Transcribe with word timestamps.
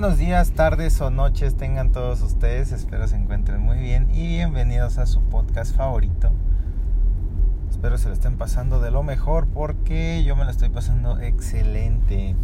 buenos 0.00 0.18
días, 0.18 0.52
tardes 0.52 1.00
o 1.00 1.10
noches 1.10 1.56
tengan 1.56 1.90
todos 1.90 2.22
ustedes. 2.22 2.70
Espero 2.70 3.08
se 3.08 3.16
encuentren 3.16 3.60
muy 3.60 3.78
bien 3.78 4.08
y 4.14 4.36
bienvenidos 4.36 4.96
a 4.96 5.06
su 5.06 5.22
podcast 5.22 5.74
favorito. 5.74 6.30
Espero 7.68 7.98
se 7.98 8.06
lo 8.06 8.14
estén 8.14 8.38
pasando 8.38 8.80
de 8.80 8.92
lo 8.92 9.02
mejor 9.02 9.48
porque 9.48 10.22
yo 10.22 10.36
me 10.36 10.44
lo 10.44 10.52
estoy 10.52 10.68
pasando 10.68 11.18
excelente. 11.18 12.36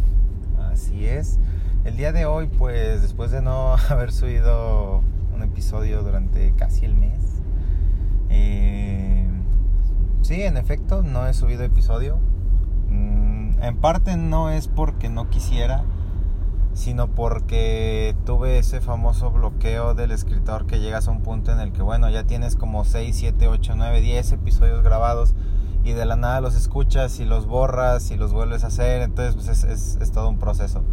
Así 0.69 1.05
es. 1.05 1.39
El 1.85 1.95
día 1.95 2.11
de 2.11 2.25
hoy, 2.25 2.47
pues 2.47 3.01
después 3.01 3.31
de 3.31 3.41
no 3.41 3.75
haber 3.89 4.11
subido 4.11 5.01
un 5.33 5.41
episodio 5.41 6.03
durante 6.03 6.51
casi 6.57 6.83
el 6.83 6.95
mes, 6.95 7.41
eh, 8.29 9.29
sí, 10.23 10.43
en 10.43 10.57
efecto, 10.57 11.03
no 11.03 11.25
he 11.25 11.33
subido 11.33 11.63
episodio. 11.63 12.17
Mm, 12.89 13.63
en 13.63 13.77
parte 13.77 14.17
no 14.17 14.49
es 14.49 14.67
porque 14.67 15.07
no 15.07 15.29
quisiera 15.29 15.85
sino 16.75 17.07
porque 17.07 18.15
tuve 18.25 18.59
ese 18.59 18.81
famoso 18.81 19.31
bloqueo 19.31 19.95
del 19.95 20.11
escritor 20.11 20.67
que 20.67 20.79
llegas 20.79 21.07
a 21.07 21.11
un 21.11 21.21
punto 21.21 21.53
en 21.53 21.61
el 21.61 21.71
que, 21.71 21.81
bueno, 21.81 22.09
ya 22.09 22.25
tienes 22.25 22.57
como 22.57 22.83
6, 22.83 23.15
7, 23.17 23.47
8, 23.47 23.73
9, 23.77 24.01
10 24.01 24.31
episodios 24.33 24.83
grabados 24.83 25.33
y 25.85 25.93
de 25.93 26.05
la 26.05 26.17
nada 26.17 26.41
los 26.41 26.53
escuchas 26.53 27.21
y 27.21 27.25
los 27.25 27.45
borras 27.45 28.11
y 28.11 28.17
los 28.17 28.33
vuelves 28.33 28.65
a 28.65 28.67
hacer, 28.67 29.03
entonces 29.03 29.35
pues 29.35 29.63
es, 29.63 29.97
es, 30.01 30.11
todo 30.11 30.29
un 30.29 30.37
proceso. 30.37 30.83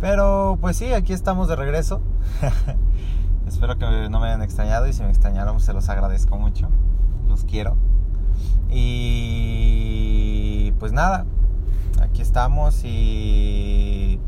Pero 0.00 0.56
pues 0.60 0.78
sí, 0.78 0.94
aquí 0.94 1.12
estamos 1.12 1.46
de 1.46 1.56
regreso. 1.56 2.00
Espero 3.46 3.76
que 3.76 4.08
no 4.08 4.18
me 4.18 4.28
hayan 4.28 4.42
extrañado 4.42 4.88
y 4.88 4.94
si 4.94 5.02
me 5.02 5.10
extrañaron 5.10 5.54
pues, 5.54 5.66
se 5.66 5.74
los 5.74 5.90
agradezco 5.90 6.38
mucho. 6.38 6.68
Los 7.28 7.44
quiero. 7.44 7.76
Y 8.70 10.72
pues 10.78 10.92
nada, 10.92 11.26
aquí 12.00 12.22
estamos 12.22 12.82
y 12.84 14.18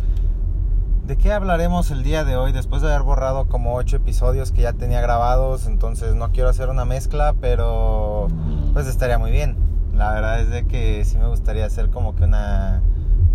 ¿De 1.07 1.19
qué 1.19 1.35
hablaremos 1.35 1.91
el 1.91 2.03
día 2.03 2.25
de 2.25 2.35
hoy? 2.35 2.53
Después 2.53 2.81
de 2.81 2.89
haber 2.89 3.03
borrado 3.03 3.47
como 3.47 3.75
8 3.75 3.97
episodios 3.97 4.53
que 4.53 4.63
ya 4.63 4.73
tenía 4.73 5.03
grabados, 5.03 5.67
entonces 5.67 6.15
no 6.15 6.33
quiero 6.33 6.49
hacer 6.49 6.71
una 6.71 6.87
mezcla, 6.87 7.35
pero 7.43 8.29
pues 8.73 8.87
estaría 8.87 9.19
muy 9.19 9.31
bien. 9.31 9.55
La 9.95 10.15
verdad 10.15 10.41
es 10.41 10.49
de 10.49 10.67
que 10.67 11.05
sí 11.05 11.19
me 11.19 11.27
gustaría 11.27 11.67
hacer 11.67 11.91
como 11.91 12.17
que 12.17 12.25
una, 12.25 12.81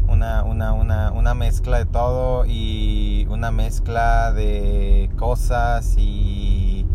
una, 0.08 0.44
una, 0.46 0.74
una, 0.74 1.12
una 1.12 1.36
mezcla 1.36 1.78
de 1.78 1.86
todo 1.86 2.44
y 2.48 3.28
una 3.30 3.52
mezcla 3.52 4.32
de 4.32 5.12
cosas 5.16 5.94
y... 5.96 6.88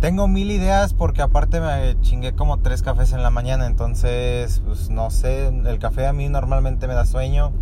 Tengo 0.00 0.26
mil 0.26 0.50
ideas 0.50 0.94
porque 0.94 1.20
aparte 1.20 1.60
me 1.60 2.00
chingué 2.00 2.34
como 2.34 2.60
tres 2.60 2.82
cafés 2.82 3.12
en 3.12 3.22
la 3.22 3.30
mañana, 3.30 3.66
entonces 3.66 4.62
pues 4.64 4.88
no 4.88 5.10
sé, 5.10 5.48
el 5.48 5.78
café 5.78 6.06
a 6.06 6.14
mí 6.14 6.30
normalmente 6.30 6.86
me 6.86 6.94
da 6.94 7.04
sueño 7.04 7.52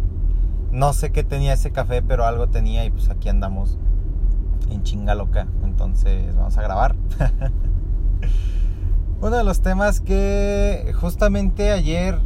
no 0.75 0.93
sé 0.93 1.13
qué 1.13 1.23
tenía 1.23 1.53
ese 1.53 1.71
café, 1.71 2.03
pero 2.03 2.27
algo 2.27 2.49
tenía 2.49 2.85
y 2.85 2.91
pues 2.91 3.09
aquí 3.09 3.29
andamos 3.29 3.79
en 4.71 4.83
chinga 4.83 5.15
loca. 5.15 5.47
Entonces 5.63 6.35
vamos 6.35 6.59
a 6.59 6.63
grabar. 6.63 6.97
Uno 9.21 9.37
de 9.37 9.45
los 9.45 9.61
temas 9.61 10.01
que 10.01 10.93
justamente 11.01 11.71
ayer 11.71 12.19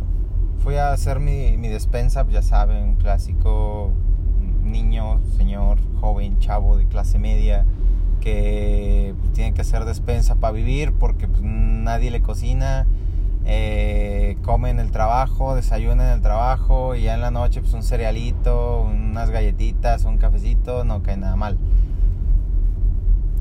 fui 0.64 0.76
a 0.76 0.92
hacer 0.92 1.20
mi, 1.20 1.56
despensa, 1.68 2.26
ya 2.28 2.40
saben, 2.40 2.96
clásico 2.96 3.92
niño, 4.64 5.20
señor, 5.36 5.78
joven, 6.00 6.38
chavo 6.38 6.78
de 6.78 6.86
clase 6.86 7.18
media 7.18 7.66
que 8.20 9.14
pues, 9.20 9.32
tiene 9.34 9.52
que 9.52 9.60
hacer 9.60 9.84
despensa 9.84 10.36
para 10.36 10.52
vivir 10.52 10.92
porque 10.92 11.28
pues, 11.28 11.42
nadie 11.42 12.10
le 12.10 12.22
cocina 12.22 12.86
eh, 13.44 13.97
come 14.48 14.70
en 14.70 14.80
el 14.80 14.90
trabajo, 14.90 15.54
desayuna 15.54 16.06
en 16.06 16.12
el 16.14 16.22
trabajo 16.22 16.94
y 16.94 17.02
ya 17.02 17.12
en 17.12 17.20
la 17.20 17.30
noche 17.30 17.60
pues 17.60 17.74
un 17.74 17.82
cerealito, 17.82 18.80
unas 18.80 19.28
galletitas, 19.28 20.06
un 20.06 20.16
cafecito, 20.16 20.84
no 20.84 21.02
cae 21.02 21.18
nada 21.18 21.36
mal. 21.36 21.58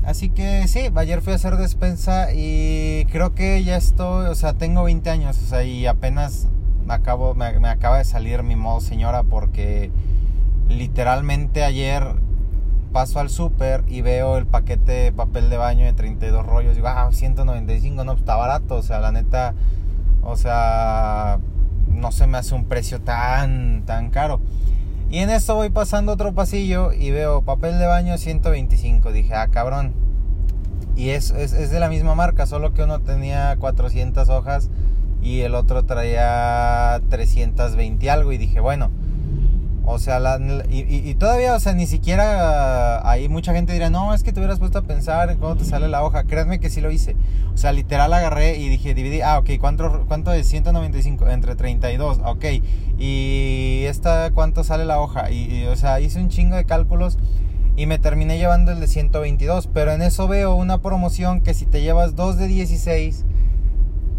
Así 0.04 0.28
que 0.28 0.68
sí, 0.68 0.90
ayer 0.94 1.22
fui 1.22 1.32
a 1.32 1.36
hacer 1.36 1.56
despensa 1.56 2.34
y 2.34 3.06
creo 3.06 3.34
que 3.34 3.64
ya 3.64 3.78
estoy, 3.78 4.26
o 4.26 4.34
sea, 4.34 4.52
tengo 4.52 4.82
20 4.82 5.08
años, 5.08 5.38
o 5.42 5.46
sea, 5.46 5.64
y 5.64 5.86
apenas 5.86 6.48
me, 6.84 6.92
acabo, 6.92 7.34
me, 7.34 7.46
acaba 7.46 7.96
de 7.96 8.04
salir 8.04 8.42
mi 8.42 8.54
modo 8.54 8.82
señora 8.82 9.22
porque 9.22 9.90
literalmente 10.68 11.64
ayer 11.64 12.04
paso 12.92 13.18
al 13.18 13.30
súper 13.30 13.82
y 13.88 14.02
veo 14.02 14.36
el 14.36 14.44
paquete 14.44 14.92
de 14.92 15.12
papel 15.12 15.48
de 15.48 15.56
baño 15.56 15.86
de 15.86 15.94
32 15.94 16.44
rollos 16.44 16.72
y 16.72 16.76
digo, 16.76 16.88
ah, 16.88 17.08
195, 17.10 18.04
no, 18.04 18.12
pues, 18.12 18.20
está 18.20 18.36
barato, 18.36 18.74
o 18.74 18.82
sea, 18.82 19.00
la 19.00 19.10
neta 19.10 19.54
o 20.28 20.36
sea, 20.36 21.38
no 21.88 22.12
se 22.12 22.26
me 22.26 22.38
hace 22.38 22.54
un 22.54 22.66
precio 22.66 23.00
tan, 23.00 23.84
tan 23.86 24.10
caro. 24.10 24.40
Y 25.10 25.18
en 25.18 25.30
eso 25.30 25.54
voy 25.54 25.70
pasando 25.70 26.12
otro 26.12 26.34
pasillo 26.34 26.92
y 26.92 27.10
veo 27.10 27.42
papel 27.42 27.78
de 27.78 27.86
baño 27.86 28.18
125. 28.18 29.10
Dije, 29.12 29.34
ah, 29.34 29.48
cabrón. 29.48 29.94
Y 30.96 31.10
es, 31.10 31.30
es, 31.30 31.52
es 31.52 31.70
de 31.70 31.80
la 31.80 31.88
misma 31.88 32.14
marca, 32.14 32.46
solo 32.46 32.74
que 32.74 32.82
uno 32.82 33.00
tenía 33.00 33.56
400 33.58 34.28
hojas 34.28 34.68
y 35.22 35.40
el 35.40 35.54
otro 35.54 35.84
traía 35.84 37.00
320 37.08 38.10
algo. 38.10 38.32
Y 38.32 38.38
dije, 38.38 38.60
bueno, 38.60 38.90
o 39.90 39.98
sea, 39.98 40.20
y, 40.68 41.14
todavía, 41.14 41.54
o 41.54 41.60
sea, 41.60 41.72
ni 41.72 41.86
siquiera 41.86 43.10
ahí 43.10 43.30
mucha 43.30 43.54
gente 43.54 43.72
dirá, 43.72 43.88
no, 43.88 44.12
es 44.12 44.22
que 44.22 44.34
te 44.34 44.38
hubieras 44.38 44.58
puesto 44.58 44.78
a 44.78 44.82
pensar 44.82 45.30
en 45.30 45.38
cómo 45.38 45.56
te 45.56 45.64
sale 45.64 45.88
la 45.88 46.04
hoja. 46.04 46.24
Créanme 46.24 46.60
que 46.60 46.68
sí 46.68 46.82
lo 46.82 46.90
hice. 46.90 47.16
O 47.54 47.56
sea, 47.56 47.72
literal 47.72 48.12
agarré 48.12 48.58
y 48.58 48.68
dije, 48.68 48.92
dividí, 48.92 49.22
ah, 49.22 49.38
ok, 49.38 49.52
¿cuánto, 49.58 50.04
cuánto 50.06 50.30
es 50.34 50.46
195? 50.46 51.28
Entre 51.30 51.54
32, 51.54 52.20
ok. 52.22 52.44
Y 52.98 53.84
esta, 53.86 54.30
¿cuánto 54.32 54.62
sale 54.62 54.84
la 54.84 55.00
hoja? 55.00 55.30
Y, 55.30 55.64
o 55.64 55.76
sea, 55.76 56.00
hice 56.00 56.20
un 56.20 56.28
chingo 56.28 56.56
de 56.56 56.66
cálculos 56.66 57.16
y 57.74 57.86
me 57.86 57.98
terminé 57.98 58.36
llevando 58.36 58.72
el 58.72 58.80
de 58.80 58.88
122. 58.88 59.68
Pero 59.72 59.92
en 59.92 60.02
eso 60.02 60.28
veo 60.28 60.54
una 60.54 60.82
promoción 60.82 61.40
que 61.40 61.54
si 61.54 61.64
te 61.64 61.80
llevas 61.80 62.14
dos 62.14 62.36
de 62.36 62.46
16 62.46 63.24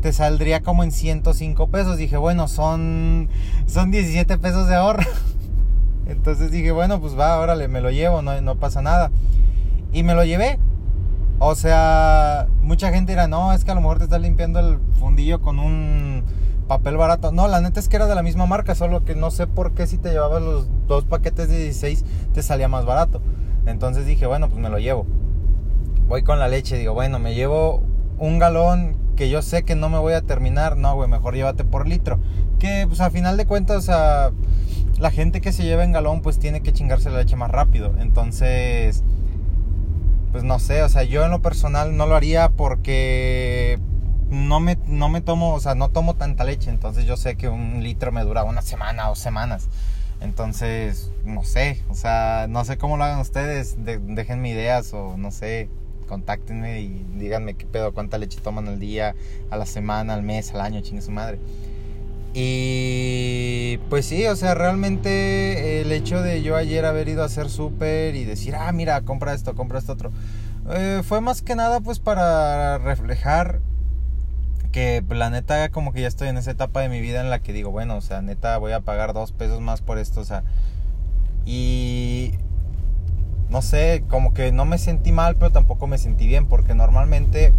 te 0.02 0.14
saldría 0.14 0.62
como 0.62 0.84
en 0.84 0.92
105 0.92 1.68
pesos. 1.68 1.98
Dije, 1.98 2.18
bueno, 2.18 2.48
son, 2.48 3.30
son 3.68 3.92
17 3.92 4.40
pesos 4.40 4.68
de 4.68 4.76
ahorro. 4.76 5.04
Entonces 6.10 6.52
dije, 6.52 6.72
bueno, 6.72 7.00
pues 7.00 7.18
va, 7.18 7.40
órale, 7.40 7.68
me 7.68 7.82
lo 7.82 7.92
llevo, 7.92 8.22
no, 8.22 8.40
no 8.42 8.56
pasa 8.56 8.82
nada. 8.82 9.12
Y 9.94 10.04
me 10.04 10.16
lo 10.16 10.24
llevé. 10.24 10.60
O 11.38 11.56
sea, 11.56 12.48
mucha 12.62 12.92
gente 12.92 13.14
dirá, 13.14 13.28
no, 13.28 13.54
es 13.54 13.64
que 13.64 13.72
a 13.72 13.76
lo 13.76 13.82
mejor 13.82 14.00
te 14.00 14.06
estás 14.06 14.20
limpiando 14.20 14.60
el 14.60 14.80
fundillo 15.00 15.40
con 15.40 15.60
un 15.60 16.24
papel 16.68 16.98
barato. 16.98 17.32
No, 17.32 17.48
la 17.48 17.62
neta 17.62 17.80
es 17.80 17.88
que 17.88 17.96
era 17.96 18.08
de 18.08 18.16
la 18.16 18.24
misma 18.24 18.46
marca, 18.46 18.76
solo 18.76 19.06
que 19.06 19.16
no 19.16 19.32
sé 19.32 19.48
por 19.48 19.74
qué 19.74 19.88
si 19.88 19.98
te 19.98 20.10
llevabas 20.10 20.42
los 20.42 20.68
dos 20.88 21.06
paquetes 21.06 21.48
de 21.48 21.58
16 21.58 22.04
te 22.34 22.44
salía 22.44 22.68
más 22.68 22.86
barato. 22.86 23.22
Entonces 23.66 24.06
dije, 24.06 24.26
bueno, 24.26 24.50
pues 24.50 24.60
me 24.60 24.70
lo 24.70 24.80
llevo. 24.80 25.06
Voy 26.08 26.24
con 26.24 26.40
la 26.40 26.48
leche, 26.48 26.78
digo, 26.78 26.94
bueno, 26.94 27.20
me 27.20 27.36
llevo 27.36 27.84
un 28.18 28.40
galón 28.40 28.98
que 29.16 29.30
yo 29.30 29.42
sé 29.42 29.64
que 29.64 29.76
no 29.76 29.90
me 29.90 30.00
voy 30.00 30.14
a 30.14 30.22
terminar. 30.22 30.76
No, 30.76 30.96
güey, 30.96 31.08
mejor 31.08 31.36
llévate 31.36 31.64
por 31.64 31.88
litro. 31.88 32.20
Que 32.58 32.86
pues 32.88 33.00
a 33.00 33.12
final 33.12 33.38
de 33.38 33.46
cuentas, 33.46 33.78
o 33.78 33.82
sea 33.82 34.32
la 35.00 35.12
gente 35.12 35.42
que 35.42 35.52
se 35.52 35.64
lleva 35.64 35.84
en 35.84 35.94
galón 35.94 36.22
pues 36.22 36.40
tiene 36.40 36.62
que 36.62 36.74
chingarse 36.74 37.10
la 37.10 37.20
leche 37.20 37.36
más 37.36 37.50
rápido. 37.50 37.96
Entonces, 38.00 39.04
pues 40.32 40.44
no 40.44 40.60
sé, 40.60 40.84
o 40.84 40.90
sea, 40.90 41.04
yo 41.04 41.24
en 41.24 41.32
lo 41.32 41.42
personal 41.42 41.96
no 41.96 42.06
lo 42.06 42.16
haría 42.16 42.50
porque 42.50 43.80
no 44.30 44.60
me, 44.60 44.78
no 44.86 45.10
me 45.10 45.22
tomo, 45.22 45.54
o 45.54 45.60
sea, 45.60 45.74
no 45.74 45.90
tomo 45.90 46.16
tanta 46.16 46.44
leche. 46.44 46.70
Entonces 46.70 47.06
yo 47.06 47.18
sé 47.18 47.36
que 47.36 47.48
un 47.48 47.82
litro 47.82 48.12
me 48.12 48.24
dura 48.24 48.44
una 48.44 48.62
semana 48.62 49.10
o 49.10 49.16
semanas. 49.16 49.70
Entonces, 50.22 51.12
no 51.24 51.46
sé, 51.46 51.82
o 51.90 51.94
sea, 51.96 52.48
no 52.50 52.66
sé 52.66 52.78
cómo 52.78 52.98
lo 52.98 53.06
hagan 53.06 53.20
ustedes. 53.20 53.78
déjenme 53.78 54.50
ideas 54.50 54.94
o 54.94 55.16
no 55.18 55.32
sé, 55.32 55.70
contáctenme 56.10 56.82
y 56.82 57.06
díganme 57.16 57.54
qué 57.54 57.66
pedo, 57.66 57.94
cuánta 57.94 58.18
leche 58.18 58.42
toman 58.42 58.68
al 58.68 58.80
día, 58.80 59.16
a 59.50 59.56
la 59.56 59.66
semana, 59.66 60.16
al 60.16 60.24
mes, 60.24 60.54
al 60.54 60.60
año, 60.60 60.82
chingue 60.82 61.02
su 61.02 61.12
madre. 61.12 61.40
Y 62.34 63.78
pues 63.90 64.06
sí, 64.06 64.26
o 64.28 64.36
sea, 64.36 64.54
realmente 64.54 65.82
el 65.82 65.92
hecho 65.92 66.22
de 66.22 66.44
yo 66.44 66.56
ayer 66.56 66.86
haber 66.86 67.10
ido 67.10 67.24
a 67.24 67.26
hacer 67.26 67.50
súper 67.50 68.16
y 68.16 68.24
decir, 68.24 68.56
ah, 68.56 68.72
mira, 68.72 69.02
compra 69.02 69.34
esto, 69.34 69.56
compra 69.56 69.80
esto 69.80 69.94
otro, 69.94 70.12
eh, 70.70 71.02
fue 71.04 71.22
más 71.22 71.42
que 71.42 71.56
nada 71.56 71.82
pues 71.82 72.00
para 72.00 72.78
reflejar 72.78 73.62
que 74.72 75.04
la 75.10 75.32
neta 75.32 75.70
como 75.70 75.92
que 75.92 76.02
ya 76.02 76.08
estoy 76.08 76.28
en 76.28 76.38
esa 76.38 76.52
etapa 76.52 76.82
de 76.82 76.90
mi 76.90 77.02
vida 77.02 77.22
en 77.22 77.32
la 77.32 77.40
que 77.40 77.54
digo, 77.54 77.72
bueno, 77.72 77.98
o 77.98 78.02
sea, 78.02 78.22
neta 78.22 78.58
voy 78.60 78.74
a 78.74 78.82
pagar 78.82 79.14
dos 79.14 79.32
pesos 79.32 79.62
más 79.62 79.82
por 79.82 79.98
esto, 79.98 80.22
o 80.22 80.26
sea, 80.26 80.44
y 81.46 82.34
no 83.50 83.64
sé, 83.64 84.04
como 84.08 84.34
que 84.36 84.52
no 84.52 84.66
me 84.66 84.78
sentí 84.78 85.12
mal, 85.12 85.36
pero 85.36 85.52
tampoco 85.52 85.88
me 85.88 85.98
sentí 85.98 86.28
bien, 86.28 86.46
porque 86.46 86.76
normalmente 86.76 87.52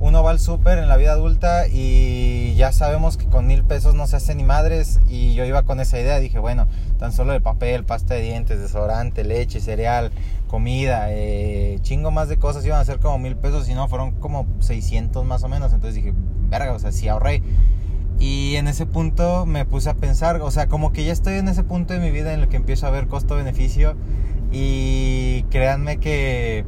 uno 0.00 0.22
va 0.22 0.30
al 0.30 0.38
súper 0.38 0.78
en 0.78 0.88
la 0.88 0.96
vida 0.96 1.12
adulta 1.12 1.66
y 1.66 2.54
ya 2.54 2.70
sabemos 2.72 3.16
que 3.16 3.26
con 3.26 3.46
mil 3.46 3.64
pesos 3.64 3.94
no 3.94 4.06
se 4.06 4.16
hace 4.16 4.34
ni 4.34 4.44
madres. 4.44 5.00
Y 5.08 5.34
yo 5.34 5.44
iba 5.44 5.62
con 5.64 5.80
esa 5.80 5.98
idea, 5.98 6.18
dije, 6.20 6.38
bueno, 6.38 6.68
tan 6.98 7.12
solo 7.12 7.32
de 7.32 7.40
papel, 7.40 7.84
pasta 7.84 8.14
de 8.14 8.22
dientes, 8.22 8.60
desodorante, 8.60 9.24
leche, 9.24 9.60
cereal, 9.60 10.12
comida, 10.46 11.06
eh, 11.10 11.78
chingo 11.82 12.10
más 12.10 12.28
de 12.28 12.38
cosas 12.38 12.64
iban 12.64 12.80
a 12.80 12.84
ser 12.84 13.00
como 13.00 13.18
mil 13.18 13.36
pesos 13.36 13.68
y 13.68 13.74
no, 13.74 13.88
fueron 13.88 14.12
como 14.12 14.46
600 14.60 15.24
más 15.24 15.42
o 15.42 15.48
menos, 15.48 15.72
entonces 15.72 15.96
dije, 15.96 16.14
verga, 16.48 16.72
o 16.72 16.78
sea, 16.78 16.92
sí 16.92 17.08
ahorré. 17.08 17.42
Y 18.20 18.56
en 18.56 18.66
ese 18.66 18.84
punto 18.86 19.46
me 19.46 19.64
puse 19.64 19.90
a 19.90 19.94
pensar, 19.94 20.40
o 20.40 20.50
sea, 20.50 20.68
como 20.68 20.92
que 20.92 21.04
ya 21.04 21.12
estoy 21.12 21.34
en 21.34 21.48
ese 21.48 21.62
punto 21.62 21.94
de 21.94 22.00
mi 22.00 22.10
vida 22.10 22.32
en 22.32 22.40
el 22.40 22.48
que 22.48 22.56
empiezo 22.56 22.86
a 22.86 22.90
ver 22.90 23.06
costo-beneficio. 23.06 23.94
Y 24.50 25.42
créanme 25.50 25.98
que 25.98 26.64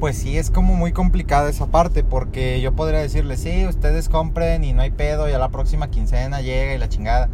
pues 0.00 0.16
sí 0.16 0.38
es 0.38 0.50
como 0.50 0.74
muy 0.74 0.92
complicada 0.92 1.50
esa 1.50 1.66
parte 1.66 2.02
porque 2.02 2.60
yo 2.62 2.74
podría 2.74 3.00
decirle, 3.00 3.36
sí, 3.36 3.66
ustedes 3.66 4.08
compren 4.08 4.64
y 4.64 4.72
no 4.72 4.80
hay 4.82 4.90
pedo, 4.90 5.28
y 5.28 5.32
a 5.32 5.38
la 5.38 5.50
próxima 5.50 5.90
quincena 5.90 6.40
llega 6.40 6.74
y 6.74 6.78
la 6.78 6.88
chingada. 6.88 7.28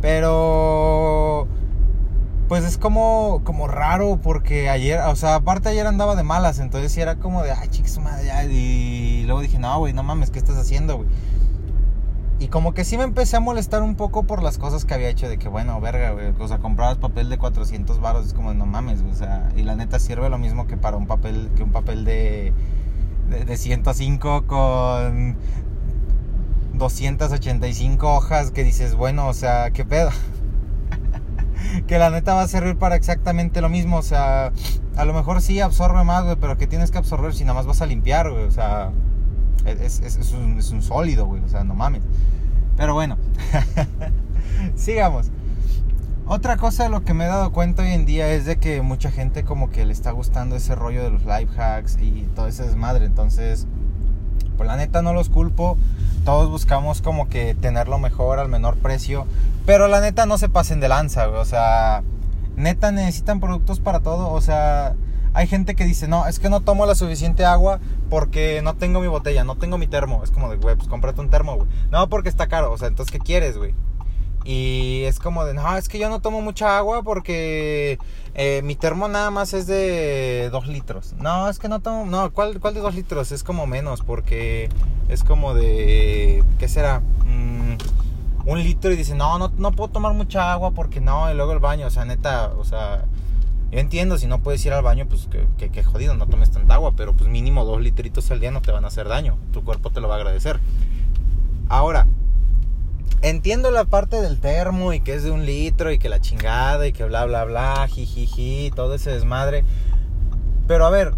Pero 0.00 1.46
pues 2.48 2.64
es 2.64 2.78
como, 2.78 3.42
como 3.44 3.68
raro 3.68 4.18
porque 4.22 4.70
ayer, 4.70 5.00
o 5.00 5.16
sea, 5.16 5.36
aparte 5.36 5.68
ayer 5.68 5.86
andaba 5.86 6.16
de 6.16 6.22
malas, 6.22 6.58
entonces 6.58 6.92
sí 6.92 7.00
era 7.00 7.16
como 7.16 7.42
de, 7.42 7.52
ay, 7.52 7.68
chicas, 7.68 7.98
madre, 7.98 8.52
y 8.52 9.24
luego 9.26 9.40
dije, 9.42 9.58
no, 9.58 9.78
güey, 9.78 9.92
no 9.92 10.02
mames, 10.02 10.30
¿qué 10.30 10.38
estás 10.38 10.56
haciendo, 10.56 10.96
güey? 10.96 11.08
Y 12.38 12.48
como 12.48 12.74
que 12.74 12.84
sí 12.84 12.98
me 12.98 13.04
empecé 13.04 13.36
a 13.36 13.40
molestar 13.40 13.82
un 13.82 13.96
poco 13.96 14.24
por 14.24 14.42
las 14.42 14.58
cosas 14.58 14.84
que 14.84 14.92
había 14.92 15.08
hecho, 15.08 15.28
de 15.28 15.38
que, 15.38 15.48
bueno, 15.48 15.80
verga, 15.80 16.10
güey, 16.10 16.34
o 16.38 16.48
sea, 16.48 16.58
comprabas 16.58 16.98
papel 16.98 17.30
de 17.30 17.38
400 17.38 17.98
baros, 18.00 18.26
es 18.26 18.34
como, 18.34 18.52
no 18.52 18.66
mames, 18.66 19.00
o 19.10 19.14
sea, 19.14 19.48
y 19.56 19.62
la 19.62 19.74
neta 19.74 19.98
sirve 19.98 20.28
lo 20.28 20.36
mismo 20.36 20.66
que 20.66 20.76
para 20.76 20.98
un 20.98 21.06
papel, 21.06 21.50
que 21.56 21.62
un 21.62 21.72
papel 21.72 22.04
de, 22.04 22.52
de, 23.30 23.44
de 23.46 23.56
105 23.56 24.46
con 24.46 25.36
285 26.74 28.14
hojas 28.14 28.50
que 28.50 28.64
dices, 28.64 28.94
bueno, 28.94 29.28
o 29.28 29.32
sea, 29.32 29.70
¿qué 29.70 29.86
pedo? 29.86 30.10
que 31.86 31.98
la 31.98 32.10
neta 32.10 32.34
va 32.34 32.42
a 32.42 32.48
servir 32.48 32.76
para 32.76 32.96
exactamente 32.96 33.62
lo 33.62 33.70
mismo, 33.70 33.96
o 33.96 34.02
sea, 34.02 34.52
a 34.96 35.04
lo 35.04 35.14
mejor 35.14 35.40
sí 35.40 35.60
absorbe 35.60 36.04
más, 36.04 36.24
güey, 36.24 36.36
pero 36.36 36.58
que 36.58 36.66
tienes 36.66 36.90
que 36.90 36.98
absorber 36.98 37.34
si 37.34 37.44
nada 37.44 37.54
más 37.54 37.66
vas 37.66 37.80
a 37.80 37.86
limpiar, 37.86 38.30
güey, 38.30 38.44
o 38.44 38.50
sea, 38.50 38.92
es, 39.64 40.00
es, 40.00 40.16
es, 40.16 40.32
un, 40.32 40.58
es 40.58 40.70
un 40.70 40.82
sólido, 40.82 41.26
güey, 41.26 41.42
o 41.42 41.48
sea, 41.48 41.64
no 41.64 41.74
mames. 41.74 42.02
Pero 42.76 42.94
bueno, 42.94 43.16
sigamos. 44.76 45.30
Otra 46.28 46.56
cosa 46.56 46.84
de 46.84 46.88
lo 46.88 47.04
que 47.04 47.14
me 47.14 47.24
he 47.24 47.28
dado 47.28 47.52
cuenta 47.52 47.82
hoy 47.82 47.92
en 47.92 48.04
día 48.04 48.28
es 48.30 48.44
de 48.44 48.56
que 48.56 48.82
mucha 48.82 49.12
gente 49.12 49.44
como 49.44 49.70
que 49.70 49.84
le 49.84 49.92
está 49.92 50.10
gustando 50.10 50.56
ese 50.56 50.74
rollo 50.74 51.04
de 51.04 51.10
los 51.10 51.24
life 51.24 51.56
hacks 51.56 51.98
y 52.00 52.28
todo 52.34 52.48
ese 52.48 52.64
desmadre. 52.64 53.06
Entonces, 53.06 53.66
pues 54.56 54.66
la 54.66 54.76
neta 54.76 55.02
no 55.02 55.12
los 55.12 55.28
culpo. 55.28 55.78
Todos 56.24 56.50
buscamos 56.50 57.00
como 57.00 57.28
que 57.28 57.54
tenerlo 57.54 58.00
mejor 58.00 58.40
al 58.40 58.48
menor 58.48 58.76
precio. 58.76 59.24
Pero 59.66 59.86
la 59.86 60.00
neta 60.00 60.26
no 60.26 60.36
se 60.36 60.48
pasen 60.48 60.80
de 60.80 60.88
lanza, 60.88 61.26
güey. 61.26 61.40
O 61.40 61.44
sea, 61.44 62.02
neta 62.56 62.90
necesitan 62.90 63.38
productos 63.38 63.78
para 63.78 64.00
todo. 64.00 64.32
O 64.32 64.40
sea, 64.40 64.96
hay 65.36 65.46
gente 65.46 65.74
que 65.74 65.84
dice, 65.84 66.08
no, 66.08 66.26
es 66.26 66.38
que 66.38 66.48
no 66.48 66.60
tomo 66.60 66.86
la 66.86 66.94
suficiente 66.94 67.44
agua 67.44 67.78
porque 68.08 68.62
no 68.62 68.74
tengo 68.74 69.00
mi 69.00 69.06
botella, 69.06 69.44
no 69.44 69.56
tengo 69.56 69.76
mi 69.76 69.86
termo. 69.86 70.24
Es 70.24 70.30
como 70.30 70.48
de, 70.48 70.56
güey, 70.56 70.76
pues 70.76 70.88
cómprate 70.88 71.20
un 71.20 71.28
termo, 71.28 71.56
güey. 71.56 71.68
No, 71.90 72.08
porque 72.08 72.30
está 72.30 72.46
caro. 72.46 72.72
O 72.72 72.78
sea, 72.78 72.88
entonces, 72.88 73.12
¿qué 73.12 73.18
quieres, 73.18 73.58
güey? 73.58 73.74
Y 74.46 75.02
es 75.04 75.18
como 75.18 75.44
de, 75.44 75.52
no, 75.52 75.76
es 75.76 75.90
que 75.90 75.98
yo 75.98 76.08
no 76.08 76.20
tomo 76.20 76.40
mucha 76.40 76.78
agua 76.78 77.02
porque 77.02 77.98
eh, 78.34 78.62
mi 78.64 78.76
termo 78.76 79.08
nada 79.08 79.30
más 79.30 79.52
es 79.52 79.66
de 79.66 80.48
2 80.50 80.68
litros. 80.68 81.12
No, 81.18 81.50
es 81.50 81.58
que 81.58 81.68
no 81.68 81.80
tomo, 81.80 82.06
no, 82.06 82.32
¿cuál, 82.32 82.58
¿cuál 82.58 82.72
de 82.72 82.80
2 82.80 82.94
litros? 82.94 83.30
Es 83.30 83.42
como 83.42 83.66
menos 83.66 84.00
porque 84.00 84.70
es 85.10 85.22
como 85.22 85.52
de, 85.52 86.42
¿qué 86.58 86.66
será? 86.66 87.00
Mm, 87.26 87.76
un 88.46 88.62
litro 88.62 88.90
y 88.90 88.96
dice, 88.96 89.14
no, 89.14 89.38
no, 89.38 89.52
no 89.58 89.72
puedo 89.72 89.90
tomar 89.90 90.14
mucha 90.14 90.50
agua 90.50 90.70
porque 90.70 91.02
no, 91.02 91.30
y 91.30 91.34
luego 91.34 91.52
el 91.52 91.58
baño, 91.58 91.88
o 91.88 91.90
sea, 91.90 92.06
neta, 92.06 92.54
o 92.56 92.64
sea, 92.64 93.04
entiendo, 93.80 94.18
si 94.18 94.26
no 94.26 94.40
puedes 94.40 94.64
ir 94.64 94.72
al 94.72 94.82
baño, 94.82 95.06
pues 95.08 95.28
que 95.56 95.82
jodido, 95.82 96.14
no 96.14 96.26
tomes 96.26 96.50
tanta 96.50 96.74
agua, 96.74 96.92
pero 96.96 97.14
pues 97.14 97.28
mínimo 97.28 97.64
dos 97.64 97.80
litritos 97.80 98.30
al 98.30 98.40
día 98.40 98.50
no 98.50 98.62
te 98.62 98.72
van 98.72 98.84
a 98.84 98.88
hacer 98.88 99.08
daño, 99.08 99.38
tu 99.52 99.64
cuerpo 99.64 99.90
te 99.90 100.00
lo 100.00 100.08
va 100.08 100.14
a 100.14 100.18
agradecer. 100.18 100.60
Ahora, 101.68 102.06
entiendo 103.22 103.70
la 103.70 103.84
parte 103.84 104.20
del 104.20 104.38
termo 104.40 104.92
y 104.92 105.00
que 105.00 105.14
es 105.14 105.24
de 105.24 105.30
un 105.30 105.46
litro 105.46 105.90
y 105.90 105.98
que 105.98 106.08
la 106.08 106.20
chingada 106.20 106.86
y 106.86 106.92
que 106.92 107.04
bla 107.04 107.24
bla 107.24 107.44
bla, 107.44 107.86
jijiji, 107.88 108.70
todo 108.74 108.94
ese 108.94 109.10
desmadre. 109.10 109.64
Pero 110.66 110.86
a 110.86 110.90
ver, 110.90 111.14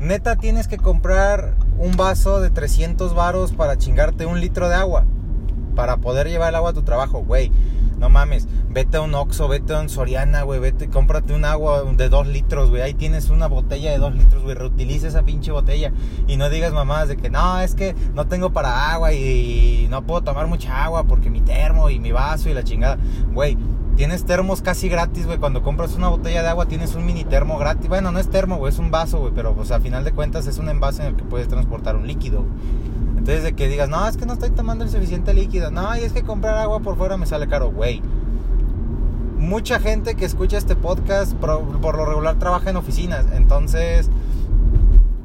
neta 0.00 0.36
tienes 0.36 0.68
que 0.68 0.76
comprar 0.76 1.54
un 1.78 1.96
vaso 1.96 2.40
de 2.40 2.50
300 2.50 3.14
varos 3.14 3.52
para 3.52 3.78
chingarte 3.78 4.26
un 4.26 4.40
litro 4.40 4.68
de 4.68 4.74
agua. 4.74 5.04
Para 5.74 5.96
poder 5.96 6.28
llevar 6.28 6.50
el 6.50 6.56
agua 6.56 6.70
a 6.70 6.74
tu 6.74 6.82
trabajo, 6.82 7.24
güey. 7.24 7.50
No 8.02 8.10
mames, 8.10 8.48
vete 8.68 8.96
a 8.96 9.00
un 9.00 9.14
Oxxo, 9.14 9.46
vete 9.46 9.74
a 9.74 9.80
un 9.80 9.88
Soriana, 9.88 10.42
güey, 10.42 10.58
vete, 10.58 10.88
cómprate 10.88 11.34
un 11.34 11.44
agua 11.44 11.84
de 11.84 12.08
2 12.08 12.26
litros, 12.26 12.68
güey. 12.68 12.82
Ahí 12.82 12.94
tienes 12.94 13.30
una 13.30 13.46
botella 13.46 13.92
de 13.92 13.98
2 13.98 14.16
litros, 14.16 14.42
güey. 14.42 14.56
Reutiliza 14.56 15.06
esa 15.06 15.22
pinche 15.22 15.52
botella. 15.52 15.92
Y 16.26 16.36
no 16.36 16.50
digas 16.50 16.72
mamás 16.72 17.06
de 17.06 17.16
que 17.16 17.30
no, 17.30 17.60
es 17.60 17.76
que 17.76 17.94
no 18.12 18.26
tengo 18.26 18.52
para 18.52 18.92
agua 18.92 19.12
y 19.12 19.86
no 19.88 20.02
puedo 20.02 20.22
tomar 20.22 20.48
mucha 20.48 20.82
agua 20.82 21.04
porque 21.04 21.30
mi 21.30 21.42
termo 21.42 21.90
y 21.90 22.00
mi 22.00 22.10
vaso 22.10 22.48
y 22.48 22.54
la 22.54 22.64
chingada. 22.64 22.98
Güey, 23.32 23.56
tienes 23.94 24.24
termos 24.24 24.62
casi 24.62 24.88
gratis, 24.88 25.24
güey. 25.24 25.38
Cuando 25.38 25.62
compras 25.62 25.94
una 25.94 26.08
botella 26.08 26.42
de 26.42 26.48
agua 26.48 26.66
tienes 26.66 26.96
un 26.96 27.06
mini 27.06 27.22
termo 27.22 27.56
gratis. 27.56 27.88
Bueno, 27.88 28.10
no 28.10 28.18
es 28.18 28.28
termo, 28.28 28.56
güey, 28.56 28.72
es 28.72 28.80
un 28.80 28.90
vaso, 28.90 29.20
güey. 29.20 29.32
Pero 29.32 29.54
pues 29.54 29.70
a 29.70 29.78
final 29.78 30.02
de 30.02 30.10
cuentas 30.10 30.48
es 30.48 30.58
un 30.58 30.68
envase 30.68 31.02
en 31.02 31.08
el 31.10 31.14
que 31.14 31.22
puedes 31.22 31.46
transportar 31.46 31.94
un 31.94 32.08
líquido. 32.08 32.44
Entonces 33.22 33.44
de 33.44 33.52
que 33.52 33.68
digas, 33.68 33.88
no, 33.88 34.08
es 34.08 34.16
que 34.16 34.26
no 34.26 34.32
estoy 34.32 34.50
tomando 34.50 34.82
el 34.82 34.90
suficiente 34.90 35.32
líquido. 35.32 35.70
No, 35.70 35.96
y 35.96 36.00
es 36.00 36.12
que 36.12 36.24
comprar 36.24 36.58
agua 36.58 36.80
por 36.80 36.96
fuera 36.96 37.16
me 37.16 37.24
sale 37.24 37.46
caro, 37.46 37.70
güey. 37.70 38.02
Mucha 39.38 39.78
gente 39.78 40.16
que 40.16 40.24
escucha 40.24 40.58
este 40.58 40.74
podcast 40.74 41.32
por, 41.34 41.96
lo 41.96 42.04
regular 42.04 42.40
trabaja 42.40 42.70
en 42.70 42.76
oficinas. 42.78 43.26
Entonces, 43.32 44.10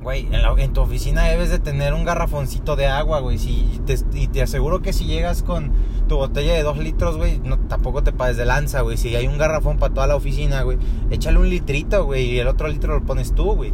güey, 0.04 0.30
en, 0.32 0.74
tu 0.74 0.82
oficina 0.82 1.24
debes 1.24 1.50
de 1.50 1.58
tener 1.58 1.96
un 1.96 2.06
garrafoncito 2.06 2.76
de 2.76 2.86
agua, 2.86 3.20
güey. 3.20 3.40
Si 3.40 3.82
y 4.14 4.28
te 4.28 4.44
aseguro 4.44 4.84
que 4.84 4.94
si 4.94 5.06
llegas 5.06 5.42
con 5.42 5.72
tu 6.08 6.18
botella 6.18 6.54
de 6.54 6.62
2 6.62 6.78
litros, 6.78 7.18
güey, 7.18 7.40
no, 7.40 7.58
tampoco 7.58 8.04
te 8.04 8.12
pases 8.12 8.38
de 8.38 8.46
lanza, 8.46 8.82
güey. 8.82 8.98
Si 8.98 9.16
hay 9.16 9.26
un 9.26 9.40
garrafón 9.40 9.80
para 9.80 9.92
toda 9.92 10.06
la 10.06 10.16
oficina, 10.16 10.62
güey, 10.62 10.78
échale 11.10 11.40
un 11.40 11.50
litrito, 11.50 12.06
güey, 12.06 12.26
y 12.26 12.38
el 12.38 12.48
otro 12.48 12.68
litro 12.68 12.94
lo 12.94 13.04
pones 13.04 13.34
tú, 13.34 13.56
güey. 13.56 13.74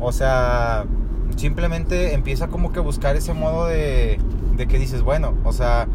O 0.00 0.10
sea, 0.10 0.84
simplemente 1.36 2.14
empieza 2.14 2.48
como 2.48 2.72
que 2.72 2.78
a 2.78 2.82
buscar 2.82 3.16
ese 3.16 3.34
modo 3.34 3.66
de, 3.66 4.18
que 4.68 4.78
dices, 4.78 5.02
bueno, 5.02 5.34
o 5.44 5.52
sea, 5.52 5.88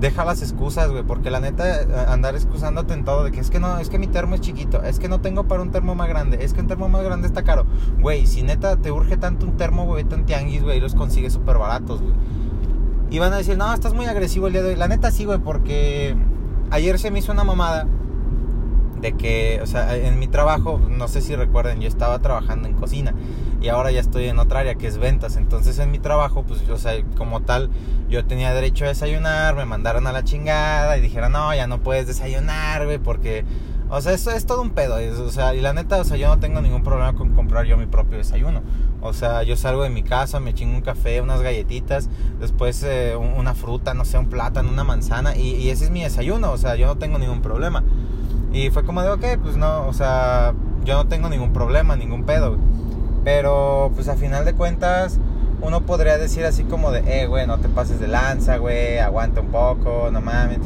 deja 0.00 0.24
las 0.24 0.42
excusas, 0.42 0.90
güey, 0.90 1.02
porque 1.02 1.30
la 1.30 1.40
neta 1.40 2.12
andar 2.12 2.34
excusándote 2.34 2.94
en 2.94 3.04
todo 3.04 3.24
de 3.24 3.32
que 3.32 3.40
es 3.40 3.50
que 3.50 3.58
no, 3.58 3.78
es 3.78 3.88
que 3.88 3.98
mi 3.98 4.06
termo 4.06 4.34
es 4.34 4.40
chiquito, 4.40 4.82
es 4.82 4.98
que 4.98 5.08
no 5.08 5.20
tengo 5.20 5.44
para 5.44 5.62
un 5.62 5.70
termo 5.70 5.94
más 5.94 6.08
grande, 6.08 6.38
es 6.40 6.52
que 6.52 6.60
un 6.60 6.66
termo 6.66 6.88
más 6.88 7.02
grande 7.02 7.26
está 7.26 7.42
caro. 7.42 7.66
Güey, 8.00 8.26
si 8.26 8.42
neta 8.42 8.76
te 8.76 8.92
urge 8.92 9.16
tanto 9.16 9.46
un 9.46 9.56
termo, 9.56 9.86
güey, 9.86 10.04
tan 10.04 10.26
tianguis, 10.26 10.62
güey, 10.62 10.80
los 10.80 10.94
consigues 10.94 11.32
súper 11.32 11.58
baratos, 11.58 12.00
güey. 12.00 12.14
Y 13.10 13.18
van 13.18 13.32
a 13.32 13.36
decir, 13.36 13.56
no, 13.56 13.72
estás 13.72 13.94
muy 13.94 14.06
agresivo 14.06 14.48
el 14.48 14.52
día 14.52 14.62
de 14.62 14.70
hoy. 14.70 14.76
La 14.76 14.88
neta 14.88 15.10
sí, 15.10 15.24
güey, 15.24 15.38
porque 15.38 16.16
ayer 16.70 16.98
se 16.98 17.10
me 17.10 17.20
hizo 17.20 17.32
una 17.32 17.44
mamada 17.44 17.86
que, 19.12 19.60
o 19.62 19.66
sea, 19.66 19.96
en 19.96 20.18
mi 20.18 20.26
trabajo, 20.26 20.80
no 20.88 21.08
sé 21.08 21.20
si 21.20 21.34
recuerden, 21.36 21.80
yo 21.80 21.88
estaba 21.88 22.18
trabajando 22.18 22.68
en 22.68 22.74
cocina 22.74 23.14
y 23.60 23.68
ahora 23.68 23.90
ya 23.90 24.00
estoy 24.00 24.26
en 24.26 24.38
otra 24.38 24.60
área 24.60 24.74
que 24.76 24.86
es 24.86 24.98
ventas. 24.98 25.36
Entonces 25.36 25.78
en 25.78 25.90
mi 25.90 25.98
trabajo, 25.98 26.44
pues, 26.44 26.68
o 26.68 26.78
sea, 26.78 26.92
como 27.16 27.42
tal, 27.42 27.70
yo 28.08 28.24
tenía 28.24 28.52
derecho 28.54 28.84
a 28.84 28.88
desayunar, 28.88 29.56
me 29.56 29.64
mandaron 29.64 30.06
a 30.06 30.12
la 30.12 30.24
chingada 30.24 30.96
y 30.96 31.00
dijeron, 31.00 31.32
no, 31.32 31.54
ya 31.54 31.66
no 31.66 31.80
puedes 31.82 32.06
desayunar, 32.06 32.84
güey, 32.84 32.98
porque, 32.98 33.44
o 33.88 34.00
sea, 34.00 34.12
eso 34.12 34.30
es 34.30 34.46
todo 34.46 34.62
un 34.62 34.70
pedo. 34.70 34.96
o 35.24 35.30
sea, 35.30 35.54
y 35.54 35.60
la 35.60 35.72
neta, 35.72 36.00
o 36.00 36.04
sea, 36.04 36.16
yo 36.16 36.28
no 36.28 36.38
tengo 36.38 36.60
ningún 36.60 36.82
problema 36.82 37.14
con 37.14 37.34
comprar 37.34 37.66
yo 37.66 37.76
mi 37.76 37.86
propio 37.86 38.18
desayuno. 38.18 38.62
O 39.00 39.12
sea, 39.12 39.42
yo 39.42 39.56
salgo 39.56 39.82
de 39.82 39.90
mi 39.90 40.02
casa, 40.02 40.40
me 40.40 40.54
chingo 40.54 40.74
un 40.74 40.80
café, 40.82 41.20
unas 41.20 41.40
galletitas, 41.40 42.08
después 42.40 42.82
eh, 42.82 43.14
una 43.16 43.54
fruta, 43.54 43.94
no 43.94 44.04
sé, 44.04 44.18
un 44.18 44.28
plátano, 44.28 44.70
una 44.70 44.84
manzana, 44.84 45.36
y 45.36 45.68
ese 45.70 45.84
es 45.84 45.90
mi 45.90 46.02
desayuno, 46.02 46.50
o 46.50 46.58
sea, 46.58 46.76
yo 46.76 46.86
no 46.86 46.96
tengo 46.98 47.18
ningún 47.18 47.40
problema. 47.40 47.84
Y 48.56 48.70
fue 48.70 48.84
como 48.84 49.02
de, 49.02 49.10
ok, 49.10 49.22
pues 49.42 49.58
no, 49.58 49.86
o 49.86 49.92
sea, 49.92 50.54
yo 50.82 50.94
no 50.94 51.06
tengo 51.08 51.28
ningún 51.28 51.52
problema, 51.52 51.94
ningún 51.94 52.24
pedo. 52.24 52.56
Pero 53.22 53.92
pues 53.94 54.08
a 54.08 54.16
final 54.16 54.46
de 54.46 54.54
cuentas, 54.54 55.18
uno 55.60 55.82
podría 55.82 56.16
decir 56.16 56.46
así 56.46 56.64
como 56.64 56.90
de, 56.90 57.00
eh, 57.20 57.26
güey, 57.26 57.46
no 57.46 57.58
te 57.58 57.68
pases 57.68 58.00
de 58.00 58.08
lanza, 58.08 58.56
güey, 58.56 58.98
aguanta 58.98 59.42
un 59.42 59.48
poco, 59.48 60.08
no 60.10 60.22
mames. 60.22 60.60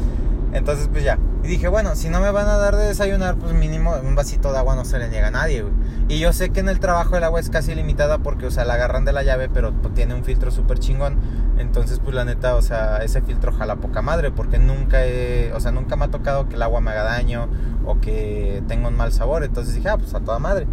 Entonces, 0.53 0.89
pues 0.91 1.03
ya. 1.03 1.17
Y 1.43 1.47
dije, 1.47 1.67
bueno, 1.67 1.95
si 1.95 2.09
no 2.09 2.19
me 2.19 2.29
van 2.31 2.47
a 2.47 2.57
dar 2.57 2.75
de 2.75 2.85
desayunar, 2.85 3.35
pues 3.35 3.53
mínimo 3.53 3.95
un 4.03 4.15
vasito 4.15 4.51
de 4.51 4.59
agua 4.59 4.75
no 4.75 4.85
se 4.85 4.99
le 4.99 5.09
niega 5.09 5.27
a 5.27 5.31
nadie, 5.31 5.61
güey. 5.61 5.73
Y 6.07 6.19
yo 6.19 6.33
sé 6.33 6.49
que 6.51 6.59
en 6.59 6.69
el 6.69 6.79
trabajo 6.79 7.17
el 7.17 7.23
agua 7.23 7.39
es 7.39 7.49
casi 7.49 7.73
limitada 7.73 8.19
porque, 8.19 8.45
o 8.45 8.51
sea, 8.51 8.65
la 8.65 8.75
agarran 8.75 9.05
de 9.05 9.13
la 9.13 9.23
llave, 9.23 9.49
pero 9.49 9.73
tiene 9.95 10.13
un 10.13 10.23
filtro 10.23 10.51
súper 10.51 10.79
chingón. 10.79 11.19
Entonces, 11.57 11.99
pues 11.99 12.15
la 12.15 12.25
neta, 12.25 12.55
o 12.55 12.61
sea, 12.61 12.97
ese 12.97 13.21
filtro 13.21 13.51
jala 13.53 13.77
poca 13.77 14.01
madre 14.01 14.31
porque 14.31 14.59
nunca 14.59 15.05
he, 15.05 15.51
o 15.53 15.59
sea, 15.59 15.71
nunca 15.71 15.95
me 15.95 16.05
ha 16.05 16.07
tocado 16.09 16.49
que 16.49 16.55
el 16.55 16.61
agua 16.61 16.81
me 16.81 16.91
haga 16.91 17.03
daño 17.03 17.47
o 17.85 17.99
que 17.99 18.61
tenga 18.67 18.89
un 18.89 18.97
mal 18.97 19.11
sabor. 19.13 19.43
Entonces 19.43 19.73
dije, 19.73 19.89
ah, 19.89 19.97
pues 19.97 20.13
a 20.13 20.19
toda 20.19 20.39
madre. 20.39 20.67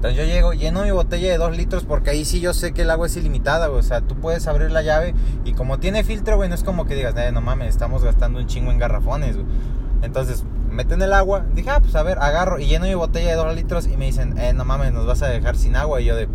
Entonces 0.00 0.18
yo 0.18 0.24
llego, 0.24 0.54
lleno 0.54 0.84
mi 0.84 0.92
botella 0.92 1.30
de 1.30 1.36
2 1.36 1.58
litros 1.58 1.84
porque 1.84 2.08
ahí 2.08 2.24
sí 2.24 2.40
yo 2.40 2.54
sé 2.54 2.72
que 2.72 2.82
el 2.82 2.90
agua 2.90 3.06
es 3.06 3.18
ilimitada, 3.18 3.66
güey. 3.66 3.80
O 3.80 3.82
sea, 3.82 4.00
tú 4.00 4.14
puedes 4.14 4.46
abrir 4.46 4.70
la 4.70 4.80
llave 4.80 5.14
y 5.44 5.52
como 5.52 5.78
tiene 5.78 6.04
filtro, 6.04 6.36
güey, 6.36 6.48
no 6.48 6.54
es 6.54 6.64
como 6.64 6.86
que 6.86 6.94
digas, 6.94 7.14
no 7.34 7.42
mames, 7.42 7.68
estamos 7.68 8.02
gastando 8.02 8.38
un 8.38 8.46
chingo 8.46 8.70
en 8.70 8.78
garrafones. 8.78 9.36
Entonces, 10.00 10.46
meten 10.70 11.02
el 11.02 11.12
agua. 11.12 11.44
Dije, 11.54 11.68
ah, 11.68 11.80
pues 11.80 11.94
a 11.96 12.02
ver, 12.02 12.18
agarro 12.18 12.58
y 12.58 12.66
lleno 12.66 12.86
mi 12.86 12.94
botella 12.94 13.28
de 13.28 13.36
2 13.36 13.54
litros 13.54 13.88
y 13.88 13.98
me 13.98 14.06
dicen, 14.06 14.38
eh, 14.38 14.54
no 14.54 14.64
mames, 14.64 14.94
nos 14.94 15.04
vas 15.04 15.20
a 15.20 15.26
dejar 15.26 15.54
sin 15.58 15.76
agua. 15.76 16.00
Y 16.00 16.06
yo 16.06 16.16
de, 16.16 16.28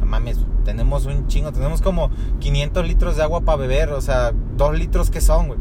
no 0.00 0.04
mames, 0.04 0.36
tenemos 0.66 1.06
un 1.06 1.26
chingo, 1.28 1.50
tenemos 1.50 1.80
como 1.80 2.10
500 2.40 2.86
litros 2.86 3.16
de 3.16 3.22
agua 3.22 3.40
para 3.40 3.56
beber, 3.56 3.88
o 3.88 4.02
sea, 4.02 4.32
2 4.58 4.78
litros 4.78 5.10
que 5.10 5.22
son, 5.22 5.46
güey. 5.46 5.58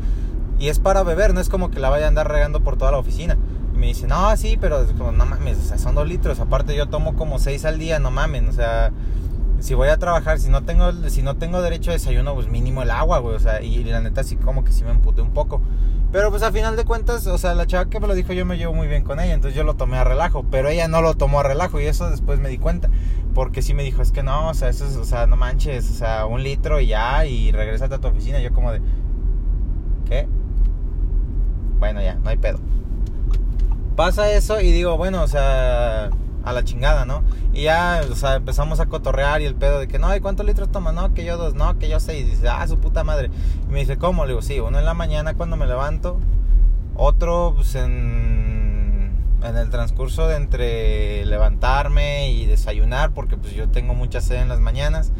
Y 0.59 0.67
es 0.67 0.79
para 0.79 1.03
beber, 1.03 1.33
no 1.33 1.39
es 1.39 1.47
como 1.47 1.71
que 1.71 1.79
la 1.79 1.89
vaya 1.89 2.03
a 2.03 2.07
andar 2.09 2.29
regando 2.29 2.59
por 2.59 2.75
toda 2.75 2.91
la 2.91 2.97
oficina. 2.97 3.37
Me 3.83 3.87
dice, 3.87 4.07
no, 4.07 4.33
sí, 4.37 4.57
pero 4.57 4.85
no 5.11 5.25
mames, 5.25 5.57
o 5.57 5.61
sea, 5.61 5.77
son 5.77 5.93
dos 5.93 6.07
litros. 6.07 6.39
Aparte 6.39 6.73
yo 6.73 6.87
tomo 6.87 7.17
como 7.17 7.37
seis 7.37 7.65
al 7.65 7.79
día, 7.79 7.99
no 7.99 8.11
mames, 8.11 8.47
o 8.47 8.53
sea, 8.53 8.93
si 9.59 9.73
voy 9.73 9.89
a 9.89 9.97
trabajar, 9.97 10.39
si 10.39 10.47
no 10.47 10.63
tengo, 10.63 10.89
si 11.09 11.21
no 11.21 11.35
tengo 11.35 11.61
derecho 11.61 11.89
a 11.89 11.93
desayuno, 11.93 12.33
pues 12.33 12.47
mínimo 12.47 12.81
el 12.81 12.91
agua, 12.91 13.19
güey, 13.19 13.35
o 13.35 13.39
sea, 13.41 13.61
y 13.61 13.83
la 13.83 13.99
neta 13.99 14.23
sí 14.23 14.37
como 14.37 14.63
que 14.63 14.71
sí 14.71 14.85
me 14.85 14.91
emputé 14.91 15.21
un 15.21 15.33
poco. 15.33 15.61
Pero 16.13 16.29
pues 16.29 16.43
a 16.43 16.53
final 16.53 16.77
de 16.77 16.85
cuentas, 16.85 17.27
o 17.27 17.37
sea, 17.37 17.55
la 17.55 17.67
chava 17.67 17.89
que 17.89 17.99
me 17.99 18.07
lo 18.07 18.15
dijo 18.15 18.31
yo 18.31 18.45
me 18.45 18.57
llevo 18.57 18.73
muy 18.73 18.87
bien 18.87 19.03
con 19.03 19.19
ella, 19.19 19.33
entonces 19.33 19.57
yo 19.57 19.65
lo 19.65 19.73
tomé 19.73 19.97
a 19.97 20.05
relajo, 20.05 20.45
pero 20.49 20.69
ella 20.69 20.87
no 20.87 21.01
lo 21.01 21.15
tomó 21.15 21.41
a 21.41 21.43
relajo 21.43 21.81
y 21.81 21.85
eso 21.85 22.09
después 22.09 22.39
me 22.39 22.47
di 22.47 22.59
cuenta, 22.59 22.89
porque 23.33 23.61
sí 23.61 23.73
me 23.73 23.83
dijo, 23.83 24.01
es 24.01 24.13
que 24.13 24.23
no, 24.23 24.47
o 24.47 24.53
sea, 24.53 24.69
eso 24.69 24.85
es, 24.85 24.95
o 24.95 25.03
sea, 25.03 25.27
no 25.27 25.35
manches, 25.35 25.91
o 25.91 25.93
sea, 25.93 26.25
un 26.25 26.41
litro 26.41 26.79
y 26.79 26.87
ya, 26.87 27.25
y 27.25 27.51
regresate 27.51 27.95
a 27.95 27.99
tu 27.99 28.07
oficina, 28.07 28.39
yo 28.39 28.53
como 28.53 28.71
de, 28.71 28.81
¿qué? 30.05 30.25
Bueno, 31.79 32.01
ya, 32.01 32.15
no 32.15 32.29
hay 32.29 32.37
pedo. 32.37 32.59
Pasa 33.95 34.31
eso 34.31 34.59
y 34.59 34.71
digo, 34.71 34.97
bueno, 34.97 35.21
o 35.21 35.27
sea, 35.27 36.09
a 36.43 36.53
la 36.53 36.63
chingada, 36.63 37.05
¿no? 37.05 37.23
Y 37.53 37.63
ya, 37.63 38.01
o 38.09 38.15
sea, 38.15 38.35
empezamos 38.35 38.79
a 38.79 38.87
cotorrear 38.87 39.41
y 39.41 39.45
el 39.45 39.55
pedo 39.55 39.79
de 39.79 39.87
que, 39.87 39.99
no, 39.99 40.15
¿y 40.15 40.19
cuántos 40.19 40.45
litros 40.45 40.71
toma? 40.71 40.91
No, 40.91 41.13
que 41.13 41.23
yo 41.23 41.37
dos, 41.37 41.53
no, 41.53 41.77
que 41.77 41.89
yo 41.89 41.99
seis. 41.99 42.25
Y 42.25 42.31
dice, 42.31 42.49
ah, 42.49 42.67
su 42.67 42.79
puta 42.79 43.03
madre. 43.03 43.29
Y 43.67 43.71
me 43.71 43.79
dice, 43.79 43.97
¿cómo? 43.97 44.25
Le 44.25 44.31
digo, 44.31 44.41
sí, 44.41 44.59
uno 44.59 44.79
en 44.79 44.85
la 44.85 44.93
mañana 44.93 45.35
cuando 45.35 45.57
me 45.57 45.67
levanto, 45.67 46.19
otro 46.95 47.53
pues 47.55 47.75
en, 47.75 49.11
en 49.43 49.57
el 49.57 49.69
transcurso 49.69 50.27
de 50.27 50.37
entre 50.37 51.25
levantarme 51.25 52.31
y 52.31 52.45
desayunar, 52.45 53.11
porque 53.11 53.37
pues 53.37 53.53
yo 53.53 53.69
tengo 53.69 53.93
mucha 53.93 54.21
sed 54.21 54.41
en 54.41 54.49
las 54.49 54.59
mañanas. 54.59 55.11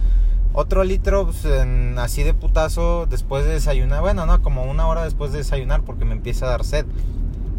Otro 0.55 0.83
litro, 0.83 1.25
pues, 1.25 1.45
en, 1.45 1.97
así 1.97 2.21
de 2.21 2.35
putazo, 2.35 3.07
después 3.07 3.43
de 3.43 3.53
desayunar. 3.53 4.01
Bueno, 4.01 4.27
no, 4.27 4.41
como 4.43 4.63
una 4.65 4.87
hora 4.87 5.03
después 5.03 5.31
de 5.31 5.39
desayunar, 5.39 5.81
porque 5.81 6.05
me 6.05 6.13
empieza 6.13 6.45
a 6.45 6.49
dar 6.49 6.63
sed. 6.63 6.85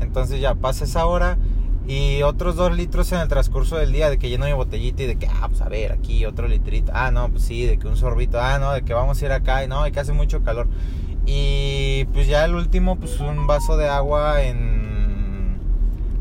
Entonces 0.05 0.41
ya 0.41 0.55
pasa 0.55 0.85
esa 0.85 1.07
hora 1.07 1.39
y 1.87 2.23
otros 2.23 2.57
dos 2.57 2.75
litros 2.75 3.13
en 3.13 3.21
el 3.21 3.29
transcurso 3.29 3.77
del 3.77 3.93
día 3.93 4.09
de 4.09 4.19
que 4.19 4.31
lleno 4.31 4.47
mi 4.47 4.53
botellita 4.53 5.03
y 5.03 5.07
de 5.07 5.17
que, 5.17 5.27
ah, 5.27 5.49
pues 5.49 5.61
a 5.61 5.69
ver, 5.69 5.93
aquí 5.93 6.25
otro 6.25 6.49
litrito. 6.49 6.93
Ah, 6.95 7.11
no, 7.11 7.29
pues 7.29 7.45
sí, 7.45 7.67
de 7.67 7.79
que 7.79 7.87
un 7.87 7.97
sorbito. 7.97 8.41
Ah, 8.41 8.59
no, 8.59 8.73
de 8.73 8.83
que 8.83 8.95
vamos 8.95 9.21
a 9.21 9.25
ir 9.27 9.33
acá. 9.33 9.65
Y 9.65 9.69
no, 9.69 9.85
de 9.85 9.93
que 9.93 10.01
hace 10.01 10.13
mucho 10.13 10.43
calor. 10.43 10.67
Y 11.27 12.05
pues 12.13 12.27
ya 12.27 12.45
el 12.45 12.55
último, 12.55 12.97
pues 12.97 13.21
un 13.21 13.47
vaso 13.47 13.77
de 13.77 13.89
agua 13.89 14.43
en. 14.43 14.94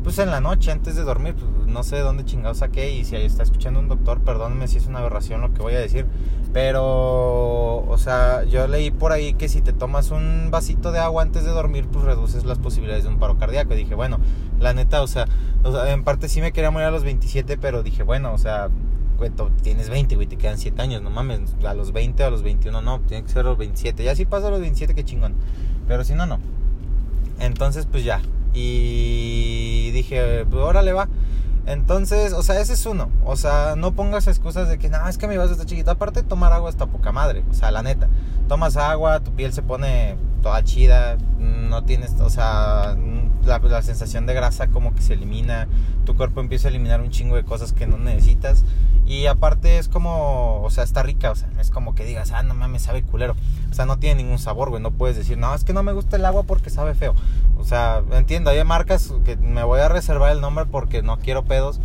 Pues 0.04 0.18
en 0.18 0.30
la 0.30 0.40
noche, 0.40 0.70
antes 0.70 0.96
de 0.96 1.02
dormir. 1.02 1.34
Pues 1.34 1.66
no 1.66 1.82
sé 1.82 1.96
de 1.96 2.02
dónde 2.02 2.26
chingados 2.26 2.58
saqué. 2.58 2.92
Y 2.92 3.04
si 3.04 3.16
ahí 3.16 3.24
está 3.24 3.42
escuchando 3.42 3.80
un 3.80 3.88
doctor, 3.88 4.20
perdóneme 4.20 4.68
si 4.68 4.76
es 4.76 4.86
una 4.86 4.98
aberración 4.98 5.40
lo 5.40 5.54
que 5.54 5.62
voy 5.62 5.74
a 5.74 5.80
decir. 5.80 6.06
Pero, 6.52 7.78
o 7.78 7.96
sea, 7.98 8.44
yo 8.44 8.68
leí 8.68 8.90
por 8.90 9.12
ahí 9.12 9.32
que 9.32 9.48
si 9.48 9.62
te 9.62 9.72
tomas 9.72 10.10
un 10.10 10.50
vasito 10.50 10.92
de 10.92 10.98
agua 11.00 11.22
antes 11.22 11.44
de 11.44 11.50
dormir, 11.50 11.88
pues 11.90 12.04
reduces 12.04 12.44
las 12.44 12.58
posibilidades 12.58 13.04
de 13.04 13.10
un 13.10 13.18
paro 13.18 13.38
cardíaco. 13.38 13.72
Y 13.72 13.78
dije, 13.78 13.94
bueno, 13.94 14.18
la 14.60 14.74
neta, 14.74 15.02
o 15.02 15.06
sea, 15.06 15.26
en 15.86 16.04
parte 16.04 16.28
sí 16.28 16.42
me 16.42 16.52
quería 16.52 16.70
morir 16.70 16.86
a 16.86 16.90
los 16.90 17.02
27, 17.02 17.56
pero 17.56 17.82
dije, 17.82 18.02
bueno, 18.02 18.34
o 18.34 18.38
sea, 18.38 18.68
güey, 19.16 19.32
tienes 19.62 19.88
20, 19.88 20.16
güey, 20.16 20.26
te 20.26 20.36
quedan 20.36 20.58
7 20.58 20.80
años, 20.82 21.02
no 21.02 21.08
mames, 21.08 21.40
a 21.66 21.74
los 21.74 21.92
20 21.92 22.22
o 22.22 22.26
a 22.26 22.30
los 22.30 22.42
21 22.42 22.82
no, 22.82 23.00
tiene 23.00 23.24
que 23.24 23.30
ser 23.30 23.40
a 23.40 23.48
los 23.48 23.58
27. 23.58 24.04
Ya 24.04 24.14
si 24.14 24.26
pasa 24.26 24.48
a 24.48 24.50
los 24.50 24.60
27, 24.60 24.94
qué 24.94 25.02
chingón. 25.02 25.34
Pero 25.88 26.04
si 26.04 26.14
no, 26.14 26.26
no. 26.26 26.38
Entonces, 27.40 27.86
pues 27.86 28.04
ya. 28.04 28.20
Y 28.54 29.90
dije, 29.90 30.46
pues 30.48 30.62
órale 30.62 30.92
va. 30.92 31.08
Entonces, 31.66 32.32
o 32.34 32.42
sea, 32.42 32.60
ese 32.60 32.74
es 32.74 32.86
uno. 32.86 33.10
O 33.24 33.36
sea, 33.36 33.74
no 33.76 33.92
pongas 33.92 34.26
excusas 34.26 34.68
de 34.68 34.78
que, 34.78 34.90
no, 34.90 35.08
es 35.08 35.18
que 35.18 35.26
mi 35.26 35.36
vaso 35.36 35.52
está 35.52 35.64
chiquito. 35.64 35.90
Aparte, 35.90 36.22
tomar 36.22 36.52
agua 36.52 36.70
está 36.70 36.86
poca 36.86 37.10
madre. 37.10 37.42
O 37.50 37.54
sea, 37.54 37.70
la 37.70 37.82
neta. 37.82 38.08
Tomas 38.48 38.76
agua, 38.76 39.20
tu 39.20 39.32
piel 39.32 39.52
se 39.52 39.62
pone 39.62 40.16
toda 40.42 40.62
chida. 40.62 41.16
No 41.38 41.84
tienes, 41.84 42.12
o 42.20 42.28
sea, 42.28 42.96
la, 43.44 43.58
la, 43.58 43.82
sensación 43.82 44.26
de 44.26 44.34
grasa 44.34 44.68
como 44.68 44.94
que 44.94 45.00
se 45.00 45.14
elimina. 45.14 45.66
Tu 46.04 46.14
cuerpo 46.16 46.40
empieza 46.40 46.68
a 46.68 46.70
eliminar 46.70 47.00
un 47.00 47.10
chingo 47.10 47.36
de 47.36 47.44
cosas 47.44 47.72
que 47.72 47.86
no 47.86 47.96
necesitas. 47.96 48.64
Y 49.06 49.26
aparte 49.26 49.78
es 49.78 49.88
como, 49.88 50.62
o 50.62 50.70
sea, 50.70 50.84
está 50.84 51.02
rica. 51.02 51.30
O 51.30 51.34
sea, 51.34 51.48
es 51.58 51.70
como 51.70 51.94
que 51.94 52.04
digas, 52.04 52.32
ah, 52.32 52.42
no 52.42 52.54
mames, 52.54 52.82
sabe 52.82 53.02
culero. 53.02 53.34
O 53.74 53.76
sea, 53.76 53.86
no 53.86 53.98
tiene 53.98 54.22
ningún 54.22 54.38
sabor, 54.38 54.70
güey. 54.70 54.80
No 54.80 54.92
puedes 54.92 55.16
decir, 55.16 55.36
no, 55.36 55.52
es 55.52 55.64
que 55.64 55.72
no 55.72 55.82
me 55.82 55.92
gusta 55.92 56.14
el 56.14 56.24
agua 56.24 56.44
porque 56.44 56.70
sabe 56.70 56.94
feo. 56.94 57.12
O 57.58 57.64
sea, 57.64 58.04
entiendo, 58.12 58.50
hay 58.50 58.62
marcas 58.62 59.12
que 59.24 59.34
me 59.36 59.64
voy 59.64 59.80
a 59.80 59.88
reservar 59.88 60.30
el 60.30 60.40
nombre 60.40 60.64
porque 60.64 61.02
no 61.02 61.18
quiero 61.18 61.44
pedos. 61.44 61.80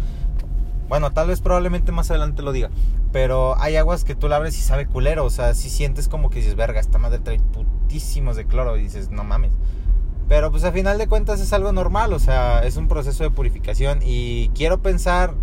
Bueno, 0.88 1.10
tal 1.14 1.30
vez 1.30 1.42
probablemente 1.42 1.92
más 1.92 2.12
adelante 2.12 2.44
lo 2.44 2.52
diga. 2.52 2.70
Pero 3.12 3.60
hay 3.60 3.76
aguas 3.76 4.04
que 4.04 4.14
tú 4.14 4.30
la 4.30 4.36
abres 4.36 4.56
y 4.60 4.62
sabe 4.62 4.86
culero. 4.86 5.26
O 5.26 5.32
sea, 5.32 5.56
si 5.56 5.72
sientes 5.72 6.08
como 6.08 6.30
que 6.30 6.38
dices, 6.38 6.56
verga, 6.56 6.80
esta 6.80 7.00
madre 7.00 7.18
trae 7.18 7.40
putísimos 7.40 8.36
de 8.36 8.46
cloro. 8.46 8.78
Y 8.78 8.84
dices, 8.84 9.10
no 9.10 9.24
mames. 9.24 9.54
Pero 10.28 10.52
pues 10.52 10.66
a 10.66 10.72
final 10.72 11.00
de 11.00 11.08
cuentas 11.08 11.40
es 11.40 11.54
algo 11.54 11.72
normal. 11.72 12.14
O 12.14 12.20
sea, 12.20 12.64
es 12.64 12.78
un 12.78 12.88
proceso 12.88 13.24
de 13.24 13.32
purificación. 13.32 14.02
Y 14.04 14.50
quiero 14.50 14.84
pensar, 14.84 15.34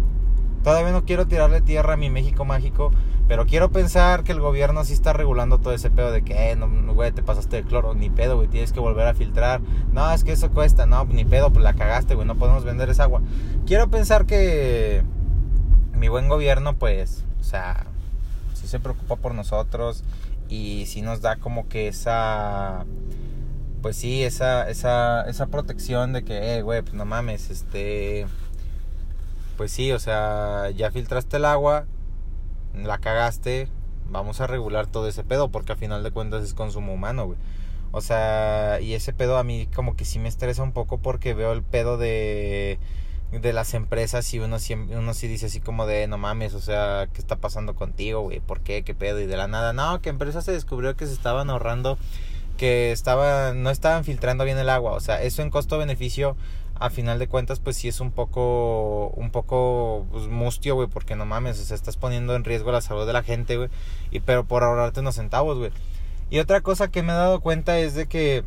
todavía 0.63 0.93
no 0.93 1.05
quiero 1.05 1.27
tirarle 1.27 1.61
tierra 1.61 1.95
a 1.95 1.97
mi 1.97 2.09
México 2.09 2.45
mágico. 2.45 2.93
Pero 3.29 3.47
quiero 3.47 3.71
pensar 3.71 4.23
que 4.23 4.33
el 4.33 4.41
gobierno 4.41 4.85
sí 4.85 4.93
está 4.93 5.13
regulando 5.13 5.59
todo 5.59 5.75
ese 5.75 5.91
pedo 5.91 6.13
de 6.13 6.23
que, 6.23 6.53
eh, 6.53 6.57
güey, 6.57 7.11
te 7.11 7.23
pasaste 7.23 7.57
de 7.57 7.63
cloro, 7.65 7.95
ni 7.95 8.09
pedo, 8.09 8.37
güey, 8.37 8.47
tienes 8.47 8.73
que 8.73 8.79
volver 8.79 9.07
a 9.07 9.15
filtrar. 9.15 9.61
No, 9.93 10.13
es 10.13 10.23
que 10.23 10.33
eso 10.33 10.51
cuesta, 10.51 10.87
no, 10.87 11.05
ni 11.07 11.25
pedo, 11.25 11.51
pues 11.53 11.65
la 11.65 11.75
cagaste, 11.75 12.15
güey, 12.15 12.27
no 12.27 12.37
podemos 12.37 12.65
vender 12.65 12.89
esa 12.89 13.03
agua. 13.05 13.23
Quiero 13.67 13.89
pensar 13.89 14.27
que 14.27 15.03
mi 15.93 16.09
buen 16.09 16.29
gobierno, 16.29 16.77
pues, 16.77 17.25
o 17.41 17.45
sea, 17.45 17.87
sí 18.55 18.69
se 18.69 18.79
preocupa 18.79 19.17
por 19.17 19.35
nosotros 19.35 20.05
y 20.49 20.85
sí 20.87 21.03
nos 21.03 21.21
da 21.21 21.37
como 21.37 21.69
que 21.69 21.89
esa, 21.89 22.85
pues 23.83 23.97
sí, 23.97 24.23
esa, 24.23 24.71
esa, 24.71 25.23
esa 25.29 25.47
protección 25.47 26.13
de 26.13 26.23
que, 26.23 26.59
eh, 26.59 26.63
güey, 26.63 26.83
pues 26.83 26.95
no 26.95 27.05
mames, 27.05 27.51
este, 27.51 28.29
pues 29.57 29.73
sí, 29.73 29.91
o 29.91 29.99
sea, 29.99 30.71
ya 30.71 30.93
filtraste 30.93 31.39
el 31.39 31.45
agua 31.45 31.87
la 32.85 32.99
cagaste, 32.99 33.69
vamos 34.11 34.41
a 34.41 34.47
regular 34.47 34.87
todo 34.87 35.09
ese 35.09 35.25
pedo, 35.25 35.49
porque 35.49 35.73
a 35.73 35.77
final 35.77 36.03
de 36.03 36.11
cuentas 36.11 36.45
es 36.45 36.55
consumo 36.55 36.93
humano, 36.95 37.27
güey. 37.27 37.39
O 37.93 38.01
sea, 38.01 38.79
y 38.81 38.95
ese 38.95 39.13
pedo 39.13 39.39
a 39.39 39.45
mí 39.45 39.69
como 39.75 39.97
que 39.97 40.05
sí 40.05 40.19
me 40.19 40.29
estresa 40.29 40.63
un 40.63 40.73
poco 40.73 40.99
porque 40.99 41.35
veo 41.35 41.53
el 41.53 41.63
pedo 41.63 41.97
de, 41.97 42.79
de 43.33 43.53
las 43.53 43.75
empresas 43.75 44.33
y 44.35 44.39
uno, 44.39 44.59
uno 44.91 45.15
sí 45.15 45.29
dice 45.29 45.47
así 45.47 45.61
como 45.61 45.87
de, 45.87 46.07
no 46.07 46.19
mames, 46.19 46.55
o 46.55 46.61
sea, 46.61 47.09
¿qué 47.13 47.21
está 47.21 47.37
pasando 47.37 47.75
contigo, 47.75 48.21
güey? 48.21 48.41
¿Por 48.41 48.61
qué? 48.61 48.83
¿Qué 48.83 48.95
pedo? 48.95 49.21
Y 49.21 49.27
de 49.27 49.37
la 49.37 49.49
nada, 49.49 49.73
no, 49.73 50.01
que 50.03 50.11
empresa 50.11 50.43
se 50.43 50.53
descubrió 50.53 50.97
que 50.97 51.07
se 51.07 51.13
estaban 51.13 51.49
ahorrando, 51.49 51.99
que 52.57 52.93
estaban, 52.93 53.63
no 53.63 53.71
estaban 53.71 54.05
filtrando 54.05 54.45
bien 54.45 54.59
el 54.59 54.69
agua. 54.69 54.93
O 54.93 55.01
sea, 55.01 55.23
eso 55.23 55.43
en 55.43 55.51
costo-beneficio 55.51 56.37
a 56.79 56.91
final 56.91 57.19
de 57.19 57.29
cuentas, 57.29 57.61
pues 57.61 57.77
sí 57.77 57.89
es 57.89 58.01
un 58.01 58.11
poco, 58.11 59.09
un 59.17 59.31
poco 59.31 60.07
pues, 60.11 60.27
mustio, 60.27 60.75
güey, 60.75 60.89
porque 60.89 61.17
no 61.17 61.25
mames, 61.25 61.61
o 61.61 61.65
sea, 61.65 61.75
estás 61.75 61.97
poniendo 61.97 62.35
en 62.35 62.45
riesgo 62.45 62.73
la 62.73 62.81
salud 62.81 63.07
de 63.07 63.13
la 63.13 63.23
gente, 63.23 63.57
güey, 63.57 63.71
y 64.11 64.21
pero 64.21 64.45
por 64.45 64.63
ahorrarte 64.63 65.01
unos 65.01 65.15
centavos, 65.15 65.59
güey. 65.59 65.71
Y 66.29 66.39
otra 66.39 66.61
cosa 66.61 66.91
que 66.91 67.03
me 67.03 67.13
he 67.13 67.17
dado 67.17 67.41
cuenta 67.41 67.79
es 67.79 67.95
de 67.95 68.07
que, 68.07 68.45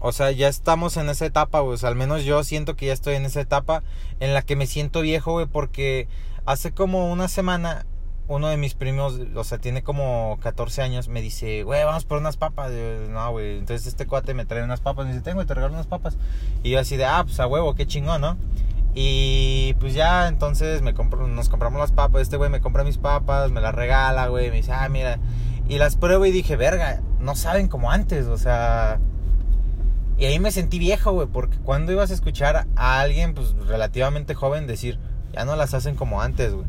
o 0.00 0.12
sea, 0.12 0.30
ya 0.30 0.48
estamos 0.48 0.96
en 0.96 1.08
esa 1.08 1.26
etapa, 1.26 1.60
güey, 1.60 1.74
o 1.74 1.78
sea, 1.78 1.90
al 1.90 1.96
menos 1.96 2.24
yo 2.24 2.42
siento 2.44 2.76
que 2.76 2.86
ya 2.86 2.92
estoy 2.92 3.16
en 3.16 3.26
esa 3.26 3.40
etapa 3.40 3.82
en 4.20 4.32
la 4.32 4.42
que 4.42 4.56
me 4.56 4.66
siento 4.66 5.00
viejo, 5.02 5.32
güey, 5.32 5.46
porque 5.46 6.08
hace 6.46 6.72
como 6.72 7.12
una 7.12 7.28
semana 7.28 7.84
uno 8.28 8.48
de 8.48 8.58
mis 8.58 8.74
primos, 8.74 9.18
o 9.34 9.44
sea, 9.44 9.56
tiene 9.56 9.82
como 9.82 10.38
14 10.42 10.82
años, 10.82 11.08
me 11.08 11.22
dice, 11.22 11.62
güey, 11.62 11.82
vamos 11.84 12.04
por 12.04 12.18
unas 12.18 12.36
papas. 12.36 12.70
no, 13.08 13.30
güey. 13.30 13.58
Entonces 13.58 13.86
este 13.86 14.06
cuate 14.06 14.34
me 14.34 14.44
trae 14.44 14.62
unas 14.62 14.80
papas. 14.80 15.06
Me 15.06 15.12
dice, 15.12 15.24
tengo, 15.24 15.44
te 15.46 15.54
regalo 15.54 15.72
unas 15.72 15.86
papas. 15.86 16.18
Y 16.62 16.70
yo 16.70 16.78
así 16.78 16.98
de, 16.98 17.06
ah, 17.06 17.22
pues 17.24 17.40
a 17.40 17.46
huevo, 17.46 17.74
qué 17.74 17.86
chingón, 17.86 18.20
¿no? 18.20 18.36
Y 18.94 19.74
pues 19.80 19.94
ya, 19.94 20.28
entonces 20.28 20.82
me 20.82 20.92
compro, 20.92 21.26
nos 21.26 21.48
compramos 21.48 21.80
las 21.80 21.92
papas. 21.92 22.22
Este 22.22 22.36
güey 22.36 22.50
me 22.50 22.60
compra 22.60 22.84
mis 22.84 22.98
papas, 22.98 23.50
me 23.50 23.62
las 23.62 23.74
regala, 23.74 24.28
güey. 24.28 24.50
Me 24.50 24.56
dice, 24.56 24.72
ah, 24.72 24.88
mira. 24.90 25.18
Y 25.66 25.78
las 25.78 25.96
pruebo 25.96 26.26
y 26.26 26.30
dije, 26.30 26.56
verga, 26.56 27.00
no 27.20 27.34
saben 27.34 27.68
como 27.68 27.90
antes, 27.90 28.26
o 28.26 28.36
sea. 28.36 29.00
Y 30.18 30.26
ahí 30.26 30.38
me 30.38 30.50
sentí 30.50 30.78
viejo, 30.78 31.12
güey, 31.12 31.28
porque 31.28 31.56
cuando 31.58 31.92
ibas 31.92 32.10
a 32.10 32.14
escuchar 32.14 32.66
a 32.76 33.00
alguien, 33.00 33.34
pues 33.34 33.54
relativamente 33.66 34.34
joven, 34.34 34.66
decir, 34.66 34.98
ya 35.32 35.44
no 35.44 35.56
las 35.56 35.72
hacen 35.74 35.94
como 35.94 36.20
antes, 36.20 36.52
güey. 36.52 36.66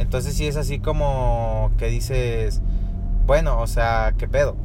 Entonces 0.00 0.34
sí 0.34 0.46
es 0.46 0.56
así 0.56 0.78
como 0.78 1.70
que 1.76 1.88
dices, 1.88 2.62
bueno, 3.26 3.60
o 3.60 3.66
sea, 3.66 4.14
¿qué 4.16 4.26
pedo? 4.26 4.56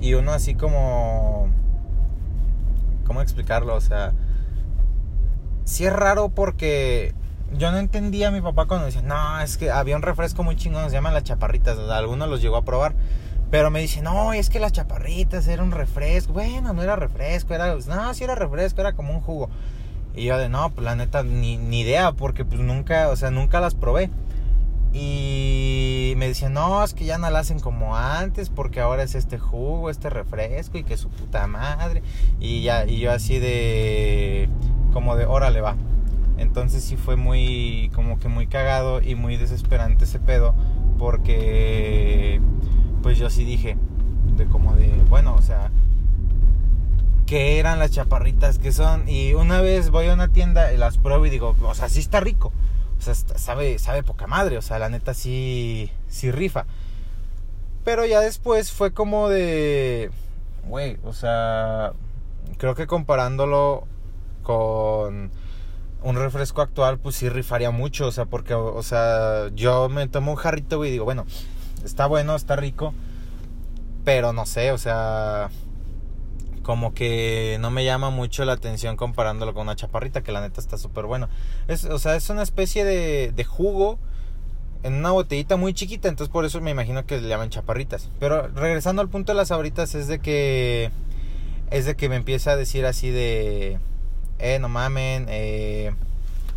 Y 0.00 0.14
uno 0.14 0.32
así 0.32 0.54
como... 0.54 1.48
¿Cómo 3.04 3.20
explicarlo? 3.20 3.74
O 3.74 3.80
sea, 3.82 4.14
sí 5.64 5.84
es 5.84 5.92
raro 5.92 6.30
porque 6.30 7.12
yo 7.52 7.70
no 7.72 7.78
entendía 7.78 8.28
a 8.28 8.30
mi 8.30 8.40
papá 8.40 8.64
cuando 8.66 8.86
decía, 8.86 9.02
no, 9.02 9.40
es 9.40 9.58
que 9.58 9.70
había 9.70 9.96
un 9.96 10.02
refresco 10.02 10.42
muy 10.44 10.56
chingón, 10.56 10.88
se 10.88 10.96
llaman 10.96 11.12
las 11.12 11.24
chaparritas, 11.24 11.78
algunos 11.78 12.28
los 12.30 12.40
llegó 12.40 12.56
a 12.56 12.64
probar. 12.64 12.94
Pero 13.50 13.70
me 13.70 13.80
dice, 13.80 14.00
no, 14.00 14.32
es 14.32 14.48
que 14.48 14.60
las 14.60 14.72
chaparritas 14.72 15.46
era 15.46 15.62
un 15.62 15.72
refresco. 15.72 16.32
Bueno, 16.32 16.72
no 16.72 16.82
era 16.82 16.96
refresco, 16.96 17.52
era. 17.52 17.74
No, 17.74 18.14
sí 18.14 18.24
era 18.24 18.34
refresco, 18.34 18.80
era 18.80 18.94
como 18.94 19.12
un 19.12 19.20
jugo. 19.20 19.50
Y 20.14 20.24
yo 20.24 20.38
de, 20.38 20.48
no, 20.48 20.70
pues 20.70 20.84
la 20.84 20.94
neta, 20.94 21.22
ni, 21.22 21.58
ni 21.58 21.80
idea, 21.80 22.12
porque 22.12 22.46
pues 22.46 22.60
nunca, 22.60 23.08
o 23.08 23.16
sea, 23.16 23.30
nunca 23.30 23.60
las 23.60 23.74
probé. 23.74 24.08
Y 24.92 26.14
me 26.16 26.26
decían, 26.26 26.52
no, 26.52 26.82
es 26.82 26.94
que 26.94 27.04
ya 27.04 27.18
no 27.18 27.30
la 27.30 27.38
hacen 27.38 27.60
como 27.60 27.96
antes 27.96 28.50
porque 28.50 28.80
ahora 28.80 29.04
es 29.04 29.14
este 29.14 29.38
jugo, 29.38 29.88
este 29.88 30.10
refresco 30.10 30.78
y 30.78 30.84
que 30.84 30.96
su 30.96 31.08
puta 31.08 31.46
madre. 31.46 32.02
Y, 32.40 32.62
ya, 32.62 32.84
y 32.86 32.98
yo 32.98 33.12
así 33.12 33.38
de, 33.38 34.48
como 34.92 35.16
de, 35.16 35.26
órale, 35.26 35.60
va. 35.60 35.76
Entonces 36.38 36.82
sí 36.82 36.96
fue 36.96 37.16
muy, 37.16 37.90
como 37.94 38.18
que 38.18 38.28
muy 38.28 38.46
cagado 38.46 39.00
y 39.02 39.14
muy 39.14 39.36
desesperante 39.36 40.04
ese 40.04 40.18
pedo, 40.18 40.54
porque 40.98 42.40
pues 43.02 43.18
yo 43.18 43.30
sí 43.30 43.44
dije, 43.44 43.76
de 44.36 44.46
como 44.46 44.74
de, 44.74 44.90
bueno, 45.08 45.34
o 45.34 45.42
sea, 45.42 45.70
¿qué 47.26 47.58
eran 47.58 47.78
las 47.78 47.90
chaparritas 47.90 48.58
que 48.58 48.72
son? 48.72 49.08
Y 49.08 49.34
una 49.34 49.60
vez 49.60 49.90
voy 49.90 50.08
a 50.08 50.14
una 50.14 50.28
tienda 50.28 50.72
y 50.72 50.78
las 50.78 50.98
pruebo 50.98 51.26
y 51.26 51.30
digo, 51.30 51.54
o 51.62 51.74
sea, 51.74 51.88
sí 51.88 52.00
está 52.00 52.20
rico. 52.20 52.52
O 53.00 53.02
sea, 53.02 53.14
sabe, 53.14 53.78
sabe 53.78 54.02
poca 54.02 54.26
madre, 54.26 54.58
o 54.58 54.62
sea, 54.62 54.78
la 54.78 54.90
neta 54.90 55.14
sí, 55.14 55.90
sí 56.08 56.30
rifa. 56.30 56.66
Pero 57.82 58.04
ya 58.04 58.20
después 58.20 58.72
fue 58.72 58.92
como 58.92 59.30
de, 59.30 60.10
güey, 60.66 60.98
o 61.02 61.14
sea, 61.14 61.94
creo 62.58 62.74
que 62.74 62.86
comparándolo 62.86 63.86
con 64.42 65.30
un 66.02 66.16
refresco 66.16 66.60
actual, 66.60 66.98
pues 66.98 67.16
sí 67.16 67.30
rifaría 67.30 67.70
mucho, 67.70 68.06
o 68.06 68.12
sea, 68.12 68.26
porque, 68.26 68.52
o 68.52 68.82
sea, 68.82 69.48
yo 69.54 69.88
me 69.88 70.06
tomo 70.06 70.32
un 70.32 70.36
jarrito, 70.36 70.84
y 70.84 70.90
digo, 70.90 71.06
bueno, 71.06 71.24
está 71.82 72.04
bueno, 72.04 72.36
está 72.36 72.54
rico, 72.54 72.92
pero 74.04 74.34
no 74.34 74.44
sé, 74.44 74.72
o 74.72 74.78
sea, 74.78 75.48
como 76.62 76.94
que 76.94 77.58
no 77.60 77.70
me 77.70 77.84
llama 77.84 78.10
mucho 78.10 78.44
la 78.44 78.52
atención 78.52 78.96
comparándolo 78.96 79.54
con 79.54 79.62
una 79.62 79.76
chaparrita, 79.76 80.22
que 80.22 80.32
la 80.32 80.40
neta 80.40 80.60
está 80.60 80.76
súper 80.78 81.06
bueno. 81.06 81.28
Es, 81.68 81.84
o 81.84 81.98
sea, 81.98 82.16
es 82.16 82.28
una 82.30 82.42
especie 82.42 82.84
de, 82.84 83.32
de 83.32 83.44
jugo 83.44 83.98
en 84.82 84.94
una 84.94 85.10
botellita 85.10 85.56
muy 85.56 85.74
chiquita, 85.74 86.08
entonces 86.08 86.32
por 86.32 86.44
eso 86.44 86.60
me 86.60 86.70
imagino 86.70 87.04
que 87.04 87.20
le 87.20 87.28
llaman 87.28 87.50
chaparritas. 87.50 88.08
Pero 88.18 88.48
regresando 88.48 89.02
al 89.02 89.08
punto 89.08 89.32
de 89.32 89.36
las 89.36 89.48
sabritas 89.48 89.94
es 89.94 90.08
de 90.08 90.20
que 90.20 90.90
es 91.70 91.84
de 91.86 91.96
que 91.96 92.08
me 92.08 92.16
empieza 92.16 92.52
a 92.52 92.56
decir 92.56 92.84
así 92.86 93.10
de 93.10 93.78
eh, 94.38 94.58
no 94.58 94.68
mamen, 94.68 95.26
eh, 95.28 95.92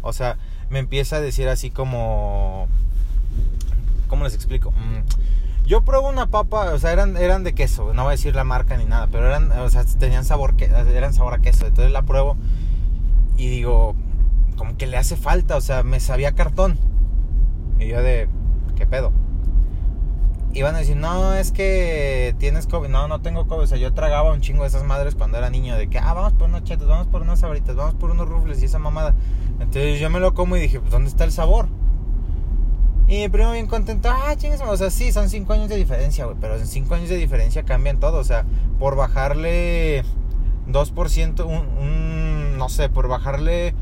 o 0.01 0.13
sea, 0.13 0.37
me 0.69 0.79
empieza 0.79 1.17
a 1.17 1.21
decir 1.21 1.47
así 1.49 1.69
como, 1.69 2.67
¿cómo 4.07 4.23
les 4.23 4.33
explico? 4.33 4.71
Mm, 4.71 5.42
yo 5.65 5.81
pruebo 5.81 6.09
una 6.09 6.27
papa, 6.27 6.73
o 6.73 6.79
sea, 6.79 6.91
eran, 6.91 7.17
eran 7.17 7.43
de 7.43 7.53
queso, 7.53 7.93
no 7.93 8.03
voy 8.03 8.09
a 8.09 8.11
decir 8.11 8.35
la 8.35 8.43
marca 8.43 8.77
ni 8.77 8.85
nada, 8.85 9.07
pero 9.11 9.27
eran, 9.27 9.51
o 9.51 9.69
sea, 9.69 9.83
tenían 9.85 10.25
sabor, 10.25 10.55
eran 10.59 11.13
sabor 11.13 11.33
a 11.33 11.39
queso, 11.39 11.65
entonces 11.65 11.91
la 11.91 12.03
pruebo 12.03 12.37
y 13.37 13.49
digo, 13.49 13.95
como 14.57 14.77
que 14.77 14.87
le 14.87 14.97
hace 14.97 15.15
falta, 15.15 15.55
o 15.55 15.61
sea, 15.61 15.83
me 15.83 15.99
sabía 15.99 16.33
cartón. 16.33 16.77
Y 17.79 17.87
yo 17.87 18.01
de, 18.01 18.29
¿qué 18.75 18.85
pedo? 18.85 19.11
iban 20.53 20.75
a 20.75 20.79
decir, 20.79 20.95
no, 20.95 21.33
es 21.33 21.51
que 21.51 22.35
tienes 22.37 22.67
COVID. 22.67 22.89
No, 22.89 23.07
no 23.07 23.21
tengo 23.21 23.47
COVID. 23.47 23.63
O 23.63 23.67
sea, 23.67 23.77
yo 23.77 23.93
tragaba 23.93 24.31
un 24.31 24.41
chingo 24.41 24.61
de 24.63 24.69
esas 24.69 24.83
madres 24.83 25.15
cuando 25.15 25.37
era 25.37 25.49
niño. 25.49 25.75
De 25.75 25.89
que, 25.89 25.97
ah, 25.97 26.13
vamos 26.13 26.33
por 26.33 26.49
unos 26.49 26.63
chetos, 26.63 26.87
vamos 26.87 27.07
por 27.07 27.21
unas 27.21 27.39
sabritas, 27.39 27.75
vamos 27.75 27.95
por 27.95 28.11
unos 28.11 28.27
rufles 28.27 28.61
y 28.61 28.65
esa 28.65 28.79
mamada. 28.79 29.15
Entonces 29.59 29.99
yo 29.99 30.09
me 30.09 30.19
lo 30.19 30.33
como 30.33 30.55
y 30.55 30.61
dije, 30.61 30.79
pues, 30.79 30.91
¿dónde 30.91 31.09
está 31.09 31.23
el 31.23 31.31
sabor? 31.31 31.67
Y 33.13 33.17
mi 33.19 33.29
primo 33.29 33.51
bien 33.51 33.67
contento, 33.67 34.09
ah, 34.09 34.35
chingues, 34.35 34.59
o 34.61 34.75
sea, 34.75 34.89
sí, 34.89 35.11
son 35.11 35.29
5 35.29 35.53
años 35.53 35.69
de 35.69 35.75
diferencia, 35.75 36.25
güey. 36.25 36.35
Pero 36.41 36.57
en 36.57 36.65
5 36.65 36.95
años 36.95 37.09
de 37.09 37.17
diferencia 37.17 37.61
cambian 37.61 37.99
todo. 37.99 38.17
O 38.17 38.23
sea, 38.23 38.43
por 38.79 38.95
bajarle 38.95 40.03
2%, 40.67 41.45
un, 41.45 41.67
un 41.77 42.57
no 42.57 42.69
sé, 42.69 42.89
por 42.89 43.07
bajarle 43.07 43.75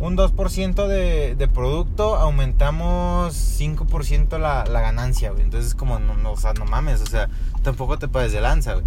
un 0.00 0.16
2% 0.16 0.86
de, 0.86 1.34
de, 1.36 1.46
producto, 1.46 2.16
aumentamos 2.16 3.34
5% 3.60 4.38
la, 4.38 4.64
la 4.64 4.80
ganancia, 4.80 5.32
güey. 5.32 5.42
Entonces, 5.42 5.74
como, 5.74 5.98
no, 5.98 6.32
o 6.32 6.36
sea, 6.38 6.54
no 6.54 6.64
mames, 6.64 7.02
o 7.02 7.06
sea, 7.06 7.28
tampoco 7.62 7.98
te 7.98 8.08
puedes 8.08 8.32
de 8.32 8.40
lanza, 8.40 8.72
güey. 8.72 8.86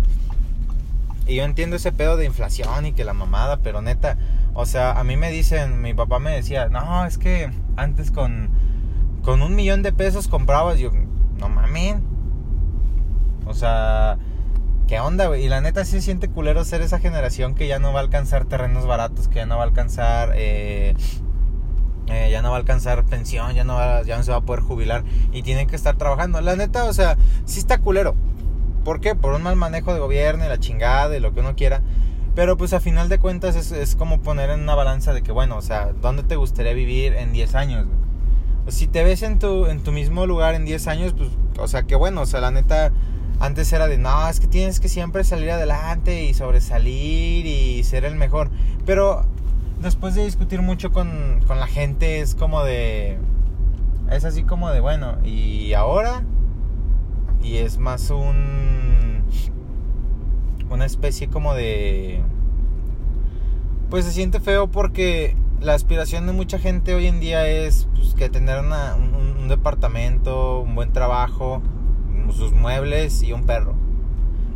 Y 1.28 1.36
yo 1.36 1.44
entiendo 1.44 1.76
ese 1.76 1.92
pedo 1.92 2.18
de 2.18 2.26
inflación 2.26 2.88
y 2.88 2.94
que 2.94 3.04
la 3.04 3.14
mamada, 3.14 3.58
pero 3.58 3.84
neta, 3.84 4.18
o 4.56 4.66
sea, 4.66 5.00
a 5.00 5.04
mí 5.04 5.18
me 5.18 5.30
dicen, 5.30 5.84
mi 5.84 5.94
papá 5.94 6.18
me 6.18 6.32
decía, 6.32 6.68
no, 6.68 7.06
es 7.06 7.20
que 7.20 7.52
antes 7.76 8.10
con, 8.10 8.50
con 9.28 9.42
un 9.42 9.56
millón 9.56 9.84
de 9.84 9.92
pesos 9.92 10.30
comprabas, 10.30 10.80
yo, 10.80 10.90
no 11.38 11.50
mames. 11.50 11.98
O 13.46 13.54
sea, 13.54 14.18
¿Qué 14.88 15.02
onda, 15.02 15.28
güey? 15.28 15.44
Y 15.44 15.50
la 15.50 15.60
neta 15.60 15.84
sí 15.84 15.92
se 15.92 16.02
siente 16.02 16.30
culero 16.30 16.64
ser 16.64 16.82
esa 16.82 16.98
generación 16.98 17.54
que 17.54 17.68
ya 17.68 17.78
no 17.78 17.92
va 17.92 18.00
a 18.00 18.04
alcanzar 18.04 18.46
terrenos 18.46 18.88
baratos, 18.88 19.28
que 19.28 19.36
ya 19.36 19.46
no 19.46 19.58
va 19.58 19.64
a 19.64 19.68
alcanzar... 19.68 20.32
Eh, 20.36 20.96
eh, 22.08 22.30
ya 22.32 22.42
no 22.42 22.52
va 22.52 22.56
a 22.56 22.60
alcanzar 22.60 23.04
pensión, 23.04 23.54
ya 23.54 23.66
no, 23.66 23.76
va, 23.76 24.04
ya 24.04 24.16
no 24.16 24.24
se 24.24 24.32
va 24.32 24.38
a 24.38 24.42
poder 24.46 24.62
jubilar 24.62 25.04
y 25.34 25.44
tienen 25.44 25.68
que 25.68 25.76
estar 25.76 25.98
trabajando. 25.98 26.40
La 26.40 26.56
neta, 26.56 26.86
o 26.86 26.94
sea, 26.94 27.18
sí 27.44 27.60
está 27.60 27.80
culero. 27.80 28.16
¿Por 28.86 29.02
qué? 29.02 29.14
Por 29.14 29.34
un 29.34 29.44
mal 29.44 29.58
manejo 29.58 29.94
de 29.94 30.00
gobierno 30.00 30.46
y 30.46 30.48
la 30.48 30.58
chingada 30.58 31.18
y 31.18 31.20
lo 31.20 31.34
que 31.34 31.42
uno 31.42 31.58
quiera. 31.58 31.82
Pero 32.34 32.56
pues 32.56 32.72
a 32.72 32.80
final 32.80 33.10
de 33.10 33.20
cuentas 33.20 33.58
es, 33.58 33.74
es 33.74 33.98
como 33.98 34.22
poner 34.22 34.52
en 34.52 34.62
una 34.62 34.76
balanza 34.76 35.12
de 35.12 35.22
que, 35.22 35.34
bueno, 35.34 35.58
o 35.58 35.62
sea, 35.62 35.92
¿dónde 36.02 36.24
te 36.24 36.38
gustaría 36.38 36.72
vivir 36.72 37.12
en 37.12 37.34
10 37.34 37.56
años? 37.56 37.88
Si 38.68 38.88
te 38.88 39.04
ves 39.04 39.22
en 39.24 39.40
tu, 39.40 39.66
en 39.66 39.82
tu 39.82 39.92
mismo 39.92 40.26
lugar 40.26 40.56
en 40.56 40.66
10 40.66 40.88
años, 40.88 41.14
pues, 41.18 41.30
o 41.60 41.68
sea, 41.68 41.84
que 41.84 41.96
bueno, 41.96 42.22
o 42.22 42.26
sea, 42.26 42.42
la 42.42 42.52
neta 42.52 42.92
antes 43.40 43.72
era 43.72 43.88
de, 43.88 43.98
no, 43.98 44.28
es 44.28 44.40
que 44.40 44.48
tienes 44.48 44.80
que 44.80 44.90
siempre 44.90 45.24
salir 45.24 45.52
adelante 45.52 46.24
y 46.24 46.34
sobresalir 46.34 47.46
y 47.46 47.84
ser 47.84 48.04
el 48.04 48.16
mejor. 48.16 48.50
Pero 48.86 49.26
después 49.82 50.16
de 50.16 50.26
discutir 50.26 50.62
mucho 50.62 50.92
con, 50.92 51.42
con 51.48 51.60
la 51.60 51.68
gente 51.68 52.20
es 52.20 52.36
como 52.36 52.64
de... 52.64 53.18
Es 54.10 54.26
así 54.26 54.44
como 54.44 54.70
de, 54.72 54.80
bueno, 54.80 55.18
¿y 55.24 55.74
ahora? 55.74 56.24
Y 57.44 57.58
es 57.58 57.78
más 57.78 58.10
un... 58.10 59.24
Una 60.70 60.86
especie 60.86 61.28
como 61.28 61.54
de... 61.54 62.22
Pues 63.90 64.06
se 64.06 64.12
siente 64.12 64.40
feo 64.40 64.68
porque 64.68 65.36
la 65.62 65.74
aspiración 65.74 66.28
de 66.28 66.34
mucha 66.34 66.60
gente 66.60 66.94
hoy 66.94 67.08
en 67.08 67.20
día 67.20 67.48
es 67.48 67.88
pues, 67.96 68.14
que 68.14 68.30
tener 68.30 68.60
una, 68.60 68.96
un 68.96 69.48
departamento, 69.48 70.60
un 70.60 70.76
buen 70.76 70.94
trabajo, 70.94 71.62
sus 72.34 72.52
muebles 72.52 73.24
y 73.24 73.34
un 73.34 73.46
perro. 73.46 73.76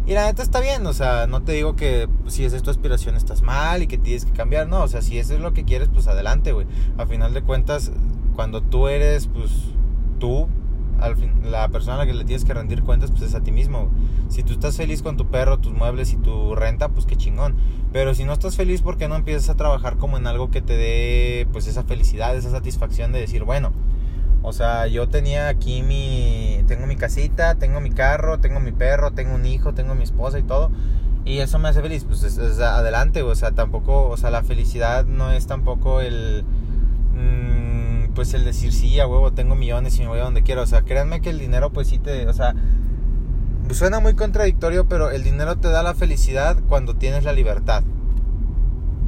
Y 0.05 0.13
la 0.13 0.25
neta 0.25 0.41
está 0.41 0.59
bien, 0.59 0.85
o 0.87 0.93
sea, 0.93 1.27
no 1.27 1.43
te 1.43 1.51
digo 1.51 1.75
que 1.75 2.09
si 2.27 2.43
esa 2.43 2.55
es 2.55 2.63
tu 2.63 2.71
aspiración 2.71 3.15
estás 3.15 3.43
mal 3.43 3.83
y 3.83 3.87
que 3.87 3.97
tienes 3.97 4.25
que 4.25 4.31
cambiar, 4.31 4.67
no, 4.67 4.81
o 4.81 4.87
sea, 4.87 5.01
si 5.01 5.19
eso 5.19 5.35
es 5.35 5.39
lo 5.39 5.53
que 5.53 5.63
quieres, 5.63 5.89
pues 5.89 6.07
adelante, 6.07 6.53
güey. 6.53 6.65
A 6.97 7.05
final 7.05 7.33
de 7.33 7.43
cuentas, 7.43 7.91
cuando 8.35 8.61
tú 8.61 8.87
eres, 8.87 9.27
pues, 9.27 9.51
tú, 10.19 10.47
la 11.43 11.69
persona 11.69 11.95
a 11.95 11.97
la 11.99 12.05
que 12.05 12.13
le 12.13 12.25
tienes 12.25 12.45
que 12.45 12.53
rendir 12.53 12.83
cuentas, 12.83 13.11
pues 13.11 13.23
es 13.23 13.35
a 13.35 13.41
ti 13.41 13.51
mismo. 13.51 13.89
Si 14.29 14.43
tú 14.43 14.53
estás 14.53 14.77
feliz 14.77 15.01
con 15.01 15.17
tu 15.17 15.27
perro, 15.27 15.59
tus 15.59 15.73
muebles 15.73 16.13
y 16.13 16.17
tu 16.17 16.55
renta, 16.55 16.89
pues 16.89 17.05
qué 17.05 17.15
chingón. 17.15 17.55
Pero 17.91 18.13
si 18.13 18.23
no 18.23 18.33
estás 18.33 18.55
feliz, 18.55 18.81
¿por 18.81 18.97
qué 18.97 19.07
no 19.07 19.15
empiezas 19.15 19.49
a 19.49 19.55
trabajar 19.55 19.97
como 19.97 20.17
en 20.17 20.27
algo 20.27 20.51
que 20.51 20.61
te 20.61 20.77
dé, 20.77 21.47
pues, 21.51 21.67
esa 21.67 21.83
felicidad, 21.83 22.35
esa 22.35 22.51
satisfacción 22.51 23.11
de 23.11 23.19
decir, 23.19 23.43
bueno, 23.43 23.73
o 24.43 24.53
sea, 24.53 24.87
yo 24.87 25.07
tenía 25.07 25.49
aquí 25.49 25.83
mi. 25.83 26.63
Tengo 26.67 26.87
mi 26.87 26.95
casita, 26.95 27.55
tengo 27.55 27.79
mi 27.79 27.91
carro, 27.91 28.39
tengo 28.39 28.59
mi 28.59 28.71
perro, 28.71 29.11
tengo 29.11 29.35
un 29.35 29.45
hijo, 29.45 29.73
tengo 29.73 29.93
mi 29.93 30.03
esposa 30.03 30.39
y 30.39 30.43
todo. 30.43 30.71
Y 31.25 31.39
eso 31.39 31.59
me 31.59 31.69
hace 31.69 31.81
feliz. 31.81 32.05
Pues 32.05 32.23
es, 32.23 32.59
adelante, 32.59 33.21
o 33.21 33.35
sea, 33.35 33.51
tampoco. 33.51 34.09
O 34.09 34.17
sea, 34.17 34.31
la 34.31 34.43
felicidad 34.43 35.05
no 35.05 35.31
es 35.31 35.45
tampoco 35.45 36.01
el. 36.01 36.43
Mm, 37.13 37.60
pues 38.21 38.35
el 38.35 38.45
decir, 38.45 38.71
sí, 38.71 38.99
a 38.99 39.07
huevo, 39.07 39.33
tengo 39.33 39.55
millones 39.55 39.97
y 39.97 40.01
me 40.01 40.09
voy 40.09 40.19
a 40.19 40.25
donde 40.25 40.43
quiero. 40.43 40.61
O 40.61 40.67
sea, 40.67 40.83
créanme 40.83 41.21
que 41.21 41.31
el 41.31 41.39
dinero, 41.39 41.71
pues 41.71 41.87
sí 41.87 41.97
te. 41.97 42.27
O 42.27 42.33
sea, 42.33 42.53
suena 43.71 43.99
muy 43.99 44.13
contradictorio, 44.13 44.87
pero 44.87 45.09
el 45.09 45.23
dinero 45.23 45.57
te 45.57 45.69
da 45.69 45.81
la 45.81 45.95
felicidad 45.95 46.55
cuando 46.69 46.93
tienes 46.95 47.23
la 47.23 47.33
libertad. 47.33 47.81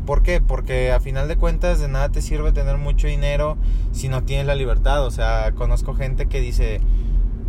¿Por 0.07 0.23
qué? 0.23 0.41
Porque 0.41 0.91
a 0.91 0.99
final 0.99 1.27
de 1.27 1.35
cuentas 1.35 1.79
de 1.79 1.89
nada 1.89 2.09
te 2.09 2.23
sirve 2.23 2.53
tener 2.53 2.79
mucho 2.79 3.05
dinero 3.05 3.55
si 3.91 4.09
no 4.09 4.23
tienes 4.23 4.47
la 4.47 4.55
libertad. 4.55 5.05
O 5.05 5.11
sea, 5.11 5.51
conozco 5.51 5.93
gente 5.93 6.25
que 6.25 6.41
dice, 6.41 6.81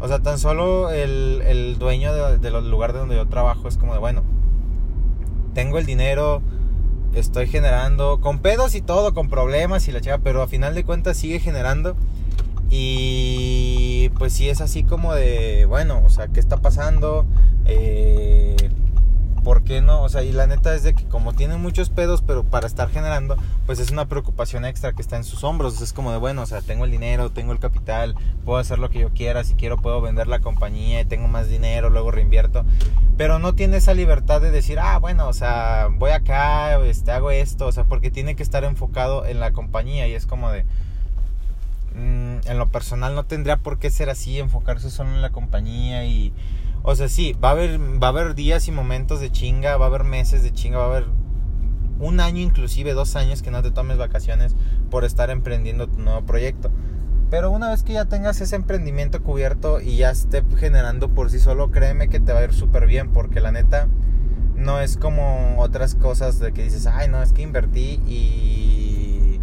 o 0.01 0.07
sea, 0.07 0.19
tan 0.19 0.39
solo 0.39 0.91
el, 0.91 1.41
el 1.47 1.79
dueño 1.79 2.13
de, 2.13 2.37
de 2.37 2.51
los 2.51 2.63
lugares 2.65 2.95
donde 2.95 3.17
yo 3.17 3.27
trabajo 3.27 3.69
es 3.69 3.79
como 3.79 3.95
de, 3.95 4.01
bueno, 4.01 4.23
tengo 5.55 5.79
el 5.79 5.87
dinero, 5.87 6.43
estoy 7.15 7.47
generando, 7.47 8.21
con 8.21 8.39
pedos 8.39 8.75
y 8.75 8.81
todo, 8.81 9.15
con 9.15 9.29
problemas 9.29 9.89
y 9.89 9.93
la 9.93 10.01
chica, 10.01 10.19
pero 10.19 10.43
a 10.43 10.49
final 10.49 10.75
de 10.75 10.85
cuentas 10.85 11.17
sigue 11.17 11.41
generando. 11.41 11.97
Y 12.71 14.11
pues 14.19 14.33
sí 14.33 14.49
es 14.49 14.61
así 14.61 14.85
como 14.85 15.15
de, 15.15 15.65
bueno, 15.67 16.03
o 16.05 16.11
sea, 16.11 16.29
¿qué 16.29 16.41
está 16.41 16.57
pasando? 16.57 17.25
Eh, 17.67 18.57
¿por 19.45 19.63
qué 19.63 19.81
no? 19.83 20.03
O 20.03 20.09
sea, 20.09 20.23
y 20.23 20.33
la 20.33 20.47
neta 20.47 20.75
es 20.75 20.83
de 20.83 20.95
que 20.95 21.05
como 21.05 21.35
tienen 21.35 21.61
muchos 21.61 21.91
pedos, 21.91 22.23
pero 22.23 22.43
para 22.43 22.67
estar 22.67 22.91
generando, 22.91 23.37
pues 23.67 23.79
es 23.79 23.91
una 23.91 24.07
preocupación 24.07 24.65
extra 24.65 24.93
que 24.93 25.03
está 25.03 25.17
en 25.17 25.23
sus 25.23 25.45
hombros. 25.45 25.81
Es 25.81 25.93
como 25.93 26.11
de, 26.11 26.19
bueno, 26.19 26.43
o 26.43 26.47
sea, 26.47 26.63
tengo 26.63 26.87
el 26.87 26.91
dinero, 26.91 27.31
tengo 27.31 27.53
el 27.53 27.61
capital, 27.61 28.17
puedo 28.45 28.59
hacer 28.59 28.79
lo 28.79 28.91
que 28.91 29.01
yo 29.01 29.11
quiera, 29.11 29.45
si 29.45 29.55
quiero 29.55 29.77
puedo 29.77 30.01
vender 30.01 30.27
la 30.27 30.41
compañía 30.41 31.03
y 31.03 31.05
tengo 31.05 31.29
más 31.29 31.49
dinero, 31.49 31.91
luego 31.91 32.11
reinvierto. 32.11 32.65
Pero 33.17 33.39
no 33.39 33.55
tiene 33.55 33.77
esa 33.77 33.95
libertad 33.95 34.41
de 34.41 34.51
decir, 34.51 34.79
ah, 34.81 34.99
bueno, 34.99 35.29
o 35.29 35.33
sea, 35.33 35.89
voy 35.93 36.11
acá, 36.11 36.81
este, 36.85 37.13
hago 37.13 37.31
esto, 37.31 37.67
o 37.67 37.73
sea, 37.73 37.85
porque 37.85 38.11
tiene 38.11 38.35
que 38.35 38.43
estar 38.43 38.65
enfocado 38.65 39.27
en 39.27 39.39
la 39.39 39.53
compañía 39.53 40.09
y 40.09 40.15
es 40.15 40.27
como 40.27 40.51
de... 40.51 40.65
Mm, 41.95 42.49
en 42.49 42.59
lo 42.59 42.69
personal 42.69 43.15
no 43.15 43.25
tendría 43.25 43.59
por 43.59 43.79
qué 43.79 43.89
ser 43.91 44.11
así, 44.11 44.41
enfocarse 44.41 44.91
solo 44.91 45.11
en 45.11 45.23
la 45.23 45.31
compañía 45.31 46.05
y 46.07 46.33
o 46.87 46.95
sea, 46.95 47.09
sí, 47.09 47.35
va 47.43 47.49
a 47.49 47.53
haber, 47.53 47.81
va 47.81 48.09
a 48.09 48.11
haber 48.11 48.35
días 48.35 48.69
y 48.69 48.71
momentos 48.71 49.19
de 49.19 49.33
chinga, 49.33 49.79
va 49.79 49.87
a 49.87 49.89
haber 49.89 50.05
meses 50.05 50.43
de 50.43 50.53
chinga, 50.53 50.77
va 50.77 50.85
a 50.85 50.89
haber 50.89 51.07
un 51.99 52.21
año 52.21 52.43
inclusive, 52.43 52.93
dos 52.93 53.17
años 53.17 53.41
que 53.41 53.51
no 53.51 53.63
te 53.63 53.71
tomes 53.71 53.97
vacaciones 53.97 54.55
por 54.91 55.05
estar 55.05 55.31
emprendiendo 55.31 55.89
tu 55.89 55.99
nuevo 56.01 56.27
proyecto. 56.27 56.71
Pero 57.31 57.51
una 57.51 57.71
vez 57.71 57.85
que 57.85 57.95
ya 57.95 58.05
tengas 58.05 58.39
ese 58.43 58.55
emprendimiento 58.57 59.23
cubierto 59.23 59.81
y 59.81 59.97
ya 59.97 60.11
esté 60.11 60.45
generando 60.59 61.09
por 61.09 61.31
sí 61.31 61.39
solo, 61.39 61.71
créeme 61.71 62.09
que 62.09 62.21
te 62.21 62.35
va 62.35 62.41
a 62.41 62.45
ir 62.45 62.53
súper 62.53 62.87
bien 62.87 63.15
porque 63.15 63.41
la 63.41 63.51
neta 63.51 63.89
no 64.55 64.79
es 64.79 64.99
como 64.99 65.57
otras 65.59 65.95
cosas 65.95 66.39
de 66.39 66.53
que 66.53 66.65
dices, 66.65 66.87
ay, 66.87 67.09
no, 67.09 67.23
es 67.23 67.33
que 67.33 67.41
invertí 67.41 67.99
y, 68.07 69.41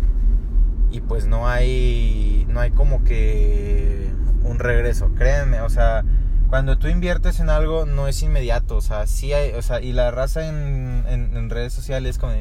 y 0.92 1.02
pues 1.02 1.26
no 1.26 1.48
hay, 1.48 2.46
no 2.50 2.60
hay 2.60 2.70
como 2.70 3.04
que 3.04 4.12
un 4.44 4.60
regreso, 4.60 5.10
créeme, 5.16 5.62
o 5.62 5.70
sea, 5.70 6.06
cuando 6.52 6.78
tú 6.78 6.90
inviertes 6.90 7.40
en 7.40 7.50
algo 7.50 7.86
no 7.86 8.10
es 8.10 8.22
inmediato, 8.24 8.76
o 8.76 8.82
sea, 8.82 9.08
sí 9.08 9.32
hay, 9.32 9.54
o 9.54 9.62
sea, 9.62 9.80
y 9.80 9.94
la 9.94 10.12
raza 10.12 10.50
en, 10.50 11.06
en, 11.08 11.50
redes 11.50 11.72
sociales 11.72 12.18
como 12.18 12.34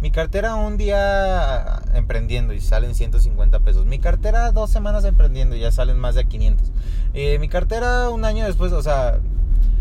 mi 0.00 0.10
cartera 0.10 0.54
un 0.54 0.78
día 0.78 1.82
emprendiendo 1.92 2.54
y 2.54 2.62
salen 2.62 2.94
150 2.94 3.60
pesos, 3.60 3.84
mi 3.84 3.98
cartera 3.98 4.52
dos 4.52 4.70
semanas 4.70 5.04
emprendiendo 5.04 5.54
y 5.54 5.60
ya 5.60 5.70
salen 5.70 5.98
más 5.98 6.14
de 6.14 6.24
500, 6.24 6.72
eh, 7.12 7.38
mi 7.38 7.50
cartera 7.50 8.08
un 8.08 8.24
año 8.24 8.46
después, 8.46 8.72
o 8.72 8.82
sea, 8.82 9.18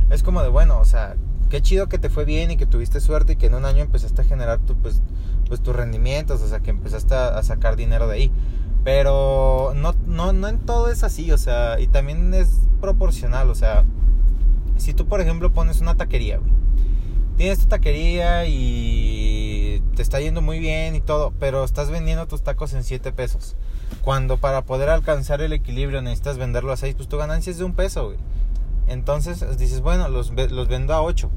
es 0.09 0.21
como 0.21 0.43
de 0.43 0.49
bueno, 0.49 0.79
o 0.79 0.85
sea, 0.85 1.15
qué 1.49 1.61
chido 1.61 1.87
que 1.87 1.97
te 1.97 2.09
fue 2.09 2.25
bien 2.25 2.51
y 2.51 2.57
que 2.57 2.65
tuviste 2.65 2.99
suerte 2.99 3.33
y 3.33 3.35
que 3.37 3.45
en 3.45 3.53
un 3.53 3.63
año 3.63 3.83
empezaste 3.83 4.21
a 4.21 4.25
generar 4.25 4.59
tu, 4.59 4.75
pues, 4.75 5.01
pues 5.47 5.63
tus 5.63 5.73
rendimientos, 5.73 6.41
o 6.41 6.47
sea, 6.49 6.59
que 6.59 6.71
empezaste 6.71 7.15
a 7.15 7.41
sacar 7.41 7.77
dinero 7.77 8.09
de 8.09 8.15
ahí. 8.15 8.31
Pero 8.83 9.73
no, 9.75 9.93
no, 10.05 10.33
no 10.33 10.47
en 10.47 10.59
todo 10.59 10.89
es 10.89 11.03
así, 11.03 11.31
o 11.31 11.37
sea, 11.37 11.79
y 11.79 11.87
también 11.87 12.33
es 12.33 12.61
proporcional, 12.79 13.49
o 13.49 13.55
sea, 13.55 13.83
si 14.77 14.93
tú 14.93 15.07
por 15.07 15.19
ejemplo 15.19 15.51
pones 15.51 15.81
una 15.81 15.95
taquería, 15.95 16.37
güey, 16.37 16.51
tienes 17.37 17.59
tu 17.59 17.65
taquería 17.67 18.45
y 18.45 19.81
te 19.95 20.01
está 20.01 20.19
yendo 20.19 20.41
muy 20.41 20.59
bien 20.59 20.95
y 20.95 21.01
todo, 21.01 21.33
pero 21.39 21.63
estás 21.63 21.89
vendiendo 21.89 22.27
tus 22.27 22.43
tacos 22.43 22.73
en 22.73 22.83
7 22.83 23.11
pesos. 23.11 23.55
Cuando 24.01 24.37
para 24.37 24.63
poder 24.63 24.89
alcanzar 24.89 25.41
el 25.41 25.53
equilibrio 25.53 26.01
necesitas 26.01 26.37
venderlo 26.37 26.71
a 26.71 26.77
6, 26.77 26.95
pues 26.95 27.07
tu 27.07 27.17
ganancia 27.17 27.51
es 27.51 27.57
de 27.57 27.63
un 27.63 27.73
peso, 27.73 28.05
güey. 28.05 28.17
Entonces 28.87 29.57
dices, 29.57 29.81
bueno, 29.81 30.07
los, 30.07 30.31
los 30.31 30.67
vendo 30.67 30.93
a 30.93 31.01
8, 31.01 31.29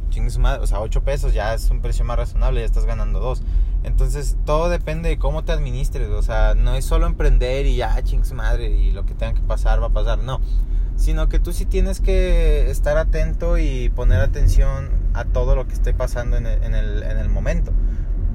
o 0.61 0.67
sea, 0.67 0.81
8 0.81 1.03
pesos 1.03 1.35
ya 1.35 1.53
es 1.53 1.69
un 1.71 1.81
precio 1.81 2.05
más 2.05 2.17
razonable, 2.17 2.61
ya 2.61 2.67
estás 2.67 2.87
ganando 2.87 3.19
2. 3.19 3.43
Entonces 3.83 4.37
todo 4.45 4.69
depende 4.69 5.09
de 5.09 5.19
cómo 5.19 5.45
te 5.45 5.53
administres, 5.53 6.09
o 6.11 6.23
sea, 6.23 6.55
no 6.55 6.75
es 6.75 6.85
solo 6.85 7.07
emprender 7.07 7.67
y 7.67 7.77
ya, 7.77 8.01
ching 8.03 8.23
madre, 8.35 8.71
y 8.71 8.91
lo 8.91 9.07
que 9.07 9.15
tenga 9.15 9.35
que 9.35 9.41
pasar 9.41 9.83
va 9.83 9.87
a 9.87 9.91
pasar, 9.91 10.19
no. 10.19 10.41
Sino 10.97 11.29
que 11.29 11.39
tú 11.39 11.53
sí 11.53 11.65
tienes 11.65 12.01
que 12.01 12.71
estar 12.71 12.99
atento 12.99 13.57
y 13.57 13.89
poner 13.89 14.21
atención 14.21 14.91
a 15.15 15.25
todo 15.25 15.57
lo 15.57 15.67
que 15.67 15.73
esté 15.73 15.95
pasando 15.95 16.37
en 16.37 16.47
el, 16.47 16.63
en 16.63 16.75
el, 16.75 17.03
en 17.03 17.19
el 17.19 17.31
momento. 17.31 17.73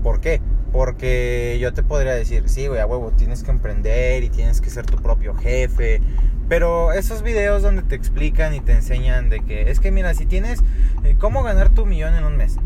¿Por 0.01 0.19
qué? 0.19 0.41
Porque 0.71 1.57
yo 1.61 1.73
te 1.73 1.83
podría 1.83 2.13
decir, 2.13 2.49
sí, 2.49 2.67
güey, 2.67 2.81
a 2.81 2.87
huevo, 2.87 3.11
tienes 3.11 3.43
que 3.43 3.51
emprender 3.51 4.23
y 4.23 4.29
tienes 4.29 4.61
que 4.61 4.69
ser 4.69 4.85
tu 4.85 4.97
propio 4.97 5.35
jefe 5.35 6.01
pero 6.47 6.93
esos 6.93 7.23
videos 7.23 7.63
donde 7.63 7.81
te 7.81 7.95
explican 7.95 8.53
y 8.53 8.61
te 8.61 8.73
enseñan 8.73 9.29
de 9.29 9.39
que 9.41 9.71
es 9.71 9.79
que 9.79 9.91
mira, 9.91 10.13
si 10.13 10.25
tienes 10.25 10.59
eh, 11.03 11.15
cómo 11.17 11.43
ganar 11.43 11.69
tu 11.69 11.85
millón 11.85 12.13
en 12.15 12.23
un 12.23 12.37
mes. 12.37 12.57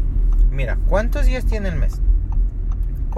Mira, 0.51 0.77
¿cuántos 0.87 1.25
días 1.25 1.45
tiene 1.45 1.69
el 1.69 1.75
mes? 1.75 2.01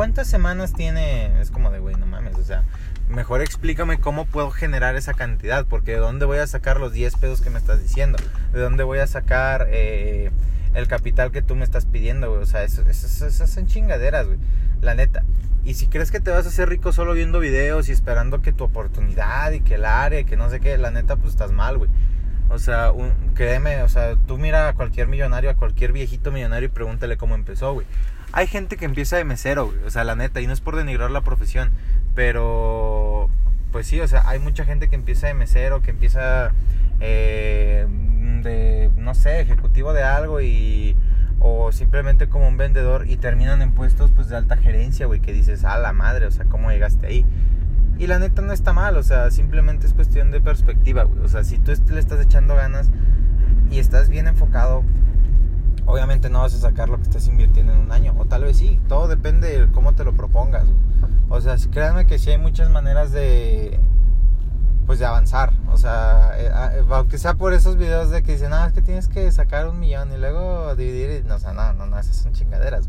¿Cuántas 0.01 0.25
semanas 0.25 0.73
tiene? 0.73 1.39
Es 1.41 1.51
como 1.51 1.69
de, 1.69 1.77
güey, 1.77 1.95
no 1.95 2.07
mames, 2.07 2.35
o 2.35 2.43
sea, 2.43 2.63
mejor 3.07 3.39
explícame 3.41 3.99
cómo 3.99 4.25
puedo 4.25 4.49
generar 4.49 4.95
esa 4.95 5.13
cantidad, 5.13 5.67
porque 5.67 5.91
de 5.91 5.97
dónde 5.97 6.25
voy 6.25 6.39
a 6.39 6.47
sacar 6.47 6.79
los 6.79 6.91
10 6.91 7.17
pesos 7.17 7.41
que 7.41 7.51
me 7.51 7.59
estás 7.59 7.83
diciendo, 7.83 8.17
de 8.51 8.59
dónde 8.59 8.83
voy 8.83 8.97
a 8.97 9.05
sacar 9.05 9.67
eh, 9.69 10.31
el 10.73 10.87
capital 10.87 11.31
que 11.31 11.43
tú 11.43 11.55
me 11.55 11.63
estás 11.63 11.85
pidiendo, 11.85 12.31
güey, 12.31 12.41
o 12.41 12.47
sea, 12.47 12.63
esas 12.63 13.47
son 13.51 13.67
chingaderas, 13.67 14.25
güey, 14.25 14.39
la 14.81 14.95
neta. 14.95 15.23
Y 15.63 15.75
si 15.75 15.85
crees 15.85 16.09
que 16.09 16.19
te 16.19 16.31
vas 16.31 16.47
a 16.47 16.49
hacer 16.49 16.67
rico 16.67 16.91
solo 16.93 17.13
viendo 17.13 17.39
videos 17.39 17.87
y 17.87 17.91
esperando 17.91 18.41
que 18.41 18.53
tu 18.53 18.63
oportunidad 18.63 19.51
y 19.51 19.59
que 19.59 19.75
el 19.75 19.85
área 19.85 20.21
y 20.21 20.25
que 20.25 20.35
no 20.35 20.49
sé 20.49 20.61
qué, 20.61 20.79
la 20.79 20.89
neta, 20.89 21.15
pues 21.15 21.33
estás 21.33 21.51
mal, 21.51 21.77
güey. 21.77 21.91
O 22.49 22.57
sea, 22.57 22.91
créeme, 23.35 23.83
o 23.83 23.87
sea, 23.87 24.15
tú 24.15 24.39
mira 24.39 24.67
a 24.67 24.73
cualquier 24.73 25.07
millonario, 25.07 25.51
a 25.51 25.53
cualquier 25.53 25.93
viejito 25.93 26.31
millonario 26.31 26.69
y 26.69 26.71
pregúntale 26.71 27.17
cómo 27.17 27.35
empezó, 27.35 27.73
güey. 27.73 27.85
Hay 28.33 28.47
gente 28.47 28.77
que 28.77 28.85
empieza 28.85 29.17
de 29.17 29.25
mesero, 29.25 29.67
güey. 29.67 29.83
O 29.85 29.89
sea, 29.89 30.03
la 30.03 30.15
neta, 30.15 30.41
y 30.41 30.47
no 30.47 30.53
es 30.53 30.61
por 30.61 30.75
denigrar 30.75 31.11
la 31.11 31.21
profesión, 31.21 31.71
pero 32.15 33.29
pues 33.71 33.87
sí, 33.87 33.99
o 34.01 34.07
sea, 34.07 34.23
hay 34.27 34.39
mucha 34.39 34.65
gente 34.65 34.89
que 34.89 34.95
empieza 34.95 35.27
de 35.27 35.33
mesero, 35.33 35.81
que 35.81 35.91
empieza 35.91 36.51
eh, 36.99 37.87
de, 38.43 38.91
no 38.97 39.15
sé, 39.15 39.39
ejecutivo 39.41 39.93
de 39.93 40.03
algo 40.03 40.41
y 40.41 40.95
o 41.39 41.71
simplemente 41.71 42.29
como 42.29 42.47
un 42.47 42.57
vendedor 42.57 43.09
y 43.09 43.17
terminan 43.17 43.63
en 43.63 43.71
puestos 43.71 44.11
pues 44.11 44.29
de 44.29 44.37
alta 44.37 44.57
gerencia, 44.57 45.07
güey, 45.07 45.21
que 45.21 45.33
dices, 45.33 45.63
a 45.63 45.79
la 45.79 45.91
madre, 45.91 46.27
o 46.27 46.31
sea, 46.31 46.45
¿cómo 46.45 46.69
llegaste 46.69 47.07
ahí? 47.07 47.25
Y 47.97 48.07
la 48.07 48.19
neta 48.19 48.41
no 48.41 48.53
está 48.53 48.73
mal, 48.73 48.95
o 48.97 49.03
sea, 49.03 49.31
simplemente 49.31 49.87
es 49.87 49.93
cuestión 49.93 50.31
de 50.31 50.39
perspectiva, 50.39 51.03
güey. 51.03 51.23
O 51.23 51.27
sea, 51.27 51.43
si 51.43 51.57
tú 51.57 51.71
le 51.89 51.99
estás 51.99 52.19
echando 52.19 52.55
ganas 52.55 52.89
y 53.71 53.79
estás 53.79 54.09
bien 54.09 54.27
enfocado, 54.27 54.83
obviamente 55.91 56.29
no 56.29 56.39
vas 56.39 56.53
a 56.53 56.57
sacar 56.57 56.87
lo 56.87 56.97
que 56.97 57.03
estás 57.03 57.27
invirtiendo 57.27 57.73
en 57.73 57.79
un 57.79 57.91
año, 57.91 58.15
o 58.17 58.25
tal 58.25 58.43
vez 58.43 58.57
sí, 58.57 58.79
todo 58.87 59.09
depende 59.09 59.59
de 59.59 59.71
cómo 59.71 59.93
te 59.93 60.05
lo 60.05 60.13
propongas. 60.13 60.63
O 61.29 61.41
sea, 61.41 61.55
créanme 61.69 62.07
que 62.07 62.17
sí 62.17 62.29
hay 62.29 62.37
muchas 62.37 62.69
maneras 62.69 63.11
de, 63.11 63.77
pues 64.85 64.99
de 64.99 65.05
avanzar. 65.05 65.51
O 65.69 65.77
sea, 65.77 66.31
eh, 66.37 66.49
ah, 66.53 66.71
eh, 66.73 66.85
aunque 66.89 67.17
sea 67.17 67.33
por 67.33 67.53
esos 67.53 67.75
videos 67.75 68.09
de 68.09 68.23
que 68.23 68.33
dicen, 68.33 68.53
ah, 68.53 68.67
es 68.67 68.73
que 68.73 68.81
tienes 68.81 69.09
que 69.09 69.29
sacar 69.31 69.67
un 69.67 69.79
millón 69.79 70.13
y 70.13 70.17
luego 70.17 70.75
dividir. 70.75 71.25
no, 71.25 71.35
o 71.35 71.39
sea, 71.39 71.51
no, 71.51 71.73
no, 71.73 71.85
no, 71.85 71.99
esas 71.99 72.15
son 72.15 72.31
chingaderas. 72.33 72.87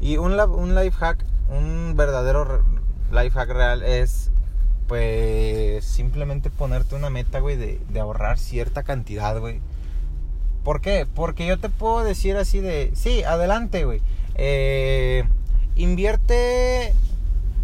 Y 0.00 0.16
un, 0.16 0.38
un 0.38 0.74
life 0.74 0.96
hack, 0.98 1.24
un 1.48 1.94
verdadero 1.96 2.62
life 3.10 3.30
hack 3.30 3.50
real 3.50 3.82
es, 3.82 4.30
pues, 4.86 5.84
simplemente 5.84 6.50
ponerte 6.50 6.94
una 6.94 7.10
meta, 7.10 7.40
güey, 7.40 7.56
de, 7.56 7.80
de 7.88 8.00
ahorrar 8.00 8.38
cierta 8.38 8.84
cantidad, 8.84 9.38
güey. 9.38 9.60
¿Por 10.64 10.80
qué? 10.80 11.06
Porque 11.12 11.46
yo 11.46 11.58
te 11.58 11.68
puedo 11.68 12.04
decir 12.04 12.36
así 12.36 12.60
de, 12.60 12.92
sí, 12.94 13.24
adelante, 13.24 13.84
güey. 13.84 14.00
Eh, 14.34 15.24
invierte 15.76 16.94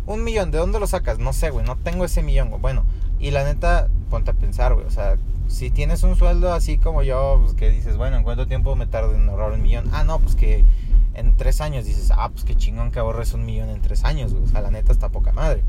un 0.06 0.24
millón, 0.24 0.50
¿de 0.50 0.58
dónde 0.58 0.80
lo 0.80 0.86
sacas? 0.86 1.18
No 1.18 1.32
sé, 1.32 1.50
güey, 1.50 1.64
no 1.64 1.76
tengo 1.76 2.04
ese 2.04 2.22
millón, 2.22 2.48
güey. 2.48 2.60
Bueno, 2.60 2.84
y 3.20 3.30
la 3.30 3.44
neta, 3.44 3.88
ponte 4.10 4.30
a 4.30 4.34
pensar, 4.34 4.74
güey. 4.74 4.86
O 4.86 4.90
sea, 4.90 5.16
si 5.48 5.70
tienes 5.70 6.02
un 6.02 6.16
sueldo 6.16 6.52
así 6.52 6.78
como 6.78 7.02
yo, 7.02 7.40
pues 7.42 7.54
que 7.54 7.70
dices, 7.70 7.96
bueno, 7.96 8.16
¿en 8.16 8.22
cuánto 8.24 8.46
tiempo 8.46 8.74
me 8.76 8.86
tardo 8.86 9.14
en 9.14 9.28
ahorrar 9.28 9.52
un 9.52 9.62
millón? 9.62 9.88
Ah, 9.92 10.04
no, 10.04 10.18
pues 10.18 10.34
que 10.34 10.64
en 11.14 11.36
tres 11.36 11.60
años 11.60 11.84
dices, 11.84 12.10
ah, 12.14 12.30
pues 12.30 12.44
qué 12.44 12.56
chingón 12.56 12.90
que 12.90 12.98
ahorres 12.98 13.32
un 13.34 13.44
millón 13.44 13.70
en 13.70 13.80
tres 13.80 14.04
años, 14.04 14.32
güey. 14.32 14.44
O 14.44 14.48
sea, 14.48 14.60
la 14.60 14.70
neta 14.70 14.92
está 14.92 15.08
poca 15.08 15.32
madre. 15.32 15.62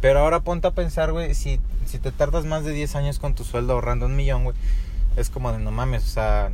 Pero 0.00 0.20
ahora 0.20 0.40
ponte 0.40 0.68
a 0.68 0.72
pensar, 0.72 1.12
güey, 1.12 1.34
si, 1.34 1.60
si 1.86 1.98
te 1.98 2.12
tardas 2.12 2.44
más 2.44 2.64
de 2.64 2.72
10 2.72 2.96
años 2.96 3.18
con 3.18 3.34
tu 3.34 3.44
sueldo 3.44 3.72
ahorrando 3.72 4.06
un 4.06 4.14
millón, 4.14 4.44
güey, 4.44 4.56
es 5.16 5.30
como 5.30 5.52
de 5.52 5.58
no 5.58 5.70
mames, 5.70 6.04
o 6.04 6.08
sea, 6.08 6.50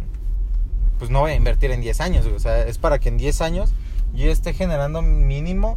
pues 0.98 1.11
no 1.11 1.20
voy 1.20 1.33
a 1.33 1.35
invertir 1.35 1.72
en 1.72 1.81
10 1.81 2.01
años. 2.01 2.27
O 2.27 2.38
sea, 2.38 2.62
es 2.62 2.79
para 2.79 3.01
que 3.01 3.09
en 3.09 3.18
10 3.18 3.40
años 3.40 3.72
yo 4.14 4.31
esté 4.31 4.55
generando 4.55 5.03
mínimo 5.03 5.77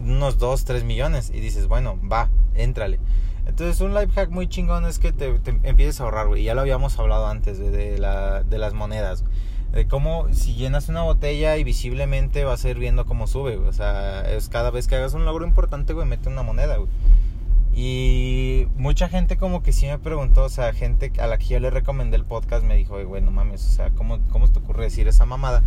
unos 0.00 0.38
2, 0.38 0.64
3 0.64 0.84
millones. 0.84 1.30
Y 1.34 1.40
dices, 1.40 1.66
bueno, 1.66 1.98
va, 2.08 2.28
éntrale. 2.54 3.00
Entonces 3.46 3.80
un 3.80 3.92
life 3.92 4.12
hack 4.12 4.30
muy 4.30 4.48
chingón 4.48 4.86
es 4.86 4.98
que 4.98 5.12
te, 5.12 5.40
empieces 5.64 6.00
a 6.00 6.04
ahorrar, 6.04 6.28
güey. 6.28 6.44
Ya 6.44 6.54
lo 6.54 6.60
habíamos 6.60 6.98
hablado 6.98 7.26
antes 7.26 7.58
de, 7.58 7.98
la, 7.98 8.42
de 8.44 8.58
las 8.58 8.72
monedas. 8.72 9.24
De 9.72 9.88
cómo 9.88 10.28
si 10.32 10.54
llenas 10.54 10.88
una 10.88 11.02
botella 11.02 11.56
y 11.56 11.64
visiblemente 11.64 12.44
vas 12.44 12.64
a 12.64 12.70
ir 12.70 12.78
viendo 12.78 13.06
cómo 13.06 13.26
sube, 13.26 13.56
O 13.56 13.72
sea, 13.72 14.20
es 14.30 14.48
cada 14.48 14.70
vez 14.70 14.86
que 14.86 14.94
hagas 14.94 15.14
un 15.14 15.24
logro 15.24 15.44
importante, 15.44 15.92
güey, 15.92 16.06
mete 16.06 16.28
una 16.28 16.44
moneda, 16.44 16.76
güey. 16.76 16.88
Y 17.76 18.68
mucha 18.76 19.08
gente 19.08 19.36
como 19.36 19.62
que 19.64 19.72
sí 19.72 19.86
me 19.86 19.98
preguntó, 19.98 20.44
o 20.44 20.48
sea, 20.48 20.72
gente 20.72 21.12
a 21.18 21.26
la 21.26 21.38
que 21.38 21.46
yo 21.46 21.58
le 21.58 21.70
recomendé 21.70 22.16
el 22.16 22.24
podcast 22.24 22.64
me 22.64 22.76
dijo, 22.76 23.04
güey, 23.04 23.20
no 23.20 23.32
mames, 23.32 23.66
o 23.66 23.70
sea, 23.70 23.90
¿cómo, 23.90 24.20
¿cómo 24.30 24.48
te 24.48 24.60
ocurre 24.60 24.84
decir 24.84 25.08
esa 25.08 25.26
mamada? 25.26 25.64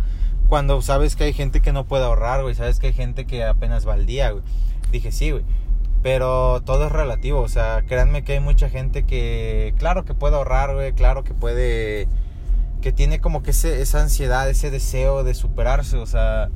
Cuando 0.48 0.80
sabes 0.80 1.16
que 1.16 1.24
hay 1.24 1.34
gente 1.34 1.60
que 1.60 1.72
no 1.72 1.84
puede 1.84 2.04
ahorrar, 2.04 2.42
güey, 2.42 2.54
sabes 2.54 2.78
que 2.78 2.86
hay 2.86 2.92
gente 2.94 3.26
que 3.26 3.44
apenas 3.44 3.86
va 3.86 3.92
al 3.92 4.06
día, 4.06 4.30
güey. 4.30 4.42
Dije, 4.90 5.12
sí, 5.12 5.32
güey. 5.32 5.44
Pero 6.02 6.62
todo 6.64 6.86
es 6.86 6.92
relativo, 6.92 7.40
o 7.40 7.48
sea, 7.48 7.82
créanme 7.86 8.24
que 8.24 8.32
hay 8.34 8.40
mucha 8.40 8.70
gente 8.70 9.02
que, 9.02 9.74
claro 9.78 10.06
que 10.06 10.14
puede 10.14 10.36
ahorrar, 10.36 10.74
güey, 10.74 10.94
claro 10.94 11.24
que 11.24 11.34
puede, 11.34 12.08
que 12.80 12.90
tiene 12.92 13.20
como 13.20 13.42
que 13.42 13.50
esa 13.50 14.00
ansiedad, 14.00 14.48
ese 14.48 14.70
deseo 14.70 15.24
de 15.24 15.34
superarse, 15.34 15.98
o 15.98 16.06
sea, 16.06 16.48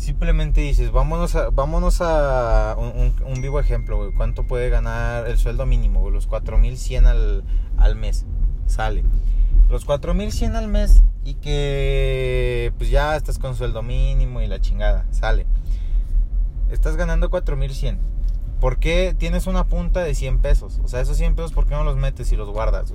simplemente 0.00 0.62
dices, 0.62 0.90
vámonos 0.90 1.36
a, 1.36 1.50
vámonos 1.50 2.00
a 2.00 2.74
un, 2.78 3.42
vivo 3.42 3.60
ejemplo, 3.60 3.98
güey, 3.98 4.12
¿cuánto 4.12 4.44
puede 4.44 4.70
ganar 4.70 5.28
el 5.28 5.36
sueldo 5.36 5.66
mínimo? 5.66 6.00
Güey? 6.00 6.14
Los 6.14 6.26
4100 6.26 7.06
al, 7.06 7.44
al 7.76 7.96
mes, 7.96 8.24
sale. 8.66 9.04
Los 9.68 9.84
4100 9.84 10.56
al 10.56 10.68
mes 10.68 11.02
y 11.24 11.34
que 11.34 12.72
pues 12.78 12.90
ya 12.90 13.14
estás 13.14 13.38
con 13.38 13.54
sueldo 13.54 13.82
mínimo 13.82 14.40
y 14.40 14.46
la 14.46 14.60
chingada, 14.60 15.06
sale. 15.10 15.46
Estás 16.70 16.96
ganando 16.96 17.30
4100 17.30 17.98
¿Por 18.60 18.78
qué 18.78 19.14
tienes 19.18 19.46
una 19.46 19.64
punta 19.64 20.00
de 20.02 20.14
100 20.14 20.38
pesos? 20.38 20.80
O 20.84 20.88
sea, 20.88 21.00
esos 21.00 21.16
100 21.16 21.34
pesos, 21.34 21.52
¿por 21.52 21.66
qué 21.66 21.74
no 21.74 21.82
los 21.82 21.96
metes 21.96 22.30
y 22.32 22.36
los 22.36 22.50
guardas? 22.50 22.92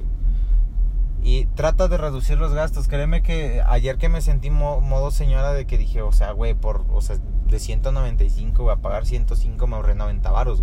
Y 1.26 1.46
trata 1.56 1.88
de 1.88 1.98
reducir 1.98 2.38
los 2.38 2.54
gastos. 2.54 2.88
Créeme 2.88 3.24
que 3.24 3.64
ayer 3.66 3.98
que 3.98 4.10
me 4.10 4.22
sentí 4.22 4.52
modo 4.52 5.10
señora 5.10 5.54
de 5.54 5.66
que 5.66 5.80
dije, 5.80 6.04
o 6.04 6.12
sea, 6.12 6.32
güey, 6.34 6.54
por, 6.54 6.86
o 6.94 7.02
sea, 7.02 7.18
de 7.48 7.58
195 7.58 8.62
voy 8.62 8.72
a 8.72 8.76
pagar 8.76 9.08
105, 9.08 9.66
me 9.66 9.76
ahorré 9.76 9.96
90 9.96 10.30
varos, 10.30 10.62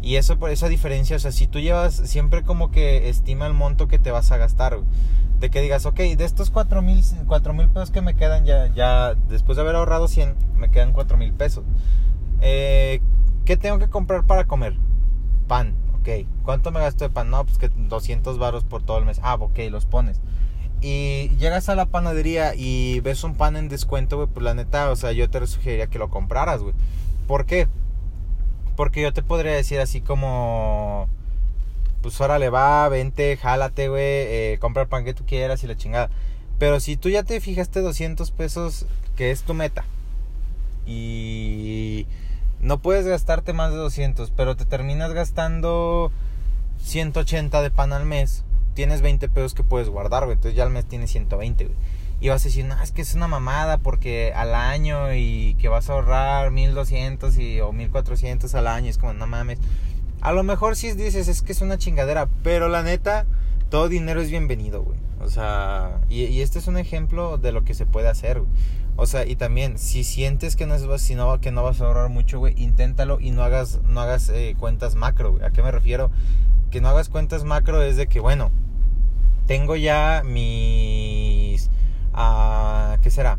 Y 0.00 0.16
eso 0.16 0.38
por 0.38 0.48
esa 0.48 0.68
diferencia, 0.68 1.16
o 1.16 1.18
sea, 1.18 1.32
si 1.32 1.46
tú 1.46 1.60
llevas 1.60 1.92
siempre 1.92 2.42
como 2.42 2.70
que 2.70 3.10
estima 3.10 3.46
el 3.46 3.52
monto 3.52 3.88
que 3.88 3.98
te 3.98 4.10
vas 4.10 4.32
a 4.32 4.38
gastar, 4.38 4.78
De 5.38 5.50
que 5.50 5.60
digas, 5.60 5.84
ok, 5.84 5.98
de 5.98 6.24
estos 6.24 6.48
4 6.50 6.80
mil, 6.80 7.02
mil 7.54 7.68
pesos 7.68 7.90
que 7.90 8.00
me 8.00 8.14
quedan, 8.14 8.46
ya, 8.46 8.72
ya 8.74 9.14
después 9.28 9.56
de 9.56 9.62
haber 9.62 9.76
ahorrado 9.76 10.08
100, 10.08 10.34
me 10.56 10.70
quedan 10.70 10.94
4 10.94 11.18
mil 11.18 11.34
pesos. 11.34 11.64
Eh, 12.40 13.02
¿Qué 13.44 13.58
tengo 13.58 13.78
que 13.78 13.90
comprar 13.90 14.24
para 14.24 14.44
comer? 14.44 14.78
Pan, 15.46 15.74
¿Cuánto 16.44 16.70
me 16.70 16.80
gasto 16.80 17.04
de 17.04 17.10
pan? 17.10 17.30
No, 17.30 17.44
pues 17.44 17.58
que 17.58 17.68
200 17.68 18.38
varos 18.38 18.64
por 18.64 18.82
todo 18.82 18.98
el 18.98 19.04
mes. 19.04 19.20
Ah, 19.22 19.34
ok, 19.34 19.58
los 19.70 19.86
pones. 19.86 20.20
Y 20.80 21.30
llegas 21.38 21.68
a 21.68 21.74
la 21.74 21.86
panadería 21.86 22.54
y 22.54 23.00
ves 23.00 23.22
un 23.22 23.34
pan 23.34 23.56
en 23.56 23.68
descuento, 23.68 24.16
güey, 24.16 24.28
pues 24.28 24.42
la 24.42 24.54
neta, 24.54 24.90
o 24.90 24.96
sea, 24.96 25.12
yo 25.12 25.28
te 25.28 25.46
sugeriría 25.46 25.88
que 25.88 25.98
lo 25.98 26.08
compraras, 26.08 26.62
güey. 26.62 26.74
¿Por 27.26 27.44
qué? 27.44 27.68
Porque 28.76 29.02
yo 29.02 29.12
te 29.12 29.22
podría 29.22 29.52
decir 29.52 29.78
así 29.78 30.00
como, 30.00 31.08
pues 32.02 32.18
órale, 32.20 32.48
va, 32.48 32.88
vente, 32.88 33.36
jálate, 33.36 33.88
güey, 33.88 34.02
eh, 34.02 34.58
compra 34.60 34.82
el 34.82 34.88
pan 34.88 35.04
que 35.04 35.12
tú 35.12 35.24
quieras 35.26 35.62
y 35.62 35.66
la 35.66 35.76
chingada. 35.76 36.10
Pero 36.58 36.80
si 36.80 36.96
tú 36.96 37.10
ya 37.10 37.24
te 37.24 37.40
fijaste 37.40 37.80
200 37.80 38.30
pesos, 38.30 38.86
que 39.16 39.30
es 39.30 39.42
tu 39.42 39.52
meta, 39.52 39.84
y 40.86 42.06
no 42.60 42.78
puedes 42.78 43.06
gastarte 43.06 43.52
más 43.52 43.70
de 43.70 43.78
200, 43.78 44.30
pero 44.36 44.56
te 44.56 44.64
terminas 44.64 45.12
gastando 45.12 46.12
180 46.82 47.62
de 47.62 47.70
pan 47.70 47.92
al 47.92 48.06
mes, 48.06 48.44
tienes 48.74 49.00
20 49.02 49.28
pesos 49.28 49.54
que 49.54 49.64
puedes 49.64 49.88
guardar, 49.88 50.24
güey. 50.24 50.34
Entonces 50.34 50.56
ya 50.56 50.64
al 50.64 50.70
mes 50.70 50.84
tienes 50.86 51.10
120, 51.10 51.64
güey. 51.64 51.76
Y 52.20 52.28
vas 52.28 52.42
a 52.42 52.44
decir, 52.44 52.66
no, 52.66 52.80
es 52.82 52.92
que 52.92 53.00
es 53.00 53.14
una 53.14 53.28
mamada 53.28 53.78
porque 53.78 54.32
al 54.34 54.54
año 54.54 55.14
y 55.14 55.56
que 55.58 55.68
vas 55.68 55.88
a 55.88 55.94
ahorrar 55.94 56.50
1200 56.50 57.38
y, 57.38 57.60
o 57.60 57.72
1400 57.72 58.54
al 58.54 58.66
año. 58.66 58.90
Es 58.90 58.98
como, 58.98 59.14
no 59.14 59.26
mames. 59.26 59.58
A 60.20 60.32
lo 60.32 60.42
mejor 60.42 60.76
si 60.76 60.92
dices, 60.92 61.28
es 61.28 61.40
que 61.40 61.52
es 61.52 61.62
una 61.62 61.78
chingadera, 61.78 62.28
pero 62.42 62.68
la 62.68 62.82
neta, 62.82 63.24
todo 63.70 63.88
dinero 63.88 64.20
es 64.20 64.30
bienvenido, 64.30 64.82
güey. 64.82 64.98
O 65.20 65.30
sea, 65.30 66.00
y, 66.10 66.24
y 66.24 66.42
este 66.42 66.58
es 66.58 66.66
un 66.66 66.76
ejemplo 66.76 67.38
de 67.38 67.52
lo 67.52 67.64
que 67.64 67.72
se 67.72 67.86
puede 67.86 68.08
hacer, 68.08 68.40
güey. 68.40 68.50
O 69.02 69.06
sea, 69.06 69.24
y 69.24 69.34
también, 69.34 69.78
si 69.78 70.04
sientes 70.04 70.56
que 70.56 70.66
no, 70.66 70.74
es, 70.74 71.00
si 71.00 71.14
no, 71.14 71.40
que 71.40 71.50
no 71.50 71.62
vas 71.62 71.80
a 71.80 71.86
ahorrar 71.86 72.10
mucho, 72.10 72.38
güey, 72.38 72.52
inténtalo 72.62 73.18
y 73.18 73.30
no 73.30 73.42
hagas, 73.42 73.80
no 73.88 73.98
hagas 73.98 74.28
eh, 74.28 74.54
cuentas 74.58 74.94
macro. 74.94 75.38
¿A 75.42 75.48
qué 75.52 75.62
me 75.62 75.70
refiero? 75.70 76.10
Que 76.70 76.82
no 76.82 76.88
hagas 76.90 77.08
cuentas 77.08 77.44
macro 77.44 77.82
es 77.82 77.96
de 77.96 78.08
que, 78.08 78.20
bueno, 78.20 78.50
tengo 79.46 79.74
ya 79.74 80.22
mis... 80.22 81.70
Uh, 82.12 83.00
¿Qué 83.00 83.10
será? 83.10 83.38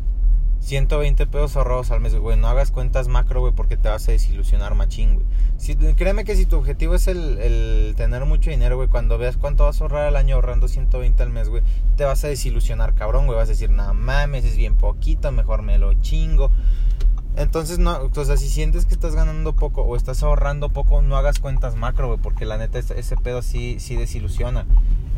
120 0.62 1.26
pesos 1.26 1.56
ahorrados 1.56 1.90
al 1.90 2.00
mes, 2.00 2.14
güey. 2.14 2.38
No 2.38 2.46
hagas 2.46 2.70
cuentas 2.70 3.08
macro, 3.08 3.40
güey, 3.40 3.52
porque 3.52 3.76
te 3.76 3.88
vas 3.88 4.08
a 4.08 4.12
desilusionar 4.12 4.76
machín, 4.76 5.14
güey. 5.14 5.26
Si, 5.58 5.74
créeme 5.74 6.24
que 6.24 6.36
si 6.36 6.46
tu 6.46 6.56
objetivo 6.56 6.94
es 6.94 7.08
el, 7.08 7.94
tener 7.96 8.24
mucho 8.24 8.50
dinero, 8.50 8.76
güey, 8.76 8.88
cuando 8.88 9.18
veas 9.18 9.36
cuánto 9.36 9.64
vas 9.64 9.80
a 9.80 9.84
ahorrar 9.84 10.06
al 10.06 10.16
año 10.16 10.36
ahorrando 10.36 10.68
120 10.68 11.20
al 11.22 11.30
mes, 11.30 11.48
güey, 11.48 11.64
te 11.96 12.04
vas 12.04 12.22
a 12.24 12.28
desilusionar, 12.28 12.94
cabrón, 12.94 13.26
güey. 13.26 13.36
Vas 13.36 13.48
a 13.48 13.52
decir, 13.52 13.70
nada 13.70 13.92
mames, 13.92 14.44
es 14.44 14.56
bien 14.56 14.76
poquito, 14.76 15.32
mejor 15.32 15.62
me 15.62 15.78
lo 15.78 15.94
chingo. 15.94 16.50
Entonces, 17.34 17.78
no, 17.80 17.98
o 18.14 18.24
sea, 18.24 18.36
si 18.36 18.48
sientes 18.48 18.86
que 18.86 18.94
estás 18.94 19.16
ganando 19.16 19.54
poco 19.54 19.82
o 19.82 19.96
estás 19.96 20.22
ahorrando 20.22 20.68
poco, 20.68 21.02
no 21.02 21.16
hagas 21.16 21.40
cuentas 21.40 21.74
macro, 21.74 22.06
güey, 22.06 22.20
porque 22.20 22.44
la 22.44 22.56
neta 22.56 22.78
ese, 22.78 22.98
ese 23.00 23.16
pedo 23.16 23.42
sí, 23.42 23.80
sí 23.80 23.96
desilusiona. 23.96 24.64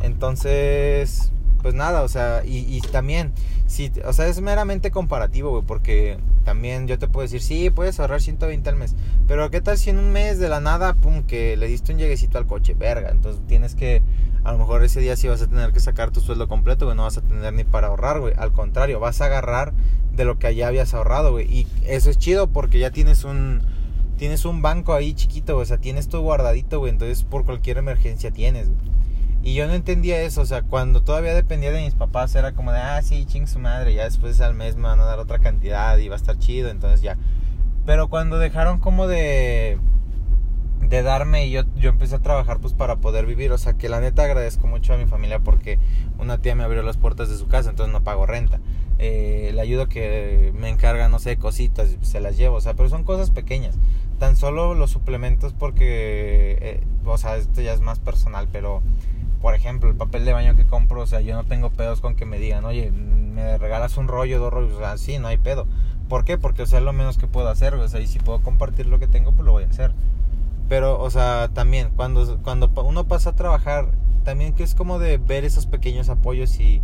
Entonces, 0.01 1.31
pues 1.65 1.73
nada, 1.73 2.03
o 2.03 2.07
sea, 2.07 2.43
y, 2.45 2.79
también, 2.91 3.31
sí, 3.65 3.91
o 4.05 4.13
sea, 4.13 4.27
es 4.27 4.39
meramente 4.39 4.91
comparativo, 4.91 5.49
güey, 5.49 5.63
porque 5.65 6.19
también 6.43 6.87
yo 6.87 6.99
te 6.99 7.07
puedo 7.07 7.23
decir, 7.23 7.41
sí, 7.41 7.71
puedes 7.71 7.99
ahorrar 7.99 8.21
120 8.21 8.69
al 8.69 8.75
mes, 8.75 8.93
pero 9.27 9.49
¿qué 9.49 9.61
tal 9.61 9.75
si 9.75 9.89
en 9.89 9.97
un 9.97 10.11
mes 10.11 10.37
de 10.37 10.47
la 10.47 10.59
nada, 10.59 10.93
pum, 10.93 11.23
que 11.23 11.57
le 11.57 11.65
diste 11.65 11.91
un 11.91 11.97
lleguecito 11.97 12.37
al 12.37 12.45
coche, 12.45 12.75
verga? 12.75 13.09
Entonces 13.09 13.41
tienes 13.47 13.73
que, 13.73 14.03
a 14.43 14.51
lo 14.51 14.59
mejor 14.59 14.83
ese 14.83 14.99
día 14.99 15.15
sí 15.15 15.27
vas 15.27 15.41
a 15.41 15.47
tener 15.47 15.71
que 15.71 15.79
sacar 15.79 16.11
tu 16.11 16.21
sueldo 16.21 16.47
completo, 16.47 16.85
güey, 16.85 16.95
no 16.95 17.01
vas 17.01 17.17
a 17.17 17.21
tener 17.21 17.51
ni 17.51 17.63
para 17.63 17.87
ahorrar, 17.87 18.19
güey, 18.19 18.35
al 18.37 18.51
contrario, 18.51 18.99
vas 18.99 19.21
a 19.21 19.25
agarrar 19.25 19.73
de 20.13 20.23
lo 20.23 20.37
que 20.37 20.45
allá 20.45 20.67
habías 20.67 20.93
ahorrado, 20.93 21.31
güey, 21.31 21.51
y 21.51 21.67
eso 21.87 22.11
es 22.11 22.19
chido 22.19 22.45
porque 22.45 22.77
ya 22.77 22.91
tienes 22.91 23.23
un 23.23 23.63
tienes 24.17 24.45
un 24.45 24.61
banco 24.61 24.93
ahí 24.93 25.15
chiquito, 25.15 25.57
o 25.57 25.65
sea, 25.65 25.79
tienes 25.79 26.09
tu 26.09 26.19
guardadito, 26.19 26.77
güey, 26.77 26.91
entonces 26.91 27.23
por 27.23 27.43
cualquier 27.43 27.79
emergencia 27.79 28.29
tienes, 28.29 28.67
güey. 28.67 28.95
Y 29.45 29.53
yo 29.53 29.67
no 29.67 29.73
entendía 29.73 30.23
eso, 30.23 30.41
o 30.41 30.45
sea, 30.47 30.63
cuando 30.63 31.03
todavía 31.03 31.35
dependía 31.35 31.71
de 31.71 31.83
mis 31.83 31.93
papás 31.93 32.33
era 32.33 32.53
como 32.53 32.71
de, 32.71 32.79
ah, 32.79 32.99
sí, 33.03 33.25
ching 33.25 33.45
su 33.45 33.59
madre, 33.59 33.93
ya 33.93 34.05
después 34.05 34.41
al 34.41 34.55
mes 34.55 34.75
me 34.75 34.87
van 34.87 34.99
a 34.99 35.05
dar 35.05 35.19
otra 35.19 35.37
cantidad 35.37 35.95
y 35.99 36.07
va 36.07 36.15
a 36.15 36.17
estar 36.17 36.39
chido, 36.39 36.69
entonces 36.69 37.03
ya. 37.03 37.15
Pero 37.85 38.09
cuando 38.09 38.39
dejaron 38.39 38.79
como 38.79 39.05
de 39.07 39.77
de 40.81 41.03
darme 41.03 41.45
y 41.45 41.51
yo, 41.51 41.61
yo 41.75 41.91
empecé 41.91 42.15
a 42.15 42.19
trabajar 42.19 42.59
pues 42.59 42.73
para 42.73 42.95
poder 42.97 43.27
vivir, 43.27 43.51
o 43.51 43.57
sea 43.59 43.73
que 43.73 43.87
la 43.87 43.99
neta 43.99 44.23
agradezco 44.23 44.65
mucho 44.65 44.93
a 44.93 44.97
mi 44.97 45.05
familia 45.05 45.39
porque 45.39 45.77
una 46.17 46.39
tía 46.39 46.55
me 46.55 46.63
abrió 46.63 46.81
las 46.81 46.97
puertas 46.97 47.29
de 47.29 47.37
su 47.37 47.47
casa, 47.47 47.69
entonces 47.69 47.93
no 47.93 48.03
pago 48.03 48.25
renta. 48.25 48.59
Eh, 48.97 49.51
le 49.53 49.61
ayudo 49.61 49.87
que 49.87 50.53
me 50.55 50.69
encarga, 50.69 51.07
no 51.07 51.19
sé, 51.19 51.37
cositas, 51.37 51.95
se 52.01 52.19
las 52.19 52.35
llevo, 52.35 52.57
o 52.57 52.61
sea, 52.61 52.73
pero 52.73 52.89
son 52.89 53.03
cosas 53.03 53.29
pequeñas. 53.29 53.75
Tan 54.17 54.37
solo 54.37 54.73
los 54.73 54.89
suplementos 54.89 55.53
porque, 55.53 56.57
eh, 56.61 56.83
o 57.05 57.17
sea, 57.19 57.37
esto 57.37 57.61
ya 57.61 57.73
es 57.73 57.81
más 57.81 57.99
personal, 57.99 58.47
pero 58.51 58.81
por 59.45 59.53
ejemplo, 59.53 59.91
el 59.91 59.95
papel 59.95 60.25
de 60.25 60.33
baño 60.33 60.55
que 60.55 60.65
compro, 60.65 61.01
o 61.01 61.05
sea, 61.05 61.21
yo 61.21 61.35
no 61.35 61.43
tengo 61.43 61.69
pedos 61.69 62.01
con 62.01 62.15
que 62.15 62.25
me 62.25 62.39
digan, 62.39 62.65
oye, 62.65 62.89
me 62.89 63.59
regalas 63.59 63.95
un 63.95 64.07
rollo, 64.07 64.39
dos 64.39 64.51
rollos, 64.51 64.73
o 64.73 64.79
sea, 64.79 64.97
sí, 64.97 65.19
no 65.19 65.27
hay 65.27 65.37
pedo. 65.37 65.67
¿Por 66.09 66.25
qué? 66.25 66.39
Porque, 66.39 66.63
o 66.63 66.65
sea, 66.65 66.79
es 66.79 66.83
lo 66.83 66.93
menos 66.93 67.19
que 67.19 67.27
puedo 67.27 67.47
hacer, 67.47 67.75
o 67.75 67.87
sea, 67.87 67.99
y 67.99 68.07
si 68.07 68.17
puedo 68.17 68.41
compartir 68.41 68.87
lo 68.87 68.97
que 68.97 69.05
tengo, 69.05 69.33
pues 69.33 69.45
lo 69.45 69.51
voy 69.51 69.65
a 69.65 69.67
hacer. 69.67 69.91
Pero, 70.67 70.99
o 70.99 71.11
sea, 71.11 71.51
también, 71.53 71.91
cuando, 71.95 72.39
cuando 72.41 72.71
uno 72.83 73.03
pasa 73.03 73.29
a 73.29 73.35
trabajar, 73.35 73.91
también 74.23 74.53
que 74.53 74.63
es 74.63 74.73
como 74.73 74.97
de 74.97 75.19
ver 75.19 75.45
esos 75.45 75.67
pequeños 75.67 76.09
apoyos 76.09 76.59
y 76.59 76.81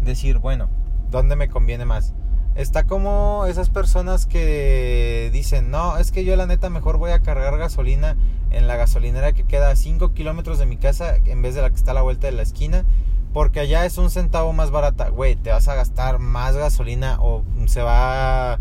decir, 0.00 0.38
bueno, 0.38 0.68
¿dónde 1.10 1.34
me 1.34 1.48
conviene 1.48 1.84
más? 1.84 2.14
Está 2.54 2.84
como 2.84 3.46
esas 3.48 3.68
personas 3.68 4.26
que 4.26 5.28
dicen, 5.32 5.70
no, 5.70 5.98
es 5.98 6.12
que 6.12 6.24
yo 6.24 6.36
la 6.36 6.46
neta 6.46 6.70
mejor 6.70 6.98
voy 6.98 7.10
a 7.10 7.18
cargar 7.18 7.58
gasolina 7.58 8.16
en 8.50 8.68
la 8.68 8.76
gasolinera 8.76 9.32
que 9.32 9.44
queda 9.44 9.70
a 9.70 9.76
5 9.76 10.14
kilómetros 10.14 10.58
de 10.60 10.66
mi 10.66 10.76
casa 10.76 11.16
en 11.24 11.42
vez 11.42 11.56
de 11.56 11.62
la 11.62 11.70
que 11.70 11.76
está 11.76 11.90
a 11.90 11.94
la 11.94 12.02
vuelta 12.02 12.28
de 12.28 12.32
la 12.32 12.42
esquina. 12.42 12.84
Porque 13.32 13.58
allá 13.58 13.84
es 13.84 13.98
un 13.98 14.10
centavo 14.10 14.52
más 14.52 14.70
barata. 14.70 15.08
Güey, 15.08 15.34
te 15.34 15.50
vas 15.50 15.66
a 15.66 15.74
gastar 15.74 16.20
más 16.20 16.56
gasolina 16.56 17.18
o 17.20 17.42
se 17.66 17.82
va 17.82 18.60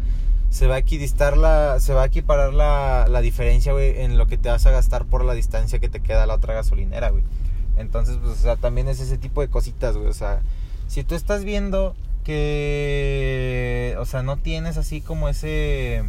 se 0.50 0.68
va 0.68 0.76
a 0.76 0.78
equidistar 0.80 1.38
la 1.38 1.80
se 1.80 1.94
va 1.94 2.04
a 2.04 2.06
equiparar 2.06 2.54
la, 2.54 3.06
la 3.08 3.22
diferencia, 3.22 3.74
güey, 3.74 4.02
en 4.02 4.18
lo 4.18 4.26
que 4.26 4.38
te 4.38 4.50
vas 4.50 4.66
a 4.66 4.72
gastar 4.72 5.06
por 5.06 5.24
la 5.26 5.34
distancia 5.36 5.80
que 5.80 5.90
te 5.90 6.00
queda 6.00 6.26
la 6.26 6.36
otra 6.36 6.56
gasolinera, 6.56 7.10
güey. 7.10 7.24
Entonces, 7.78 8.18
pues, 8.22 8.34
o 8.34 8.42
sea, 8.42 8.56
también 8.56 8.88
es 8.88 9.00
ese 9.00 9.18
tipo 9.20 9.42
de 9.42 9.50
cositas, 9.50 9.96
güey. 9.96 10.10
O 10.10 10.14
sea, 10.14 10.42
si 10.88 11.04
tú 11.04 11.14
estás 11.14 11.44
viendo 11.44 11.96
que, 12.24 13.96
o 14.00 14.06
sea, 14.06 14.24
no 14.24 14.38
tienes 14.38 14.78
así 14.78 15.02
como 15.02 15.30
ese, 15.30 16.04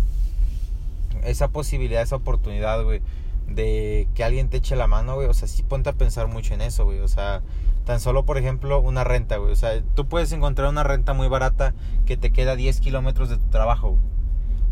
esa 1.25 1.49
posibilidad, 1.49 2.03
esa 2.03 2.17
oportunidad, 2.17 2.83
güey, 2.83 3.03
de 3.49 4.09
que 4.15 4.25
alguien 4.25 4.49
te 4.49 4.59
eche 4.59 4.77
la 4.77 4.87
mano, 4.87 5.17
güey, 5.17 5.29
o 5.29 5.35
sea, 5.35 5.49
sí 5.49 5.63
ponte 5.63 5.91
a 5.91 5.95
pensar 5.95 6.29
mucho 6.29 6.55
en 6.55 6.63
eso, 6.63 6.85
güey, 6.85 7.01
o 7.01 7.09
sea, 7.09 7.43
tan 7.85 8.01
solo, 8.01 8.25
por 8.25 8.39
ejemplo, 8.39 8.81
una 8.81 9.05
renta, 9.05 9.37
güey, 9.37 9.53
o 9.53 9.57
sea, 9.57 9.83
tú 9.95 10.07
puedes 10.07 10.33
encontrar 10.33 10.69
una 10.69 10.85
renta 10.85 11.13
muy 11.13 11.29
barata 11.29 11.75
que 12.07 12.17
te 12.17 12.33
queda 12.33 12.57
10 12.57 12.81
kilómetros 12.81 13.29
de 13.29 13.37
tu 13.37 13.47
trabajo, 13.49 13.91
güey. 13.91 14.15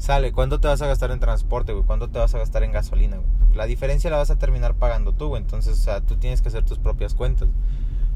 Sale, 0.02 0.32
¿cuándo 0.32 0.58
te 0.58 0.66
vas 0.66 0.82
a 0.82 0.88
gastar 0.88 1.12
en 1.12 1.20
transporte, 1.20 1.72
güey? 1.72 1.84
¿Cuándo 1.84 2.08
te 2.08 2.18
vas 2.18 2.34
a 2.34 2.38
gastar 2.38 2.64
en 2.64 2.72
gasolina? 2.72 3.18
La 3.54 3.66
diferencia 3.66 4.10
la 4.10 4.16
vas 4.16 4.32
a 4.32 4.36
terminar 4.36 4.74
pagando 4.74 5.12
tú, 5.12 5.28
güey. 5.28 5.40
Entonces, 5.40 5.78
o 5.78 5.80
sea, 5.80 6.00
tú 6.00 6.16
tienes 6.16 6.42
que 6.42 6.48
hacer 6.48 6.64
tus 6.64 6.80
propias 6.80 7.14
cuentas. 7.14 7.48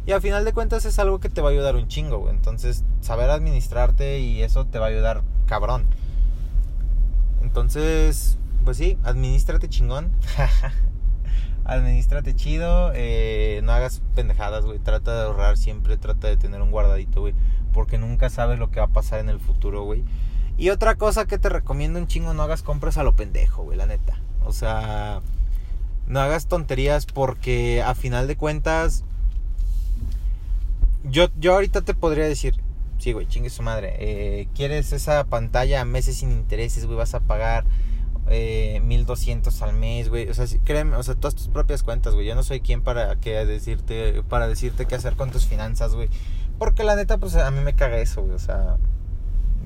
Y 0.06 0.12
al 0.12 0.22
final 0.22 0.44
de 0.44 0.52
cuentas 0.52 0.84
es 0.84 1.00
algo 1.00 1.18
que 1.18 1.28
te 1.28 1.40
va 1.40 1.48
a 1.48 1.52
ayudar 1.52 1.74
un 1.74 1.88
chingo, 1.88 2.18
güey. 2.18 2.32
Entonces, 2.32 2.84
saber 3.00 3.28
administrarte 3.28 4.20
y 4.20 4.42
eso 4.42 4.64
te 4.64 4.78
va 4.78 4.86
a 4.86 4.88
ayudar 4.90 5.22
cabrón. 5.46 5.86
Entonces, 7.42 8.38
pues 8.64 8.76
sí, 8.76 8.98
administrate 9.02 9.68
chingón. 9.68 10.12
administrate 11.64 12.36
chido. 12.36 12.92
Eh, 12.94 13.60
no 13.64 13.72
hagas 13.72 14.00
pendejadas, 14.14 14.64
güey. 14.64 14.78
Trata 14.78 15.12
de 15.12 15.24
ahorrar 15.24 15.56
siempre. 15.56 15.96
Trata 15.96 16.28
de 16.28 16.36
tener 16.36 16.62
un 16.62 16.70
guardadito, 16.70 17.20
güey. 17.20 17.34
Porque 17.72 17.98
nunca 17.98 18.30
sabes 18.30 18.60
lo 18.60 18.70
que 18.70 18.78
va 18.78 18.86
a 18.86 18.90
pasar 18.90 19.18
en 19.18 19.28
el 19.28 19.40
futuro, 19.40 19.82
güey. 19.82 20.04
Y 20.56 20.70
otra 20.70 20.94
cosa 20.94 21.26
que 21.26 21.38
te 21.38 21.48
recomiendo 21.48 21.98
un 21.98 22.06
chingo, 22.06 22.32
no 22.32 22.44
hagas 22.44 22.62
compras 22.62 22.96
a 22.96 23.02
lo 23.02 23.16
pendejo, 23.16 23.64
güey, 23.64 23.76
la 23.76 23.86
neta. 23.86 24.14
O 24.44 24.52
sea, 24.52 25.20
no 26.06 26.20
hagas 26.20 26.46
tonterías 26.46 27.06
porque 27.06 27.82
a 27.82 27.94
final 27.94 28.28
de 28.28 28.36
cuentas 28.36 29.04
yo, 31.08 31.28
yo 31.38 31.54
ahorita 31.54 31.82
te 31.82 31.94
podría 31.94 32.24
decir, 32.24 32.54
sí, 32.98 33.12
güey, 33.12 33.26
chingue 33.26 33.50
su 33.50 33.62
madre. 33.62 33.94
Eh, 33.98 34.48
¿Quieres 34.54 34.92
esa 34.92 35.24
pantalla 35.24 35.80
a 35.80 35.84
meses 35.84 36.18
sin 36.18 36.32
intereses, 36.32 36.86
güey? 36.86 36.98
Vas 36.98 37.14
a 37.14 37.20
pagar 37.20 37.64
eh, 38.28 38.80
1200 38.84 39.62
al 39.62 39.74
mes, 39.74 40.08
güey. 40.08 40.28
O 40.28 40.34
sea, 40.34 40.46
créeme, 40.64 40.96
o 40.96 41.02
sea, 41.02 41.14
todas 41.14 41.34
tus 41.34 41.48
propias 41.48 41.82
cuentas, 41.82 42.14
güey. 42.14 42.26
Yo 42.26 42.34
no 42.34 42.42
soy 42.42 42.60
quien 42.60 42.82
para 42.82 43.16
que 43.16 43.44
decirte, 43.44 44.22
para 44.28 44.48
decirte 44.48 44.86
qué 44.86 44.94
hacer 44.94 45.16
con 45.16 45.30
tus 45.30 45.46
finanzas, 45.46 45.94
güey. 45.94 46.08
Porque 46.58 46.84
la 46.84 46.96
neta, 46.96 47.18
pues 47.18 47.36
a 47.36 47.50
mí 47.50 47.60
me 47.60 47.74
caga 47.74 47.98
eso, 47.98 48.22
güey. 48.22 48.34
O 48.34 48.38
sea, 48.38 48.76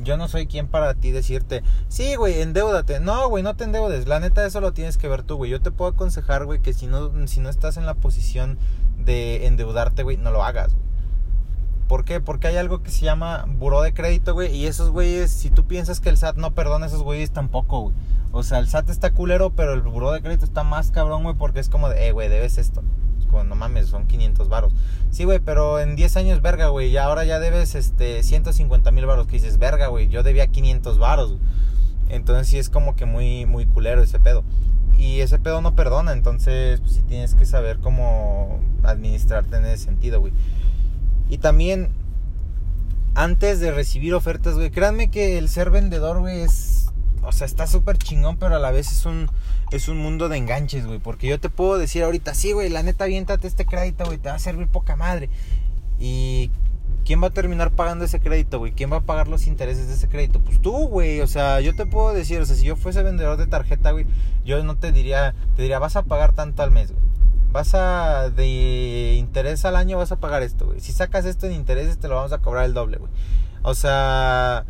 yo 0.03 0.17
no 0.17 0.29
soy 0.29 0.47
quien 0.47 0.67
para 0.67 0.95
ti 0.95 1.11
decirte, 1.11 1.63
sí, 1.89 2.17
güey, 2.17 2.41
endeudate. 2.41 3.01
No, 3.01 3.29
güey, 3.29 3.43
no 3.43 3.57
te 3.57 3.65
endeudes. 3.65 4.07
La 4.07 4.21
neta, 4.21 4.45
eso 4.45 4.61
lo 4.61 4.73
tienes 4.73 4.99
que 4.99 5.09
ver 5.09 5.23
tú, 5.23 5.37
güey. 5.37 5.51
Yo 5.51 5.61
te 5.61 5.71
puedo 5.71 5.91
aconsejar, 5.93 6.45
güey, 6.45 6.61
que 6.61 6.73
si 6.73 6.87
no, 6.87 7.27
si 7.27 7.41
no 7.41 7.49
estás 7.49 7.77
en 7.77 7.87
la 7.87 7.95
posición 7.95 8.59
de 8.99 9.47
endeudarte, 9.47 10.03
güey, 10.03 10.17
no 10.17 10.31
lo 10.31 10.43
hagas, 10.43 10.75
güey. 10.75 10.90
¿Por 11.91 12.05
qué? 12.05 12.21
Porque 12.21 12.47
hay 12.47 12.57
algo 12.57 12.85
que 12.85 12.93
se 12.93 13.05
llama 13.05 13.47
buró 13.59 13.83
de 13.83 13.93
crédito, 13.93 14.33
güey. 14.33 14.55
Y 14.55 14.67
esos 14.67 14.91
güeyes, 14.91 15.29
si 15.29 15.51
tú 15.51 15.65
piensas 15.65 15.99
que 15.99 16.09
el 16.09 16.17
SAT 16.17 16.37
no 16.37 16.55
perdona 16.55 16.85
a 16.85 16.89
esos 16.89 17.03
güeyes, 17.03 17.33
tampoco, 17.33 17.81
güey. 17.81 17.95
O 18.31 18.45
sea, 18.45 18.61
el 18.61 18.69
SAT 18.69 18.91
está 18.91 19.11
culero, 19.11 19.51
pero 19.51 19.73
el 19.73 19.81
buró 19.81 20.13
de 20.13 20.23
crédito 20.23 20.45
está 20.45 20.63
más 20.63 20.93
cabrón, 20.93 21.25
güey, 21.25 21.35
porque 21.35 21.59
es 21.59 21.69
como 21.69 21.89
de, 21.89 22.07
eh, 22.07 22.13
güey, 22.13 22.29
debes 22.29 22.59
esto. 22.59 22.85
Es 23.19 23.27
como, 23.27 23.43
no 23.43 23.57
mames, 23.57 23.89
son 23.89 24.07
500 24.07 24.49
varos. 24.49 24.73
Sí, 25.11 25.25
güey, 25.25 25.41
pero 25.41 25.81
en 25.81 25.97
10 25.97 26.17
años, 26.17 26.43
verga, 26.43 26.69
güey, 26.69 26.91
y 26.91 26.97
ahora 26.97 27.25
ya 27.25 27.41
debes, 27.41 27.75
este, 27.75 28.23
150 28.23 28.93
mil 28.93 29.07
varos. 29.07 29.27
Que 29.27 29.33
dices, 29.33 29.59
verga, 29.59 29.89
güey, 29.89 30.07
yo 30.07 30.23
debía 30.23 30.47
500 30.47 30.97
varos. 31.01 31.39
Entonces 32.09 32.47
sí 32.47 32.57
es 32.61 32.71
como 32.71 32.95
que 32.95 33.05
muy, 33.05 33.47
muy 33.47 33.67
culero 33.67 34.01
ese 34.01 34.21
pedo. 34.21 34.45
Y 34.97 35.23
ese 35.23 35.41
pedo 35.41 35.61
no 35.61 35.75
perdona, 35.75 36.13
entonces 36.13 36.79
pues, 36.79 36.93
sí 36.93 37.03
tienes 37.03 37.35
que 37.35 37.47
saber 37.47 37.79
cómo 37.79 38.61
administrarte 38.85 39.57
en 39.57 39.65
ese 39.65 39.87
sentido, 39.87 40.21
güey. 40.21 40.33
Y 41.31 41.39
también, 41.39 41.91
antes 43.15 43.61
de 43.61 43.71
recibir 43.71 44.13
ofertas, 44.15 44.55
güey, 44.57 44.71
créanme 44.71 45.11
que 45.11 45.39
el 45.39 45.49
ser 45.49 45.71
vendedor, 45.71 46.19
güey, 46.19 46.41
es... 46.41 46.89
O 47.23 47.33
sea, 47.33 47.47
está 47.47 47.67
súper 47.67 47.99
chingón, 47.99 48.37
pero 48.39 48.57
a 48.57 48.59
la 48.59 48.71
vez 48.71 48.91
es 48.91 49.07
un, 49.07 49.31
es 49.71 49.89
un 49.89 49.99
mundo 49.99 50.29
de 50.29 50.39
enganches, 50.39 50.87
güey. 50.87 50.99
Porque 50.99 51.29
yo 51.29 51.39
te 51.39 51.51
puedo 51.51 51.79
decir 51.79 52.03
ahorita, 52.03 52.35
sí, 52.35 52.53
güey, 52.53 52.69
la 52.69 52.83
neta, 52.83 53.05
aviéntate 53.05 53.47
este 53.47 53.65
crédito, 53.65 54.05
güey, 54.07 54.19
te 54.19 54.29
va 54.29 54.35
a 54.35 54.39
servir 54.39 54.67
poca 54.67 54.97
madre. 54.97 55.29
Y 56.01 56.51
¿quién 57.05 57.23
va 57.23 57.29
a 57.29 57.31
terminar 57.31 57.71
pagando 57.73 58.05
ese 58.05 58.21
crédito, 58.21 58.59
güey? 58.59 58.73
¿Quién 58.73 58.91
va 58.91 58.97
a 58.97 59.03
pagar 59.03 59.29
los 59.29 59.47
intereses 59.47 59.89
de 59.89 59.95
ese 59.95 60.09
crédito? 60.09 60.41
Pues 60.41 60.61
tú, 60.61 60.89
güey. 60.89 61.21
O 61.21 61.27
sea, 61.27 61.61
yo 61.61 61.75
te 61.75 61.87
puedo 61.87 62.13
decir, 62.13 62.41
o 62.41 62.47
sea, 62.47 62.57
si 62.57 62.65
yo 62.65 62.75
fuese 62.75 63.03
vendedor 63.03 63.37
de 63.37 63.47
tarjeta, 63.47 63.93
güey, 63.93 64.07
yo 64.45 64.63
no 64.65 64.77
te 64.77 64.93
diría, 64.93 65.35
te 65.57 65.63
diría, 65.63 65.79
vas 65.79 65.97
a 65.97 66.03
pagar 66.03 66.33
tanto 66.33 66.63
al 66.63 66.71
mes, 66.71 66.91
güey. 66.91 67.03
Vas 67.53 67.75
a, 67.75 68.31
de 68.31 69.15
interés 69.19 69.65
al 69.65 69.75
año 69.75 69.99
vas 69.99 70.13
a 70.13 70.17
pagar 70.17 70.43
esto. 70.43 70.73
Si 70.79 70.93
sacas 70.93 71.25
esto 71.25 71.47
en 71.47 71.53
intereses, 71.53 71.99
te 71.99 72.07
lo 72.07 72.15
vamos 72.15 72.33
a 72.33 72.39
cobrar 72.39 72.65
el 72.65 72.75
doble. 72.75 72.99
O 73.63 73.75
sea, 73.75 74.65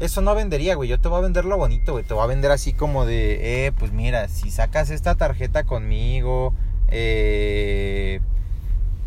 eso 0.00 0.20
no 0.22 0.34
vendería, 0.34 0.74
güey. 0.74 0.88
Yo 0.88 1.00
te 1.00 1.08
voy 1.08 1.18
a 1.18 1.22
vender 1.22 1.44
lo 1.44 1.56
bonito, 1.56 1.92
güey. 1.92 2.04
Te 2.04 2.14
voy 2.14 2.24
a 2.24 2.26
vender 2.26 2.50
así 2.50 2.72
como 2.72 3.06
de, 3.06 3.66
eh, 3.66 3.72
pues 3.72 3.92
mira, 3.92 4.28
si 4.28 4.50
sacas 4.50 4.90
esta 4.90 5.14
tarjeta 5.14 5.64
conmigo, 5.64 6.52
eh, 6.88 8.20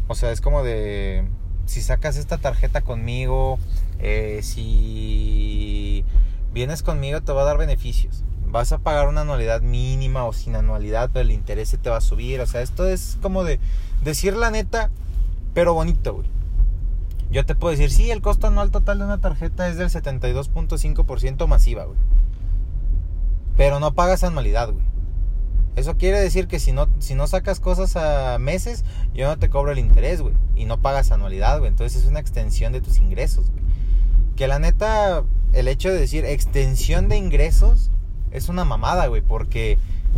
o 0.08 0.16
sea, 0.16 0.32
es 0.32 0.40
como 0.40 0.64
de, 0.64 1.28
si 1.66 1.82
sacas 1.82 2.16
esta 2.18 2.38
tarjeta 2.38 2.82
conmigo, 2.82 3.60
eh, 4.00 4.40
si 4.44 6.06
vienes 6.54 6.84
conmigo, 6.84 7.22
te 7.22 7.34
va 7.34 7.42
a 7.42 7.46
dar 7.46 7.58
beneficios 7.58 8.24
vas 8.52 8.72
a 8.72 8.80
pagar 8.80 9.08
una 9.08 9.22
anualidad 9.22 9.62
mínima 9.62 10.26
o 10.26 10.34
sin 10.34 10.56
anualidad, 10.56 11.10
pero 11.14 11.22
el 11.22 11.32
interés 11.32 11.70
se 11.70 11.78
te 11.78 11.90
va 11.90 11.98
a 11.98 12.02
subir. 12.02 12.42
O 12.42 12.46
sea, 12.46 12.62
esto 12.62 12.88
es 12.88 13.18
como 13.22 13.44
de 13.44 13.60
decir 14.04 14.36
la 14.36 14.52
neta, 14.52 14.90
pero 15.54 15.74
bonito, 15.74 16.16
güey. 16.16 16.28
Yo 17.32 17.46
te 17.46 17.54
puedo 17.54 17.72
decir, 17.72 17.92
sí, 17.92 18.10
el 18.10 18.22
costo 18.22 18.48
anual 18.48 18.72
total 18.72 19.00
de 19.00 19.06
una 19.06 19.20
tarjeta 19.20 19.70
es 19.70 19.78
del 19.78 19.90
72.5% 19.90 21.48
masiva, 21.48 21.86
güey. 21.86 21.98
Pero 23.56 23.80
no 23.80 23.94
pagas 23.94 24.24
anualidad, 24.24 24.72
güey. 24.72 24.84
Eso 25.76 25.96
quiere 25.96 26.20
decir 26.20 26.48
que 26.48 26.60
si 26.60 26.72
no, 26.72 26.90
si 26.98 27.14
no 27.14 27.28
sacas 27.28 27.60
cosas 27.60 27.96
a 27.96 28.40
meses, 28.40 28.84
yo 29.14 29.28
no 29.28 29.38
te 29.38 29.50
cobro 29.50 29.72
el 29.72 29.80
interés, 29.80 30.22
güey. 30.22 30.34
Y 30.56 30.66
no 30.66 30.82
pagas 30.82 31.12
anualidad, 31.12 31.60
güey. 31.60 31.70
Entonces 31.70 32.02
es 32.02 32.10
una 32.10 32.20
extensión 32.20 32.74
de 32.74 32.82
tus 32.82 32.98
ingresos, 32.98 33.52
güey. 33.52 33.64
Que 34.36 34.48
la 34.48 34.58
neta, 34.58 35.24
el 35.54 35.68
hecho 35.68 35.90
de 35.90 36.00
decir 36.00 36.26
extensión 36.26 37.10
de 37.10 37.18
ingresos 37.18 37.92
es 38.32 38.50
una 38.50 38.66
mamada, 38.66 39.08
güey, 39.08 39.22
porque 39.22 39.78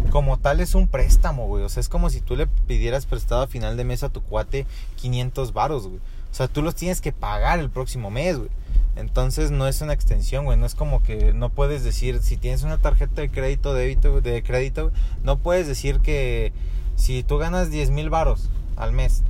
como 0.10 0.38
tal 0.38 0.60
es 0.60 0.76
un 0.76 0.88
préstamo, 0.88 1.47
güey. 1.47 1.63
O 1.63 1.69
sea, 1.69 1.82
es 1.82 1.89
como 1.89 2.10
si 2.10 2.21
tú 2.21 2.36
le 2.36 2.47
pidieras 2.47 3.06
prestado 3.06 3.41
a 3.41 3.47
final 3.47 3.78
de 3.78 3.84
mes 3.84 4.04
a 4.04 4.10
tu 4.10 4.21
cuate 4.21 4.65
500 4.97 5.54
varos, 5.54 5.88
güey. 5.88 6.00
O 6.00 6.34
sea, 6.34 6.47
tú 6.47 6.62
los 6.62 6.76
tienes 6.76 7.02
que 7.02 7.12
pagar 7.12 7.60
el 7.60 7.69
próximo 7.69 8.10
mes, 8.10 8.38
güey. 8.38 8.50
Entonces 8.95 9.52
no 9.52 9.67
es 9.67 9.82
una 9.82 9.93
extensión, 9.93 10.45
güey. 10.45 10.58
No 10.58 10.65
es 10.65 10.76
como 10.76 11.02
que 11.02 11.34
no 11.34 11.50
puedes 11.50 11.84
decir, 11.84 12.21
si 12.21 12.38
tienes 12.38 12.63
una 12.63 12.78
tarjeta 12.78 13.21
de 13.21 13.30
crédito, 13.30 13.74
débito, 13.74 14.21
de 14.21 14.43
crédito, 14.43 14.91
no 15.24 15.38
puedes 15.38 15.67
decir 15.67 16.00
que 16.00 16.54
si 16.95 17.24
tú 17.24 17.38
ganas 17.38 17.71
10 17.71 17.91
mil 17.91 18.10
varos 18.10 18.50
al 18.76 18.91
mes 18.91 19.24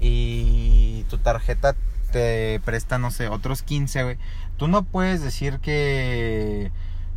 y 0.00 1.04
tu 1.08 1.18
tarjeta 1.18 1.76
te 2.12 2.60
presta, 2.64 2.98
no 2.98 3.10
sé, 3.10 3.28
otros 3.28 3.62
15, 3.62 4.02
güey. 4.02 4.18
Tú 4.56 4.68
no 4.68 4.82
puedes 4.82 5.22
decir 5.22 5.60
que 5.60 6.70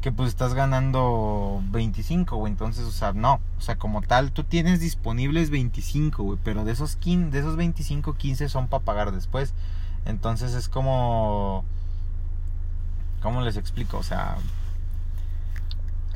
que 0.04 0.12
pues 0.12 0.28
estás 0.28 0.54
ganando 0.54 1.64
25, 1.72 2.36
güey. 2.36 2.52
Entonces, 2.52 2.84
o 2.84 2.92
sea, 2.92 3.14
no. 3.14 3.40
O 3.58 3.62
sea, 3.62 3.78
como 3.78 4.02
tal, 4.02 4.34
tú 4.34 4.44
tienes 4.44 4.82
disponibles 4.82 5.50
25, 5.50 6.24
güey. 6.24 6.40
Pero 6.44 6.66
de 6.66 6.74
esos, 6.74 6.98
15, 6.98 7.32
de 7.32 7.40
esos 7.40 7.56
25, 7.56 8.14
15 8.16 8.50
son 8.50 8.68
para 8.68 8.84
pagar 8.84 9.14
después. 9.14 9.54
Entonces 10.06 10.56
es 10.56 10.68
como... 10.68 11.64
¿Cómo 13.22 13.40
les 13.42 13.56
explico? 13.56 13.98
O 13.98 14.04
sea... 14.04 14.36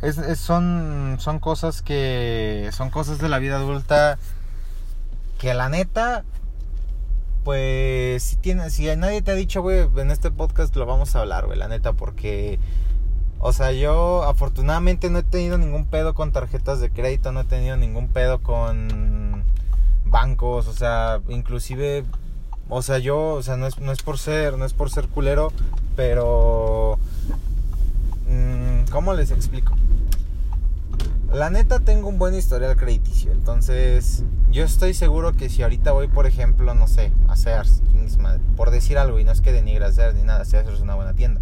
Es, 0.01 0.17
son, 0.37 1.15
son 1.19 1.39
cosas 1.39 1.81
que... 1.81 2.69
Son 2.73 2.89
cosas 2.89 3.19
de 3.19 3.29
la 3.29 3.39
vida 3.39 3.55
adulta 3.55 4.19
que 5.39 5.53
la 5.53 5.69
neta... 5.69 6.25
Pues 7.45 8.21
si, 8.21 8.35
tiene, 8.35 8.69
si 8.69 8.93
nadie 8.97 9.21
te 9.21 9.31
ha 9.31 9.35
dicho, 9.35 9.61
güey, 9.61 9.87
en 9.95 10.11
este 10.11 10.29
podcast 10.29 10.75
lo 10.75 10.85
vamos 10.85 11.15
a 11.15 11.21
hablar, 11.21 11.45
güey, 11.45 11.57
la 11.57 11.69
neta, 11.69 11.93
porque 11.93 12.59
o 13.39 13.53
sea, 13.53 13.71
yo 13.71 14.23
afortunadamente 14.23 15.09
no 15.09 15.19
he 15.19 15.23
tenido 15.23 15.57
ningún 15.57 15.85
pedo 15.85 16.15
con 16.15 16.31
tarjetas 16.31 16.79
de 16.79 16.89
crédito, 16.89 17.31
no 17.31 17.41
he 17.41 17.45
tenido 17.45 17.77
ningún 17.77 18.07
pedo 18.07 18.39
con 18.41 19.43
bancos, 20.05 20.67
o 20.67 20.73
sea, 20.73 21.21
inclusive, 21.29 22.03
o 22.67 22.81
sea, 22.81 22.97
yo, 22.97 23.33
o 23.33 23.43
sea, 23.43 23.55
no 23.57 23.67
es, 23.67 23.79
no 23.79 23.91
es 23.91 24.01
por 24.01 24.17
ser, 24.17 24.57
no 24.57 24.65
es 24.65 24.73
por 24.73 24.89
ser 24.89 25.07
culero, 25.07 25.51
pero, 25.95 26.97
mm, 28.27 28.89
¿cómo 28.91 29.13
les 29.13 29.29
explico? 29.29 29.73
La 31.31 31.49
neta 31.51 31.79
tengo 31.81 32.07
un 32.07 32.17
buen 32.17 32.33
historial 32.33 32.75
crediticio, 32.75 33.31
entonces 33.31 34.23
yo 34.49 34.63
estoy 34.63 34.95
seguro 34.95 35.33
que 35.33 35.49
si 35.49 35.61
ahorita 35.61 35.91
voy, 35.91 36.07
por 36.07 36.25
ejemplo, 36.25 36.73
no 36.73 36.87
sé, 36.87 37.11
a 37.27 37.35
Sears, 37.35 37.83
por 38.55 38.71
decir 38.71 38.97
algo, 38.97 39.19
y 39.19 39.23
no 39.23 39.31
es 39.31 39.41
que 39.41 39.51
denigre 39.51 39.85
a 39.85 39.91
Sears 39.91 40.15
ni 40.15 40.23
nada, 40.23 40.43
Sears 40.43 40.69
es 40.69 40.79
una 40.79 40.95
buena 40.95 41.13
tienda 41.13 41.39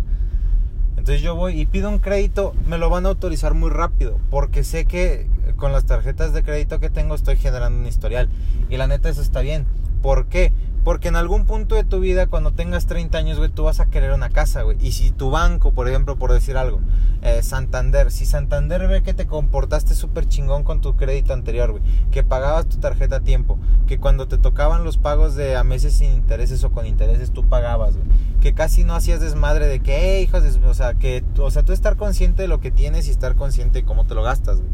entonces 1.06 1.22
yo 1.22 1.36
voy 1.36 1.62
y 1.62 1.68
pido 1.68 1.88
un 1.88 2.00
crédito, 2.00 2.56
me 2.66 2.80
lo 2.80 2.90
van 2.90 3.06
a 3.06 3.10
autorizar 3.10 3.54
muy 3.54 3.70
rápido, 3.70 4.18
porque 4.32 4.64
sé 4.64 4.86
que 4.86 5.28
con 5.56 5.72
las 5.72 5.86
tarjetas 5.86 6.34
de 6.34 6.42
crédito 6.42 6.80
que 6.80 6.90
tengo 6.90 7.14
estoy 7.14 7.36
generando 7.36 7.78
un 7.78 7.86
historial. 7.86 8.28
Y 8.72 8.78
la 8.78 8.88
neta 8.88 9.10
eso 9.10 9.22
está 9.22 9.42
bien. 9.42 9.68
¿Por 10.02 10.26
qué? 10.26 10.52
Porque 10.86 11.08
en 11.08 11.16
algún 11.16 11.46
punto 11.46 11.74
de 11.74 11.84
tu 11.84 12.00
vida, 12.00 12.28
cuando 12.28 12.52
tengas 12.52 12.86
30 12.86 13.18
años, 13.18 13.40
güey, 13.40 13.50
tú 13.50 13.64
vas 13.64 13.80
a 13.80 13.88
querer 13.88 14.12
una 14.12 14.30
casa, 14.30 14.62
güey. 14.62 14.78
Y 14.80 14.92
si 14.92 15.10
tu 15.10 15.32
banco, 15.32 15.74
por 15.74 15.90
ejemplo, 15.90 16.16
por 16.16 16.32
decir 16.32 16.58
algo, 16.58 16.80
eh, 17.24 17.42
Santander, 17.42 18.12
si 18.12 18.28
Santander 18.28 18.88
ve 18.88 19.02
que 19.02 19.16
te 19.16 19.26
comportaste 19.26 19.96
súper 19.96 20.28
chingón 20.28 20.64
con 20.64 20.82
tu 20.82 20.96
crédito 20.96 21.34
anterior, 21.34 21.72
güey, 21.72 21.84
que 22.12 22.24
pagabas 22.24 22.68
tu 22.68 22.78
tarjeta 22.78 23.16
a 23.16 23.20
tiempo, 23.22 23.58
que 23.88 23.98
cuando 23.98 24.28
te 24.28 24.38
tocaban 24.38 24.84
los 24.84 25.00
pagos 25.00 25.34
de 25.34 25.56
a 25.56 25.64
meses 25.64 25.96
sin 25.96 26.12
intereses 26.12 26.64
o 26.64 26.72
con 26.72 26.86
intereses, 26.86 27.32
tú 27.32 27.50
pagabas, 27.50 27.98
güey, 27.98 28.08
que 28.40 28.54
casi 28.54 28.84
no 28.84 28.94
hacías 28.94 29.20
desmadre 29.22 29.66
de 29.66 29.80
que, 29.80 29.98
hey, 30.00 30.24
hijos, 30.26 30.44
de... 30.44 30.68
o 30.68 30.74
sea, 30.76 30.94
que, 30.94 31.24
o 31.40 31.50
sea, 31.50 31.64
tú 31.64 31.74
estar 31.74 31.96
consciente 31.96 32.44
de 32.44 32.48
lo 32.48 32.60
que 32.60 32.70
tienes 32.70 33.08
y 33.08 33.10
estar 33.10 33.34
consciente 33.34 33.80
de 33.80 33.86
cómo 33.86 34.06
te 34.06 34.14
lo 34.14 34.22
gastas, 34.22 34.58
güey. 34.58 34.70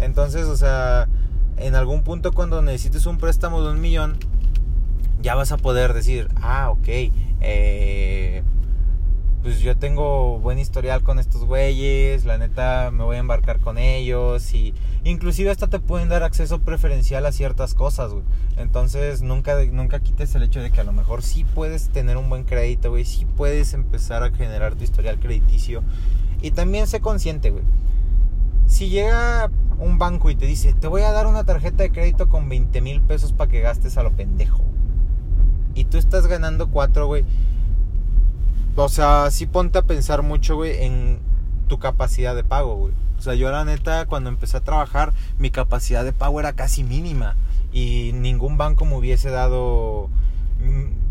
Entonces, 0.00 0.48
o 0.48 0.56
sea, 0.58 1.08
en 1.56 1.74
algún 1.74 2.02
punto 2.02 2.32
cuando 2.32 2.60
necesites 2.60 3.06
un 3.06 3.16
préstamo 3.16 3.62
de 3.62 3.70
un 3.70 3.80
millón, 3.80 4.18
ya 5.26 5.34
vas 5.34 5.50
a 5.50 5.56
poder 5.56 5.92
decir, 5.92 6.28
ah, 6.36 6.70
ok, 6.70 6.86
eh, 7.40 8.44
pues 9.42 9.58
yo 9.58 9.76
tengo 9.76 10.38
buen 10.38 10.60
historial 10.60 11.02
con 11.02 11.18
estos 11.18 11.44
güeyes, 11.44 12.24
la 12.24 12.38
neta 12.38 12.92
me 12.92 13.02
voy 13.02 13.16
a 13.16 13.18
embarcar 13.18 13.58
con 13.58 13.76
ellos 13.76 14.54
y 14.54 14.72
inclusive 15.02 15.50
hasta 15.50 15.66
te 15.66 15.80
pueden 15.80 16.08
dar 16.08 16.22
acceso 16.22 16.60
preferencial 16.60 17.26
a 17.26 17.32
ciertas 17.32 17.74
cosas, 17.74 18.12
güey. 18.12 18.22
Entonces 18.56 19.22
nunca, 19.22 19.56
nunca 19.64 19.98
quites 19.98 20.32
el 20.36 20.44
hecho 20.44 20.60
de 20.60 20.70
que 20.70 20.80
a 20.80 20.84
lo 20.84 20.92
mejor 20.92 21.24
sí 21.24 21.42
puedes 21.42 21.88
tener 21.88 22.16
un 22.18 22.30
buen 22.30 22.44
crédito, 22.44 22.90
güey, 22.90 23.04
sí 23.04 23.24
puedes 23.24 23.74
empezar 23.74 24.22
a 24.22 24.30
generar 24.30 24.76
tu 24.76 24.84
historial 24.84 25.18
crediticio 25.18 25.82
y 26.40 26.52
también 26.52 26.86
sé 26.86 27.00
consciente, 27.00 27.50
güey. 27.50 27.64
Si 28.68 28.90
llega 28.90 29.50
un 29.80 29.98
banco 29.98 30.30
y 30.30 30.36
te 30.36 30.46
dice, 30.46 30.72
te 30.72 30.86
voy 30.86 31.02
a 31.02 31.10
dar 31.10 31.26
una 31.26 31.42
tarjeta 31.42 31.82
de 31.82 31.90
crédito 31.90 32.28
con 32.28 32.48
20 32.48 32.80
mil 32.80 33.00
pesos 33.00 33.32
para 33.32 33.50
que 33.50 33.60
gastes 33.60 33.96
a 33.98 34.04
lo 34.04 34.12
pendejo 34.12 34.62
y 35.76 35.84
tú 35.84 35.98
estás 35.98 36.26
ganando 36.26 36.68
4, 36.70 37.06
güey. 37.06 37.24
O 38.74 38.88
sea, 38.88 39.30
sí 39.30 39.46
ponte 39.46 39.78
a 39.78 39.82
pensar 39.82 40.22
mucho, 40.22 40.56
güey, 40.56 40.82
en 40.84 41.20
tu 41.68 41.78
capacidad 41.78 42.34
de 42.34 42.44
pago, 42.44 42.74
güey. 42.76 42.94
O 43.18 43.22
sea, 43.22 43.34
yo 43.34 43.50
la 43.50 43.64
neta, 43.64 44.06
cuando 44.06 44.30
empecé 44.30 44.56
a 44.56 44.64
trabajar, 44.64 45.12
mi 45.38 45.50
capacidad 45.50 46.04
de 46.04 46.12
pago 46.12 46.40
era 46.40 46.54
casi 46.54 46.82
mínima. 46.82 47.36
Y 47.72 48.12
ningún 48.14 48.56
banco 48.56 48.84
me 48.86 48.96
hubiese 48.96 49.30
dado 49.30 50.08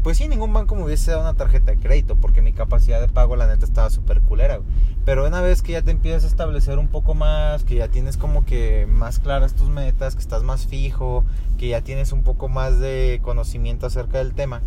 pues 0.03 0.17
sí, 0.17 0.27
ningún 0.27 0.53
banco 0.53 0.75
me 0.75 0.83
hubiese 0.83 1.11
dado 1.11 1.23
una 1.23 1.33
tarjeta 1.33 1.71
de 1.71 1.79
crédito 1.79 2.15
porque 2.15 2.41
mi 2.41 2.53
capacidad 2.53 3.01
de 3.01 3.07
pago 3.07 3.35
la 3.35 3.47
neta 3.47 3.65
estaba 3.65 3.89
súper 3.89 4.21
culera. 4.21 4.59
Pero 5.03 5.25
una 5.25 5.41
vez 5.41 5.61
que 5.61 5.71
ya 5.71 5.81
te 5.81 5.91
empiezas 5.91 6.23
a 6.23 6.27
establecer 6.27 6.77
un 6.77 6.87
poco 6.87 7.15
más, 7.15 7.63
que 7.63 7.75
ya 7.75 7.87
tienes 7.87 8.17
como 8.17 8.45
que 8.45 8.85
más 8.87 9.19
claras 9.19 9.55
tus 9.55 9.69
metas, 9.69 10.15
que 10.15 10.21
estás 10.21 10.43
más 10.43 10.67
fijo, 10.67 11.23
que 11.57 11.69
ya 11.69 11.81
tienes 11.81 12.11
un 12.11 12.23
poco 12.23 12.49
más 12.49 12.79
de 12.79 13.19
conocimiento 13.23 13.87
acerca 13.87 14.19
del 14.19 14.33
tema, 14.33 14.61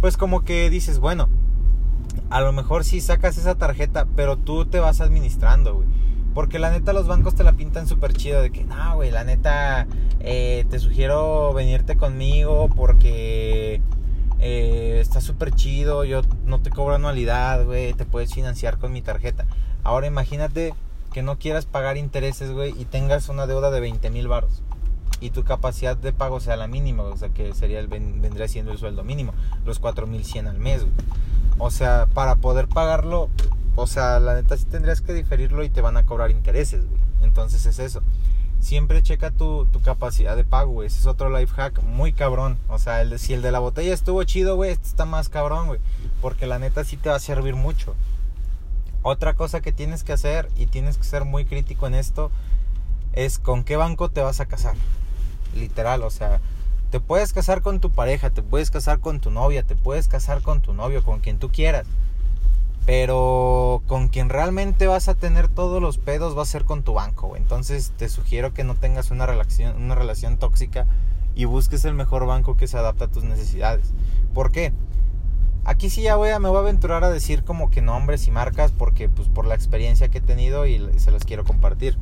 pues 0.00 0.16
como 0.16 0.44
que 0.44 0.70
dices, 0.70 0.98
bueno, 0.98 1.28
a 2.30 2.40
lo 2.40 2.52
mejor 2.52 2.84
sí 2.84 3.00
sacas 3.00 3.38
esa 3.38 3.54
tarjeta, 3.56 4.06
pero 4.16 4.36
tú 4.36 4.66
te 4.66 4.80
vas 4.80 5.00
administrando, 5.00 5.74
güey. 5.74 5.88
Porque 6.34 6.58
la 6.58 6.70
neta 6.70 6.92
los 6.92 7.06
bancos 7.06 7.34
te 7.34 7.44
la 7.44 7.54
pintan 7.54 7.88
súper 7.88 8.12
chido 8.12 8.42
de 8.42 8.50
que, 8.50 8.64
no, 8.64 8.96
güey, 8.96 9.10
la 9.10 9.24
neta 9.24 9.86
eh, 10.20 10.66
te 10.68 10.78
sugiero 10.78 11.52
venirte 11.54 11.96
conmigo 11.96 12.68
porque 12.76 13.80
eh, 14.38 14.98
está 15.00 15.20
súper 15.20 15.52
chido, 15.52 16.04
yo 16.04 16.22
no 16.44 16.60
te 16.60 16.70
cobro 16.70 16.94
anualidad, 16.94 17.64
güey, 17.64 17.94
te 17.94 18.04
puedes 18.04 18.32
financiar 18.32 18.78
con 18.78 18.92
mi 18.92 19.02
tarjeta. 19.02 19.46
Ahora 19.82 20.06
imagínate 20.06 20.74
que 21.12 21.22
no 21.22 21.38
quieras 21.38 21.66
pagar 21.66 21.96
intereses, 21.96 22.52
güey, 22.52 22.74
y 22.78 22.84
tengas 22.84 23.28
una 23.28 23.46
deuda 23.46 23.70
de 23.70 23.80
20 23.80 24.10
mil 24.10 24.28
baros 24.28 24.62
y 25.20 25.30
tu 25.30 25.44
capacidad 25.44 25.96
de 25.96 26.12
pago 26.12 26.40
sea 26.40 26.56
la 26.56 26.66
mínima, 26.66 27.04
o 27.04 27.16
sea 27.16 27.30
que 27.30 27.54
sería 27.54 27.80
vendría 27.86 28.48
siendo 28.48 28.72
el 28.72 28.78
sueldo 28.78 29.02
mínimo, 29.02 29.32
los 29.64 29.78
4100 29.78 30.46
al 30.46 30.58
mes, 30.58 30.82
güey. 30.82 30.92
O 31.58 31.70
sea, 31.70 32.06
para 32.12 32.36
poder 32.36 32.68
pagarlo, 32.68 33.30
o 33.76 33.86
sea, 33.86 34.20
la 34.20 34.34
neta 34.34 34.56
sí 34.56 34.66
tendrías 34.66 35.00
que 35.00 35.14
diferirlo 35.14 35.64
y 35.64 35.70
te 35.70 35.80
van 35.80 35.96
a 35.96 36.04
cobrar 36.04 36.30
intereses, 36.30 36.86
güey. 36.86 37.00
Entonces 37.22 37.64
es 37.64 37.78
eso. 37.78 38.02
Siempre 38.66 39.00
checa 39.00 39.30
tu, 39.30 39.68
capacidad 39.84 40.34
de 40.34 40.42
pago, 40.42 40.72
güey. 40.72 40.88
Ese 40.88 40.98
es 40.98 41.06
otro 41.06 41.30
life 41.30 41.54
hack 41.54 41.84
muy 41.84 42.12
cabrón. 42.12 42.58
O 42.68 42.80
sea, 42.80 43.00
el 43.00 43.16
si 43.20 43.32
el 43.32 43.40
de 43.40 43.52
la 43.52 43.60
botella 43.60 43.94
estuvo 43.94 44.24
chido, 44.24 44.56
güey, 44.56 44.72
este 44.72 44.88
está 44.88 45.04
más 45.04 45.28
cabrón, 45.28 45.68
güey. 45.68 45.78
Porque 46.20 46.48
la 46.48 46.58
neta 46.58 46.82
sí 46.82 46.96
te 46.96 47.08
va 47.08 47.14
a 47.14 47.20
servir 47.20 47.54
mucho. 47.54 47.94
Otra 49.02 49.34
cosa 49.34 49.60
que 49.60 49.70
tienes 49.70 50.02
que 50.02 50.12
hacer, 50.12 50.48
y 50.56 50.66
tienes 50.66 50.98
que 50.98 51.04
ser 51.04 51.24
muy 51.24 51.44
crítico 51.44 51.86
en 51.86 51.94
esto, 51.94 52.32
es 53.12 53.38
con 53.38 53.62
qué 53.62 53.76
banco 53.76 54.08
te 54.08 54.20
vas 54.20 54.40
a 54.40 54.46
casar. 54.46 54.74
Literal, 55.54 56.02
o 56.02 56.10
sea, 56.10 56.40
te 56.90 56.98
puedes 56.98 57.32
casar 57.32 57.62
con 57.62 57.78
tu 57.78 57.92
pareja, 57.92 58.30
te 58.30 58.42
puedes 58.42 58.72
casar 58.72 58.98
con 58.98 59.20
tu 59.20 59.30
novia, 59.30 59.62
te 59.62 59.76
puedes 59.76 60.08
casar 60.08 60.42
con 60.42 60.60
tu 60.60 60.72
novio, 60.72 61.04
con 61.04 61.20
quien 61.20 61.38
tú 61.38 61.52
quieras. 61.52 61.86
Pero 62.86 63.82
con 63.86 64.08
quien 64.08 64.28
realmente 64.28 64.86
vas 64.86 65.08
a 65.08 65.14
tener 65.14 65.48
todos 65.48 65.82
los 65.82 65.98
pedos 65.98 66.38
va 66.38 66.42
a 66.42 66.46
ser 66.46 66.64
con 66.64 66.84
tu 66.84 66.94
banco. 66.94 67.36
Entonces 67.36 67.92
te 67.96 68.08
sugiero 68.08 68.54
que 68.54 68.64
no 68.64 68.76
tengas 68.76 69.10
una 69.10 69.26
relación, 69.26 69.76
una 69.82 69.96
relación 69.96 70.38
tóxica 70.38 70.86
y 71.34 71.44
busques 71.44 71.84
el 71.84 71.94
mejor 71.94 72.26
banco 72.26 72.56
que 72.56 72.68
se 72.68 72.78
adapte 72.78 73.04
a 73.04 73.08
tus 73.08 73.24
necesidades. 73.24 73.92
¿Por 74.32 74.52
qué? 74.52 74.72
Aquí 75.64 75.90
sí 75.90 76.02
ya 76.02 76.14
voy 76.14 76.30
a, 76.30 76.38
me 76.38 76.48
voy 76.48 76.58
a 76.58 76.60
aventurar 76.60 77.02
a 77.02 77.10
decir 77.10 77.42
como 77.42 77.70
que 77.70 77.82
nombres 77.82 78.28
y 78.28 78.30
marcas 78.30 78.70
porque 78.70 79.08
pues 79.08 79.26
por 79.28 79.46
la 79.46 79.56
experiencia 79.56 80.08
que 80.08 80.18
he 80.18 80.20
tenido 80.22 80.64
y 80.64 80.80
se 80.98 81.10
los 81.10 81.24
quiero 81.24 81.42
compartir. 81.42 81.98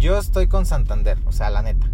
Yo 0.00 0.18
estoy 0.18 0.48
con 0.48 0.66
Santander, 0.66 1.18
o 1.26 1.32
sea, 1.32 1.50
la 1.50 1.62
neta. 1.62 1.86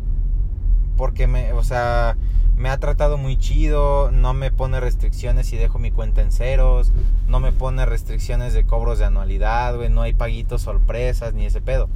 Porque 0.97 1.27
me, 1.27 1.53
o 1.53 1.63
sea, 1.63 2.17
me 2.57 2.71
ha 2.71 2.79
tratado 2.79 3.19
muy 3.19 3.37
chido, 3.37 4.11
no 4.11 4.33
me 4.33 4.51
pone 4.51 4.81
restricciones 4.81 5.53
y 5.53 5.57
dejo 5.57 5.79
mi 5.79 5.91
cuenta 5.91 6.23
en 6.23 6.33
ceros, 6.33 6.91
no 7.29 7.39
me 7.39 7.53
pone 7.53 7.85
restricciones 7.85 8.55
de 8.55 8.65
cobros 8.65 8.99
de 8.99 9.05
anualidad, 9.05 9.77
güey, 9.77 9.91
no 9.91 10.03
hay 10.03 10.15
paguitos 10.15 10.63
sorpresas 10.63 11.35
ni 11.35 11.45
ese 11.45 11.61
pedo. 11.61 11.89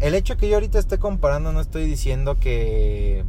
El 0.00 0.14
hecho 0.14 0.36
que 0.36 0.48
yo 0.48 0.54
ahorita 0.54 0.78
esté 0.78 0.98
comparando 0.98 1.52
no 1.52 1.60
estoy 1.60 1.84
diciendo 1.84 2.38
que 2.38 3.24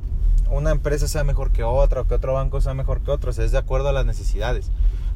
una 0.50 0.72
empresa 0.72 1.08
sea 1.08 1.24
mejor 1.24 1.52
que 1.52 1.64
otra 1.64 2.02
o 2.02 2.08
que 2.08 2.14
otro 2.14 2.34
banco 2.34 2.62
sea 2.62 2.74
mejor 2.74 3.02
que 3.02 3.12
otro, 3.12 3.32
es 3.32 3.52
de 3.52 3.58
acuerdo 3.58 3.90
a 3.90 3.94
las 3.94 4.06
necesidades. 4.06 4.72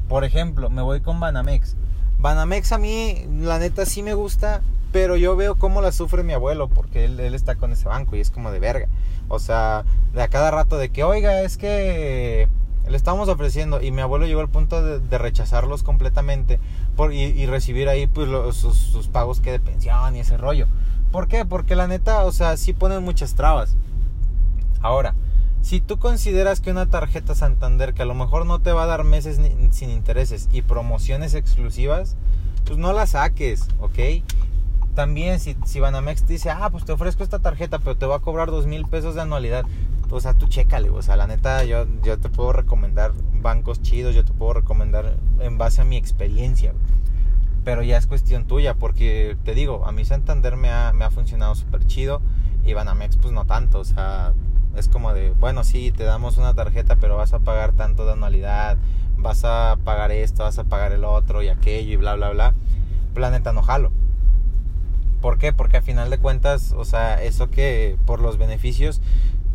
Por 0.08 0.24
ejemplo, 0.24 0.68
me 0.68 0.82
voy 0.82 1.00
con 1.00 1.18
Banamex. 1.18 1.76
Banamex 2.18 2.72
a 2.72 2.78
mí, 2.78 3.26
la 3.40 3.58
neta, 3.58 3.86
sí 3.86 4.02
me 4.02 4.14
gusta, 4.14 4.62
pero 4.92 5.16
yo 5.16 5.36
veo 5.36 5.56
cómo 5.56 5.80
la 5.80 5.92
sufre 5.92 6.22
mi 6.22 6.32
abuelo 6.32 6.68
porque 6.68 7.04
él, 7.04 7.20
él 7.20 7.34
está 7.34 7.56
con 7.56 7.72
ese 7.72 7.88
banco 7.88 8.16
y 8.16 8.20
es 8.20 8.30
como 8.30 8.50
de 8.50 8.60
verga. 8.60 8.88
O 9.28 9.38
sea, 9.38 9.84
de 10.12 10.22
a 10.22 10.28
cada 10.28 10.50
rato 10.50 10.78
de 10.78 10.90
que, 10.90 11.04
oiga, 11.04 11.42
es 11.42 11.56
que 11.56 12.48
le 12.88 12.96
estamos 12.96 13.28
ofreciendo 13.28 13.80
y 13.80 13.90
mi 13.90 14.02
abuelo 14.02 14.26
llegó 14.26 14.40
al 14.40 14.48
punto 14.48 14.82
de, 14.82 15.18
rechazarlos 15.18 15.82
completamente 15.82 16.60
por, 16.96 17.12
y, 17.12 17.46
recibir 17.46 17.88
ahí 17.88 18.06
pues 18.06 18.28
sus, 18.54 19.08
pagos 19.08 19.40
que 19.40 19.52
de 19.52 19.60
pensión 19.60 20.16
y 20.16 20.20
ese 20.20 20.36
rollo. 20.36 20.66
¿Por 21.10 21.28
qué? 21.28 21.44
Porque 21.44 21.76
la 21.76 21.86
neta, 21.86 22.24
o 22.24 22.32
sea, 22.32 22.56
sí 22.56 22.72
ponen 22.72 23.02
muchas 23.02 23.34
trabas. 23.34 23.76
Ahora, 24.80 25.14
si 25.64 25.80
tú 25.80 25.98
consideras 25.98 26.60
que 26.60 26.70
una 26.70 26.90
tarjeta 26.90 27.34
Santander 27.34 27.94
que 27.94 28.02
a 28.02 28.04
lo 28.04 28.14
mejor 28.14 28.44
no 28.44 28.60
te 28.60 28.70
va 28.72 28.82
a 28.82 28.86
dar 28.86 29.02
meses 29.02 29.40
sin 29.70 29.88
intereses 29.88 30.46
y 30.52 30.60
promociones 30.60 31.32
exclusivas, 31.32 32.16
pues 32.66 32.78
no 32.78 32.92
la 32.92 33.06
saques, 33.06 33.66
¿ok? 33.80 34.22
También 34.94 35.40
si, 35.40 35.56
si 35.64 35.80
Banamex 35.80 36.26
dice, 36.26 36.50
ah, 36.50 36.68
pues 36.70 36.84
te 36.84 36.92
ofrezco 36.92 37.22
esta 37.22 37.38
tarjeta, 37.38 37.78
pero 37.78 37.96
te 37.96 38.04
va 38.04 38.16
a 38.16 38.18
cobrar 38.18 38.50
dos 38.50 38.66
mil 38.66 38.84
pesos 38.84 39.14
de 39.14 39.22
anualidad. 39.22 39.64
O 40.10 40.20
sea, 40.20 40.34
tú 40.34 40.48
chécale, 40.48 40.90
o 40.90 41.00
sea, 41.00 41.16
la 41.16 41.26
neta, 41.26 41.64
yo, 41.64 41.86
yo 42.02 42.18
te 42.18 42.28
puedo 42.28 42.52
recomendar 42.52 43.12
bancos 43.32 43.80
chidos, 43.80 44.14
yo 44.14 44.22
te 44.22 44.34
puedo 44.34 44.52
recomendar 44.52 45.16
en 45.40 45.56
base 45.56 45.80
a 45.80 45.84
mi 45.84 45.96
experiencia. 45.96 46.74
Pero 47.64 47.82
ya 47.82 47.96
es 47.96 48.06
cuestión 48.06 48.44
tuya, 48.44 48.74
porque 48.74 49.38
te 49.44 49.54
digo, 49.54 49.86
a 49.86 49.92
mí 49.92 50.04
Santander 50.04 50.58
me 50.58 50.68
ha, 50.68 50.92
me 50.92 51.06
ha 51.06 51.10
funcionado 51.10 51.54
súper 51.54 51.86
chido 51.86 52.20
y 52.66 52.74
Banamex 52.74 53.16
pues 53.16 53.32
no 53.32 53.46
tanto, 53.46 53.80
o 53.80 53.84
sea, 53.84 54.34
es 54.76 54.88
como 54.88 55.12
de, 55.12 55.30
bueno, 55.32 55.64
sí, 55.64 55.92
te 55.92 56.04
damos 56.04 56.36
una 56.36 56.54
tarjeta, 56.54 56.96
pero 56.96 57.16
vas 57.16 57.32
a 57.32 57.38
pagar 57.38 57.72
tanto 57.72 58.06
de 58.06 58.12
anualidad, 58.12 58.76
vas 59.16 59.44
a 59.44 59.76
pagar 59.84 60.10
esto, 60.12 60.42
vas 60.42 60.58
a 60.58 60.64
pagar 60.64 60.92
el 60.92 61.04
otro 61.04 61.42
y 61.42 61.48
aquello 61.48 61.92
y 61.92 61.96
bla, 61.96 62.14
bla, 62.14 62.30
bla. 62.30 62.54
Planeta 63.14 63.52
no 63.52 63.62
jalo. 63.62 63.92
¿Por 65.20 65.38
qué? 65.38 65.52
Porque 65.52 65.78
a 65.78 65.82
final 65.82 66.10
de 66.10 66.18
cuentas, 66.18 66.72
o 66.72 66.84
sea, 66.84 67.22
eso 67.22 67.50
que 67.50 67.96
por 68.04 68.20
los 68.20 68.36
beneficios, 68.36 69.00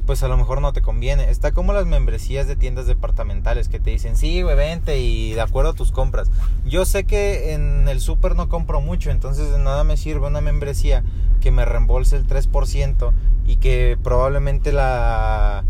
pues 0.10 0.24
a 0.24 0.28
lo 0.28 0.38
mejor 0.38 0.60
no 0.60 0.74
te 0.74 0.82
conviene. 0.82 1.30
Está 1.30 1.52
como 1.52 1.72
las 1.72 1.86
membresías 1.86 2.48
de 2.48 2.56
tiendas 2.56 2.88
departamentales 2.88 3.70
que 3.70 3.80
te 3.80 3.92
dicen, 3.92 4.18
sí, 4.18 4.42
güey, 4.42 4.56
vente 4.56 4.98
y 4.98 5.34
de 5.34 5.42
acuerdo 5.42 5.70
a 5.70 5.74
tus 5.76 5.92
compras. 5.92 6.32
Yo 6.66 6.84
sé 6.86 7.04
que 7.04 7.54
en 7.54 7.88
el 7.88 8.00
súper 8.00 8.36
no 8.36 8.50
compro 8.50 8.82
mucho, 8.82 9.12
entonces 9.12 9.52
de 9.52 9.60
nada 9.60 9.84
me 9.84 9.98
sirve 9.98 10.26
una 10.26 10.42
membresía 10.42 11.04
que 11.42 11.52
me 11.52 11.64
reembolse 11.64 12.16
el 12.16 12.26
3% 12.26 13.12
y 13.46 13.58
que 13.58 14.00
probablemente 14.02 14.72
la, 14.72 15.64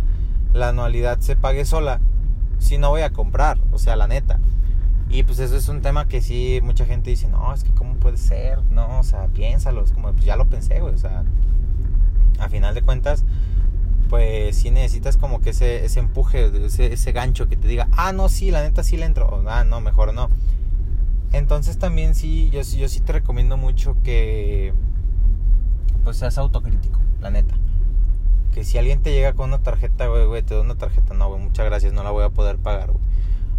la 0.54 0.70
anualidad 0.70 1.20
se 1.20 1.36
pague 1.36 1.66
sola 1.66 2.00
si 2.60 2.78
no 2.78 2.92
voy 2.92 3.02
a 3.02 3.12
comprar, 3.12 3.60
o 3.74 3.78
sea, 3.78 3.98
la 3.98 4.08
neta. 4.08 4.40
Y 5.10 5.24
pues 5.24 5.40
eso 5.40 5.58
es 5.58 5.68
un 5.68 5.82
tema 5.82 6.08
que 6.08 6.22
sí, 6.22 6.62
mucha 6.64 6.86
gente 6.86 7.10
dice, 7.10 7.28
no, 7.28 7.54
es 7.54 7.66
que 7.66 7.72
cómo 7.72 7.96
puede 7.96 8.16
ser, 8.16 8.64
no, 8.72 9.00
o 9.00 9.04
sea, 9.04 9.28
piénsalo, 9.28 9.84
es 9.84 9.92
como, 9.92 10.14
pues 10.14 10.24
ya 10.24 10.38
lo 10.38 10.48
pensé, 10.48 10.80
güey, 10.80 10.94
o 10.94 10.98
sea, 10.98 11.26
a 12.40 12.48
final 12.48 12.74
de 12.74 12.84
cuentas, 12.84 13.26
pues 14.10 14.58
sí 14.58 14.72
necesitas 14.72 15.18
como 15.18 15.40
que 15.40 15.52
ese, 15.52 15.86
ese 15.86 16.00
empuje, 16.00 16.66
ese, 16.66 16.92
ese 16.92 17.12
gancho 17.12 17.48
que 17.48 17.56
te 17.56 17.68
diga, 17.68 17.88
ah, 17.92 18.12
no, 18.12 18.28
sí, 18.28 18.52
la 18.52 18.64
neta 18.64 18.84
sí 18.84 18.98
le 18.98 19.06
entro, 19.06 19.28
o, 19.28 19.48
ah, 19.48 19.64
no, 19.64 19.80
mejor 19.82 20.14
no. 20.14 20.30
Entonces 21.32 21.78
también 21.78 22.16
sí, 22.16 22.50
yo, 22.50 22.62
yo 22.62 22.90
sí 22.90 23.00
te 23.02 23.14
recomiendo 23.14 23.56
mucho 23.56 23.96
que, 24.04 24.74
pues 26.04 26.18
seas 26.18 26.38
autocrítico, 26.38 27.00
la 27.22 27.30
neta. 27.30 27.56
Que 28.54 28.64
si 28.64 28.78
alguien 28.80 29.02
te 29.02 29.12
llega 29.12 29.34
con 29.34 29.50
una 29.50 29.60
tarjeta, 29.60 30.08
güey, 30.08 30.26
güey, 30.26 30.42
te 30.42 30.56
doy 30.56 30.66
una 30.66 30.76
tarjeta, 30.76 31.14
no, 31.14 31.30
güey, 31.30 31.42
muchas 31.42 31.66
gracias, 31.66 31.94
no 31.94 32.04
la 32.04 32.12
voy 32.12 32.26
a 32.26 32.30
poder 32.30 32.58
pagar, 32.58 32.92
güey 32.92 33.09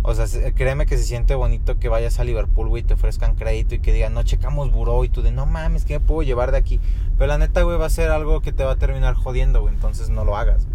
o 0.02 0.14
sea, 0.14 0.52
créeme 0.54 0.86
que 0.86 0.96
se 0.96 1.04
siente 1.04 1.34
bonito 1.34 1.78
que 1.78 1.88
vayas 1.88 2.18
a 2.20 2.24
Liverpool, 2.24 2.68
güey, 2.68 2.82
y 2.82 2.86
te 2.86 2.94
ofrezcan 2.94 3.34
crédito 3.34 3.74
y 3.74 3.80
que 3.80 3.92
digan, 3.92 4.14
no, 4.14 4.22
checamos 4.22 4.72
buró 4.72 5.04
y 5.04 5.10
tú 5.10 5.20
de, 5.22 5.30
no 5.30 5.44
mames, 5.44 5.84
¿qué 5.84 5.98
me 5.98 6.04
puedo 6.04 6.22
llevar 6.22 6.52
de 6.52 6.58
aquí? 6.58 6.80
Pero 7.18 7.28
la 7.28 7.38
neta, 7.38 7.62
güey, 7.62 7.76
va 7.78 7.86
a 7.86 7.90
ser 7.90 8.10
algo 8.10 8.40
que 8.40 8.52
te 8.52 8.64
va 8.64 8.72
a 8.72 8.76
terminar 8.76 9.14
jodiendo, 9.14 9.60
güey, 9.60 9.74
entonces 9.74 10.08
no 10.08 10.24
lo 10.24 10.36
hagas. 10.36 10.66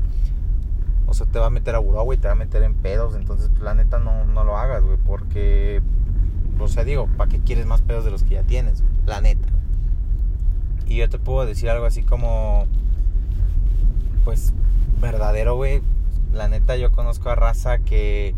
O 1.08 1.14
sea, 1.14 1.26
te 1.26 1.40
va 1.40 1.48
a 1.48 1.50
meter 1.50 1.74
a 1.76 1.80
buró, 1.80 2.04
güey, 2.04 2.20
te 2.20 2.28
va 2.28 2.34
a 2.34 2.38
meter 2.38 2.62
en 2.62 2.76
pedos, 2.76 3.16
entonces, 3.16 3.50
pues, 3.50 3.62
la 3.62 3.74
neta, 3.74 3.98
no, 3.98 4.26
no 4.26 4.44
lo 4.44 4.58
hagas, 4.58 4.84
güey, 4.84 4.98
porque, 5.06 5.82
o 6.60 6.68
sea, 6.68 6.84
digo, 6.84 7.08
¿para 7.18 7.30
qué 7.30 7.40
quieres 7.40 7.66
más 7.66 7.82
pedos 7.82 8.06
de 8.06 8.12
los 8.12 8.24
que 8.24 8.36
ya 8.36 8.44
tienes? 8.44 8.84
La 9.08 9.22
neta. 9.22 9.50
Y 10.88 10.98
yo 10.98 11.10
te 11.10 11.18
puedo 11.18 11.48
decir 11.48 11.70
algo 11.70 11.86
así 11.86 12.04
como, 12.04 12.68
pues, 14.24 14.54
verdadero, 15.02 15.56
güey. 15.56 15.82
La 16.32 16.48
neta, 16.48 16.76
yo 16.76 16.92
conozco 16.92 17.30
a 17.30 17.36
raza 17.36 17.80
que 17.80 18.36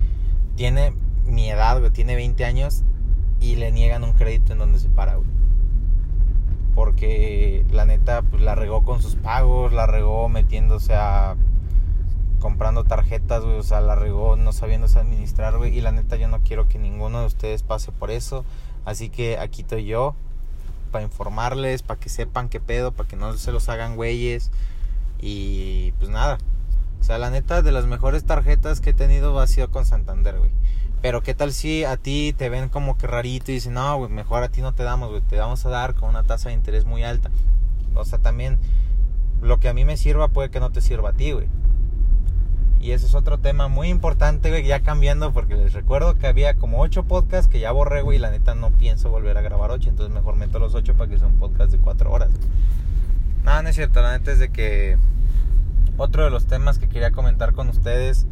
tiene 0.57 0.93
mi 1.25 1.49
edad, 1.49 1.79
tiene 1.91 2.15
20 2.15 2.43
años 2.43 2.83
y 3.39 3.55
le 3.55 3.71
niegan 3.71 4.03
un 4.03 4.13
crédito 4.13 4.51
en 4.51 4.59
donde 4.59 4.79
se 4.79 4.89
para, 4.89 5.15
güey. 5.15 5.29
Porque 6.75 7.65
la 7.71 7.85
neta, 7.85 8.23
pues 8.23 8.41
la 8.41 8.55
regó 8.55 8.83
con 8.83 9.01
sus 9.01 9.15
pagos, 9.15 9.71
la 9.71 9.87
regó 9.87 10.27
metiéndose 10.27 10.93
a 10.93 11.37
comprando 12.39 12.83
tarjetas, 12.83 13.43
güey, 13.43 13.57
o 13.57 13.63
sea, 13.63 13.81
la 13.81 13.95
regó 13.95 14.35
no 14.35 14.51
sabiéndose 14.51 14.99
administrar, 14.99 15.57
güey, 15.57 15.75
y 15.75 15.81
la 15.81 15.91
neta 15.91 16.17
yo 16.17 16.27
no 16.27 16.39
quiero 16.39 16.67
que 16.67 16.77
ninguno 16.77 17.21
de 17.21 17.25
ustedes 17.25 17.63
pase 17.63 17.91
por 17.91 18.11
eso, 18.11 18.45
así 18.85 19.09
que 19.09 19.39
aquí 19.39 19.61
estoy 19.61 19.85
yo 19.85 20.13
para 20.91 21.03
informarles, 21.03 21.81
para 21.81 21.99
que 21.99 22.09
sepan 22.09 22.49
qué 22.49 22.59
pedo, 22.59 22.91
para 22.91 23.07
que 23.09 23.15
no 23.15 23.33
se 23.33 23.51
los 23.51 23.69
hagan 23.69 23.95
güeyes. 23.95 24.51
Y 25.19 25.93
pues 25.93 26.09
nada, 26.09 26.37
O 26.99 27.03
sea, 27.03 27.17
la 27.17 27.29
neta, 27.29 27.61
de 27.61 27.71
las 27.71 27.85
mejores 27.85 28.23
tarjetas 28.25 28.81
que 28.81 28.89
he 28.89 28.93
tenido 28.93 29.39
ha 29.39 29.47
sido 29.47 29.69
con 29.69 29.85
Santander, 29.85 30.39
güey. 30.39 30.51
Pero 31.01 31.21
qué 31.21 31.33
tal 31.35 31.53
si 31.53 31.83
a 31.83 31.95
ti 31.97 32.33
te 32.35 32.49
ven 32.49 32.69
como 32.69 32.97
que 32.97 33.07
rarito 33.07 33.51
y 33.51 33.55
dicen, 33.55 33.73
no, 33.73 33.97
güey, 33.97 34.11
mejor 34.11 34.43
a 34.43 34.49
ti 34.49 34.61
no 34.61 34.73
te 34.73 34.83
damos, 34.83 35.09
güey, 35.09 35.21
te 35.21 35.37
vamos 35.37 35.65
a 35.65 35.69
dar 35.69 35.93
con 35.93 36.09
una 36.09 36.23
tasa 36.23 36.49
de 36.49 36.55
interés 36.55 36.85
muy 36.85 37.03
alta. 37.03 37.29
O 37.93 38.03
sea, 38.03 38.19
también 38.19 38.57
lo 39.41 39.59
que 39.59 39.69
a 39.69 39.73
mí 39.73 39.85
me 39.85 39.97
sirva 39.97 40.27
puede 40.29 40.49
que 40.49 40.59
no 40.59 40.71
te 40.71 40.81
sirva 40.81 41.09
a 41.09 41.13
ti, 41.13 41.31
güey. 41.31 41.47
Y 42.79 42.91
ese 42.91 43.07
es 43.07 43.15
otro 43.15 43.37
tema 43.37 43.67
muy 43.67 43.89
importante, 43.89 44.49
güey, 44.49 44.65
ya 44.65 44.81
cambiando, 44.81 45.33
porque 45.33 45.55
les 45.55 45.73
recuerdo 45.73 46.15
que 46.15 46.27
había 46.27 46.55
como 46.55 46.79
8 46.81 47.03
podcasts 47.03 47.49
que 47.49 47.59
ya 47.59 47.71
borré, 47.71 48.01
güey, 48.01 48.17
y 48.17 48.21
la 48.21 48.29
neta 48.29 48.55
no 48.55 48.71
pienso 48.71 49.09
volver 49.09 49.37
a 49.37 49.41
grabar 49.41 49.71
8, 49.71 49.89
entonces 49.89 50.13
mejor 50.13 50.35
meto 50.35 50.59
los 50.59 50.75
8 50.75 50.93
para 50.95 51.09
que 51.09 51.17
sea 51.17 51.27
un 51.27 51.37
podcast 51.37 51.71
de 51.71 51.79
4 51.79 52.11
horas. 52.11 52.31
Nada, 53.43 53.63
no 53.63 53.69
es 53.69 53.75
cierto, 53.75 54.01
la 54.01 54.17
neta 54.17 54.31
es 54.31 54.39
de 54.39 54.49
que 54.49 54.97
otro 55.97 56.23
de 56.23 56.29
los 56.29 56.45
temas 56.45 56.79
que 56.79 56.87
quería 56.87 57.11
comentar 57.11 57.53
con 57.53 57.69
ustedes 57.69 58.27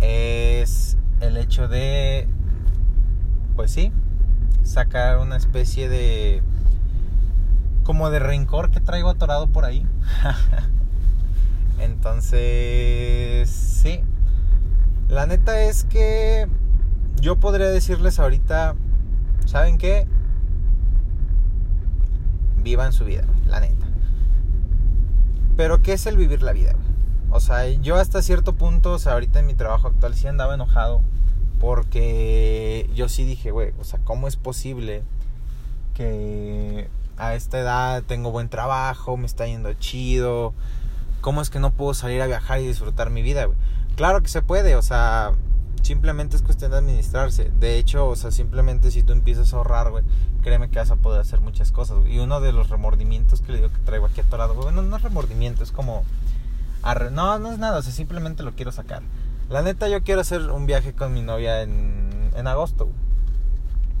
es 0.00 0.96
el 1.20 1.36
hecho 1.36 1.68
de, 1.68 2.26
pues 3.54 3.70
sí, 3.70 3.92
sacar 4.62 5.18
una 5.18 5.36
especie 5.36 5.88
de, 5.88 6.42
como 7.84 8.10
de 8.10 8.18
rencor 8.18 8.70
que 8.70 8.80
traigo 8.80 9.10
atorado 9.10 9.46
por 9.46 9.64
ahí. 9.64 9.86
Entonces, 11.78 13.50
sí. 13.50 14.00
La 15.08 15.26
neta 15.26 15.62
es 15.62 15.84
que 15.84 16.48
yo 17.20 17.36
podría 17.36 17.66
decirles 17.66 18.18
ahorita, 18.18 18.74
¿saben 19.44 19.76
qué? 19.76 20.06
Vivan 22.62 22.92
su 22.92 23.04
vida, 23.04 23.24
la 23.48 23.60
neta. 23.60 23.89
Pero 25.56 25.82
¿qué 25.82 25.94
es 25.94 26.06
el 26.06 26.16
vivir 26.16 26.42
la 26.42 26.52
vida? 26.52 26.74
O 27.30 27.40
sea, 27.40 27.68
yo 27.68 27.96
hasta 27.96 28.22
cierto 28.22 28.54
punto, 28.54 28.92
o 28.92 28.98
sea, 28.98 29.12
ahorita 29.12 29.38
en 29.40 29.46
mi 29.46 29.54
trabajo 29.54 29.88
actual 29.88 30.14
sí 30.14 30.26
andaba 30.26 30.54
enojado 30.54 31.02
porque 31.60 32.90
yo 32.94 33.08
sí 33.08 33.24
dije, 33.24 33.50
güey, 33.50 33.72
o 33.78 33.84
sea, 33.84 34.00
¿cómo 34.02 34.26
es 34.26 34.36
posible 34.36 35.02
que 35.94 36.88
a 37.18 37.34
esta 37.34 37.60
edad 37.60 38.02
tengo 38.02 38.30
buen 38.30 38.48
trabajo, 38.48 39.16
me 39.16 39.26
está 39.26 39.46
yendo 39.46 39.72
chido, 39.74 40.54
¿cómo 41.20 41.42
es 41.42 41.50
que 41.50 41.60
no 41.60 41.70
puedo 41.70 41.92
salir 41.92 42.22
a 42.22 42.26
viajar 42.26 42.60
y 42.60 42.66
disfrutar 42.66 43.10
mi 43.10 43.20
vida, 43.22 43.44
güey? 43.44 43.58
Claro 43.94 44.22
que 44.22 44.28
se 44.28 44.40
puede, 44.40 44.74
o 44.76 44.82
sea, 44.82 45.32
simplemente 45.82 46.36
es 46.36 46.42
cuestión 46.42 46.70
de 46.70 46.78
administrarse. 46.78 47.50
De 47.58 47.78
hecho, 47.78 48.08
o 48.08 48.16
sea, 48.16 48.30
simplemente 48.30 48.90
si 48.90 49.02
tú 49.02 49.12
empiezas 49.12 49.52
a 49.52 49.56
ahorrar, 49.56 49.90
güey, 49.90 50.04
créeme 50.42 50.70
que 50.70 50.78
vas 50.78 50.90
a 50.90 50.96
poder 50.96 51.20
hacer 51.20 51.40
muchas 51.40 51.72
cosas. 51.72 51.98
Y 52.06 52.18
uno 52.18 52.40
de 52.40 52.52
los 52.52 52.70
remordimientos 52.70 53.40
que 53.40 53.52
le 53.52 53.58
digo 53.58 53.70
que 53.70 53.78
traigo 53.78 54.06
aquí 54.06 54.20
atorado, 54.20 54.54
güey, 54.54 54.74
no, 54.74 54.82
no 54.82 54.96
es 54.96 55.02
remordimiento, 55.02 55.62
es 55.62 55.72
como... 55.72 56.04
No, 57.12 57.38
no 57.38 57.52
es 57.52 57.58
nada, 57.58 57.78
o 57.78 57.82
sea, 57.82 57.92
simplemente 57.92 58.42
lo 58.42 58.52
quiero 58.52 58.72
sacar. 58.72 59.02
La 59.50 59.62
neta, 59.62 59.88
yo 59.88 60.02
quiero 60.02 60.20
hacer 60.20 60.50
un 60.50 60.66
viaje 60.66 60.94
con 60.94 61.12
mi 61.12 61.20
novia 61.22 61.62
en, 61.62 62.30
en 62.34 62.46
agosto. 62.46 62.88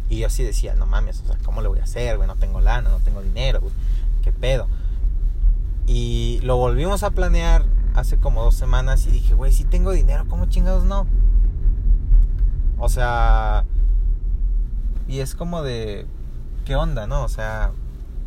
Y 0.08 0.18
yo 0.18 0.26
así 0.26 0.42
decía, 0.42 0.74
no 0.74 0.86
mames, 0.86 1.20
o 1.20 1.26
sea, 1.26 1.36
¿cómo 1.44 1.60
le 1.60 1.68
voy 1.68 1.78
a 1.78 1.84
hacer, 1.84 2.16
güey? 2.16 2.26
No 2.26 2.36
tengo 2.36 2.60
lana, 2.60 2.90
no 2.90 2.98
tengo 2.98 3.22
dinero, 3.22 3.60
güey. 3.60 3.72
¿Qué 4.22 4.32
pedo? 4.32 4.66
Y 5.86 6.40
lo 6.42 6.56
volvimos 6.56 7.02
a 7.02 7.10
planear 7.10 7.64
hace 7.94 8.16
como 8.16 8.42
dos 8.42 8.54
semanas 8.54 9.06
y 9.06 9.10
dije, 9.10 9.34
güey, 9.34 9.52
si 9.52 9.64
tengo 9.64 9.92
dinero, 9.92 10.24
¿cómo 10.28 10.46
chingados 10.46 10.84
no? 10.84 11.06
O 12.80 12.88
sea, 12.88 13.64
y 15.06 15.20
es 15.20 15.34
como 15.34 15.62
de, 15.62 16.06
¿qué 16.64 16.76
onda, 16.76 17.06
no? 17.06 17.22
O 17.22 17.28
sea, 17.28 17.72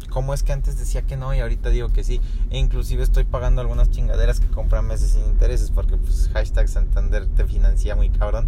¿cómo 0.10 0.34
es 0.36 0.44
que 0.44 0.54
antes 0.54 0.78
decía 0.78 1.02
que 1.02 1.18
no 1.18 1.34
y 1.34 1.40
ahorita 1.40 1.70
digo 1.70 1.90
que 1.90 2.04
sí? 2.04 2.22
E 2.52 2.60
inclusive 2.60 3.02
estoy 3.02 3.24
pagando 3.24 3.62
algunas 3.62 3.90
chingaderas 3.90 4.40
que 4.40 4.48
compran 4.48 4.88
meses 4.88 5.12
sin 5.12 5.26
intereses 5.26 5.72
porque 5.72 5.98
pues 5.98 6.30
hashtag 6.34 6.70
Santander 6.70 7.26
te 7.28 7.46
financia 7.46 7.96
muy 7.96 8.10
cabrón. 8.10 8.48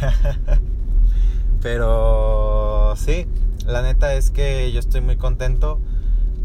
Pero 1.60 2.94
sí, 2.96 3.26
la 3.66 3.82
neta 3.82 4.14
es 4.14 4.30
que 4.30 4.72
yo 4.72 4.80
estoy 4.80 5.02
muy 5.02 5.16
contento 5.16 5.78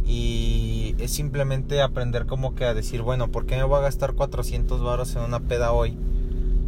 y 0.06 0.96
es 1.00 1.12
simplemente 1.12 1.82
aprender 1.82 2.26
como 2.26 2.56
que 2.56 2.66
a 2.66 2.74
decir, 2.74 3.02
bueno, 3.04 3.30
¿por 3.30 3.46
qué 3.46 3.56
me 3.56 3.64
voy 3.64 3.80
a 3.80 3.82
gastar 3.84 4.14
400 4.14 4.84
baros 4.84 5.16
en 5.16 5.22
una 5.22 5.40
peda 5.40 5.72
hoy? 5.72 5.98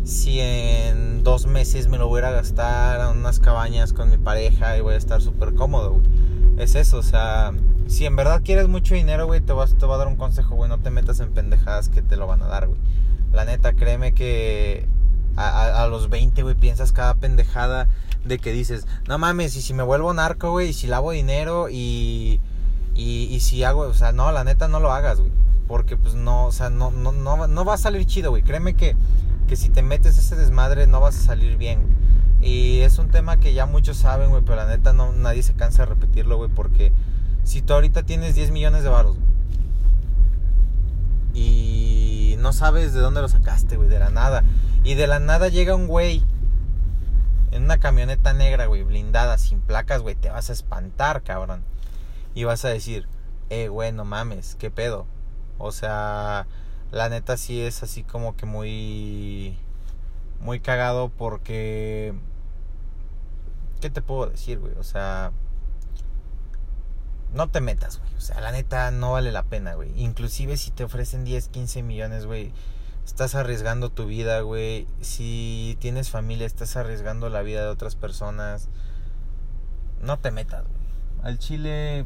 Si 0.10 0.40
en 0.40 1.24
dos 1.24 1.46
meses 1.46 1.88
me 1.88 1.98
lo 1.98 2.08
voy 2.08 2.22
a 2.22 2.32
gastar 2.32 3.12
en 3.12 3.20
unas 3.20 3.40
cabañas 3.40 3.94
con 3.94 4.10
mi 4.10 4.18
pareja 4.18 4.78
y 4.78 4.82
voy 4.82 4.96
a 4.96 4.98
estar 4.98 5.22
súper 5.22 5.54
cómodo, 5.54 5.94
güey. 5.94 6.06
Es 6.58 6.76
eso, 6.76 6.98
o 6.98 7.04
sea, 7.04 7.54
si 7.88 8.06
en 8.06 8.16
verdad 8.16 8.42
quieres 8.44 8.68
mucho 8.68 8.96
dinero, 8.96 9.28
güey, 9.28 9.40
te, 9.40 9.54
vas, 9.54 9.76
te 9.76 9.86
va 9.86 9.96
a 9.96 9.98
dar 10.00 10.08
un 10.08 10.16
consejo, 10.16 10.56
güey, 10.56 10.70
no 10.70 10.80
te 10.80 10.90
metas 10.90 11.20
en 11.20 11.30
pendejadas 11.30 11.90
que 11.90 12.02
te 12.02 12.18
lo 12.18 12.28
van 12.28 12.42
a 12.42 12.48
dar, 12.48 12.68
güey. 12.68 12.80
La 13.32 13.46
neta, 13.46 13.74
créeme 13.74 14.14
que 14.14 14.88
a, 15.38 15.84
a 15.84 15.88
los 15.88 16.10
20, 16.10 16.42
güey, 16.44 16.56
piensas 16.56 16.92
cada 16.92 17.14
pendejada 17.14 17.88
de 18.26 18.40
que 18.40 18.52
dices, 18.52 18.88
no 19.08 19.18
mames, 19.18 19.56
y 19.56 19.62
si 19.62 19.74
me 19.74 19.84
vuelvo 19.84 20.14
narco, 20.14 20.52
güey, 20.52 20.70
y 20.70 20.74
si 20.74 20.88
lavo 20.88 21.12
dinero 21.12 21.70
y 21.70 22.42
y, 23.00 23.40
si 23.40 23.64
hago, 23.64 23.82
o 23.82 23.94
sea, 23.94 24.12
no, 24.12 24.32
la 24.32 24.44
neta 24.44 24.68
no 24.68 24.80
lo 24.80 24.92
hagas, 24.92 25.20
güey. 25.20 25.32
Porque 25.68 25.96
pues 25.96 26.16
no, 26.16 26.48
o 26.48 26.52
sea, 26.52 26.70
no, 26.70 26.92
no, 26.92 27.12
no, 27.12 27.48
no 27.48 27.66
va 27.66 27.76
a 27.76 27.78
salir 27.78 28.06
chido, 28.06 28.32
güey. 28.32 28.44
Créeme 28.44 28.74
que, 28.74 28.96
que 29.50 29.56
si 29.56 29.70
te 29.70 29.82
metes 29.82 30.18
ese 30.18 30.36
desmadre 30.36 30.88
no 30.88 31.02
vas 31.02 31.18
a 31.18 31.22
salir 31.22 31.58
bien. 31.58 31.80
Y 32.40 32.82
es 32.82 33.00
un 33.00 33.10
tema 33.10 33.40
que 33.40 33.54
ya 33.54 33.66
muchos 33.66 33.98
saben, 33.98 34.30
güey, 34.30 34.44
pero 34.44 34.56
la 34.56 34.68
neta 34.68 34.94
no, 34.94 35.12
nadie 35.12 35.44
se 35.44 35.54
cansa 35.54 35.84
de 35.84 35.88
repetirlo, 35.88 36.38
güey, 36.38 36.50
porque 36.50 36.94
si 37.44 37.62
tú 37.62 37.74
ahorita 37.74 38.04
tienes 38.04 38.36
10 38.36 38.52
millones 38.52 38.84
de 38.84 38.90
baros 38.90 39.18
y 41.34 42.36
no 42.40 42.54
sabes 42.54 42.94
de 42.94 43.02
dónde 43.02 43.22
lo 43.22 43.28
sacaste, 43.28 43.76
güey, 43.76 43.90
de 43.90 44.00
la 44.00 44.10
nada. 44.10 44.44
Y 44.84 44.94
de 44.94 45.08
la 45.08 45.20
nada 45.20 45.50
llega 45.50 45.76
un 45.76 45.88
güey 45.88 46.24
en 47.52 47.64
una 47.64 47.80
camioneta 47.80 48.32
negra, 48.32 48.68
güey, 48.68 48.84
blindada, 48.84 49.38
sin 49.38 49.60
placas, 49.60 50.02
güey, 50.02 50.16
te 50.16 50.30
vas 50.30 50.50
a 50.50 50.54
espantar, 50.54 51.24
cabrón 51.24 51.64
y 52.34 52.44
vas 52.44 52.64
a 52.66 52.70
decir, 52.70 53.08
eh, 53.50 53.68
güey, 53.68 53.92
no 53.92 54.06
mames, 54.06 54.56
¿qué 54.56 54.72
pedo? 54.72 55.06
O 55.58 55.72
sea, 55.72 56.48
la 56.92 57.10
neta 57.10 57.38
sí 57.38 57.62
es 57.62 57.84
así 57.84 58.04
como 58.04 58.36
que 58.36 58.46
muy, 58.46 59.58
muy 60.40 60.60
cagado 60.60 61.10
porque, 61.10 62.14
¿qué 63.82 63.90
te 63.90 64.02
puedo 64.02 64.30
decir, 64.30 64.60
güey? 64.60 64.74
O 64.74 64.84
sea, 64.84 65.32
no 67.34 67.50
te 67.50 67.62
metas, 67.62 68.00
güey. 68.00 68.14
O 68.16 68.22
sea, 68.22 68.42
la 68.42 68.52
neta 68.52 68.90
no 68.92 69.12
vale 69.12 69.32
la 69.32 69.44
pena, 69.44 69.76
güey. 69.76 69.92
Inclusive 70.02 70.58
si 70.58 70.72
te 70.72 70.84
ofrecen 70.84 71.26
10, 71.26 71.50
15 71.50 71.84
millones, 71.84 72.26
güey. 72.26 72.52
Estás 73.06 73.36
arriesgando 73.36 73.90
tu 73.90 74.06
vida, 74.06 74.42
güey. 74.42 74.88
Si 75.02 75.78
tienes 75.80 76.10
familia, 76.10 76.48
estás 76.48 76.76
arriesgando 76.76 77.30
la 77.30 77.42
vida 77.42 77.62
de 77.62 77.70
otras 77.70 77.96
personas. 77.96 78.70
No 80.02 80.18
te 80.18 80.32
metas, 80.32 80.64
güey. 80.64 80.80
Al 81.24 81.38
chile, 81.38 82.06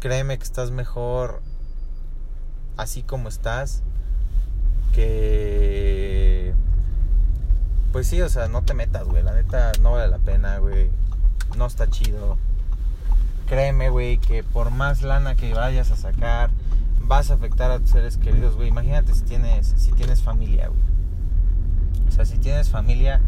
créeme 0.00 0.36
que 0.38 0.44
estás 0.44 0.70
mejor 0.70 1.42
así 2.76 3.02
como 3.02 3.28
estás 3.28 3.82
que 4.94 6.54
pues 7.94 8.08
sí, 8.08 8.20
o 8.22 8.28
sea, 8.28 8.48
no 8.48 8.62
te 8.62 8.74
metas, 8.74 9.06
güey, 9.06 9.22
la 9.22 9.32
neta 9.34 9.70
no 9.80 9.92
vale 9.92 10.08
la 10.08 10.18
pena, 10.18 10.58
güey. 10.58 10.90
No 11.56 11.66
está 11.66 11.88
chido. 11.88 12.38
Créeme, 13.46 13.88
güey, 13.88 14.18
que 14.18 14.42
por 14.42 14.72
más 14.72 15.02
lana 15.02 15.36
que 15.36 15.54
vayas 15.54 15.92
a 15.92 15.96
sacar, 15.96 16.50
vas 17.02 17.30
a 17.30 17.34
afectar 17.34 17.70
a 17.70 17.78
tus 17.78 17.90
seres 17.90 18.16
queridos, 18.16 18.56
güey. 18.56 18.68
Imagínate 18.68 19.14
si 19.14 19.22
tienes 19.22 19.74
si 19.76 19.92
tienes 19.92 20.22
familia, 20.22 20.66
güey. 20.66 20.80
O 22.08 22.10
sea, 22.10 22.24
si 22.24 22.36
tienes 22.38 22.68
familia, 22.68 23.20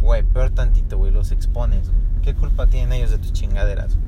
güey, 0.00 0.22
peor 0.22 0.48
tantito, 0.48 0.96
güey, 0.96 1.12
los 1.12 1.30
expones, 1.30 1.90
güey. 1.90 2.00
¿Qué 2.22 2.34
culpa 2.34 2.68
tienen 2.68 2.94
ellos 2.94 3.10
de 3.10 3.18
tus 3.18 3.34
chingaderas? 3.34 3.98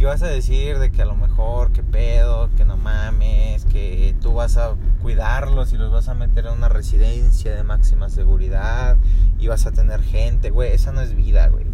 Y 0.00 0.04
vas 0.04 0.22
a 0.22 0.28
decir 0.28 0.78
de 0.78 0.90
que 0.90 1.02
a 1.02 1.04
lo 1.04 1.14
mejor, 1.14 1.72
que 1.72 1.82
pedo, 1.82 2.48
que 2.56 2.64
no 2.64 2.78
mames, 2.78 3.66
que 3.66 4.16
tú 4.22 4.32
vas 4.32 4.56
a 4.56 4.74
cuidarlos 5.02 5.74
y 5.74 5.76
los 5.76 5.92
vas 5.92 6.08
a 6.08 6.14
meter 6.14 6.46
en 6.46 6.54
una 6.54 6.70
residencia 6.70 7.54
de 7.54 7.62
máxima 7.64 8.08
seguridad 8.08 8.96
y 9.38 9.48
vas 9.48 9.66
a 9.66 9.72
tener 9.72 10.00
gente, 10.00 10.48
güey, 10.48 10.72
esa 10.72 10.90
no 10.92 11.02
es 11.02 11.14
vida, 11.14 11.48
güey. 11.48 11.66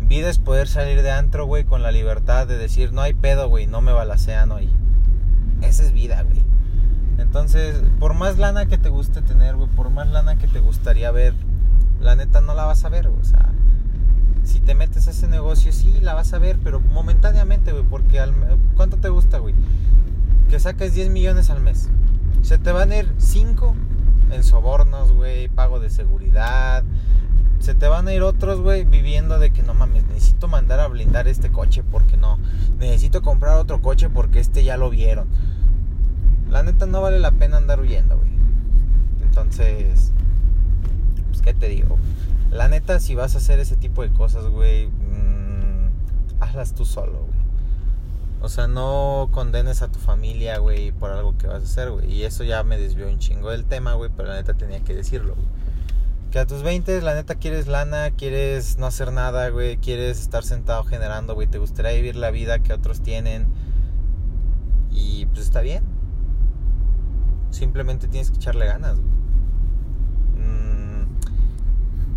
Vida 0.00 0.30
es 0.30 0.38
poder 0.38 0.68
salir 0.68 1.02
de 1.02 1.10
antro, 1.10 1.44
güey, 1.44 1.64
con 1.64 1.82
la 1.82 1.92
libertad 1.92 2.46
de 2.46 2.56
decir, 2.56 2.94
no 2.94 3.02
hay 3.02 3.12
pedo, 3.12 3.46
güey, 3.50 3.66
no 3.66 3.82
me 3.82 3.92
balacean 3.92 4.50
hoy. 4.50 4.70
Esa 5.60 5.82
es 5.82 5.92
vida, 5.92 6.22
güey. 6.22 6.42
Entonces, 7.18 7.82
por 8.00 8.14
más 8.14 8.38
lana 8.38 8.64
que 8.64 8.78
te 8.78 8.88
guste 8.88 9.20
tener, 9.20 9.56
güey, 9.56 9.68
por 9.68 9.90
más 9.90 10.08
lana 10.08 10.36
que 10.36 10.48
te 10.48 10.60
gustaría 10.60 11.10
ver, 11.10 11.34
la 12.00 12.16
neta 12.16 12.40
no 12.40 12.54
la 12.54 12.64
vas 12.64 12.86
a 12.86 12.88
ver, 12.88 13.10
güey. 13.10 13.20
O 13.20 13.24
sea, 13.24 13.50
si 14.44 14.60
te 14.60 14.74
metes 14.74 15.08
a 15.08 15.10
ese 15.10 15.28
negocio, 15.28 15.72
sí, 15.72 15.98
la 16.00 16.14
vas 16.14 16.32
a 16.32 16.38
ver, 16.38 16.58
pero 16.62 16.80
momentáneamente, 16.80 17.72
güey, 17.72 17.84
porque 17.84 18.20
al, 18.20 18.34
¿cuánto 18.76 18.96
te 18.96 19.08
gusta, 19.08 19.38
güey? 19.38 19.54
Que 20.48 20.58
saques 20.58 20.94
10 20.94 21.10
millones 21.10 21.50
al 21.50 21.60
mes. 21.60 21.88
Se 22.42 22.58
te 22.58 22.72
van 22.72 22.92
a 22.92 22.98
ir 22.98 23.12
5 23.18 23.76
en 24.32 24.44
sobornos, 24.44 25.12
güey, 25.12 25.48
pago 25.48 25.80
de 25.80 25.90
seguridad. 25.90 26.82
Se 27.60 27.74
te 27.74 27.86
van 27.86 28.08
a 28.08 28.12
ir 28.12 28.22
otros, 28.22 28.60
güey, 28.60 28.84
viviendo 28.84 29.38
de 29.38 29.52
que 29.52 29.62
no 29.62 29.74
mames, 29.74 30.04
necesito 30.06 30.48
mandar 30.48 30.80
a 30.80 30.88
blindar 30.88 31.28
este 31.28 31.50
coche 31.50 31.84
porque 31.84 32.16
no. 32.16 32.38
Necesito 32.78 33.22
comprar 33.22 33.58
otro 33.58 33.80
coche 33.80 34.08
porque 34.08 34.40
este 34.40 34.64
ya 34.64 34.76
lo 34.76 34.90
vieron. 34.90 35.28
La 36.50 36.62
neta 36.62 36.86
no 36.86 37.00
vale 37.00 37.20
la 37.20 37.30
pena 37.30 37.58
andar 37.58 37.80
huyendo, 37.80 38.18
güey. 38.18 38.30
Entonces, 39.22 40.12
pues, 41.28 41.40
¿qué 41.40 41.54
te 41.54 41.68
digo? 41.68 41.96
La 42.52 42.68
neta, 42.68 43.00
si 43.00 43.14
vas 43.14 43.34
a 43.34 43.38
hacer 43.38 43.60
ese 43.60 43.76
tipo 43.76 44.02
de 44.02 44.12
cosas, 44.12 44.44
güey, 44.46 44.86
mmm, 44.86 45.88
hazlas 46.40 46.74
tú 46.74 46.84
solo, 46.84 47.24
güey. 47.24 47.42
O 48.42 48.48
sea, 48.48 48.66
no 48.66 49.30
condenes 49.32 49.80
a 49.80 49.88
tu 49.88 49.98
familia, 49.98 50.58
güey, 50.58 50.92
por 50.92 51.10
algo 51.10 51.38
que 51.38 51.46
vas 51.46 51.62
a 51.62 51.64
hacer, 51.64 51.90
güey. 51.90 52.12
Y 52.12 52.24
eso 52.24 52.44
ya 52.44 52.62
me 52.62 52.76
desvió 52.76 53.08
un 53.08 53.18
chingo 53.18 53.50
del 53.50 53.64
tema, 53.64 53.94
güey, 53.94 54.10
pero 54.14 54.28
la 54.28 54.34
neta 54.34 54.52
tenía 54.54 54.80
que 54.80 54.94
decirlo, 54.94 55.34
güey. 55.34 55.46
Que 56.30 56.40
a 56.40 56.46
tus 56.46 56.62
20, 56.62 57.00
la 57.02 57.14
neta, 57.14 57.36
quieres 57.36 57.68
lana, 57.68 58.10
quieres 58.10 58.76
no 58.78 58.86
hacer 58.86 59.12
nada, 59.12 59.48
güey, 59.48 59.78
quieres 59.78 60.20
estar 60.20 60.44
sentado 60.44 60.84
generando, 60.84 61.34
güey, 61.34 61.46
te 61.46 61.58
gustaría 61.58 61.92
vivir 61.92 62.16
la 62.16 62.30
vida 62.30 62.58
que 62.58 62.72
otros 62.74 63.00
tienen. 63.00 63.46
Y 64.90 65.24
pues 65.26 65.40
está 65.40 65.62
bien. 65.62 65.84
Simplemente 67.50 68.08
tienes 68.08 68.30
que 68.30 68.36
echarle 68.36 68.66
ganas, 68.66 68.98
güey. 68.98 69.21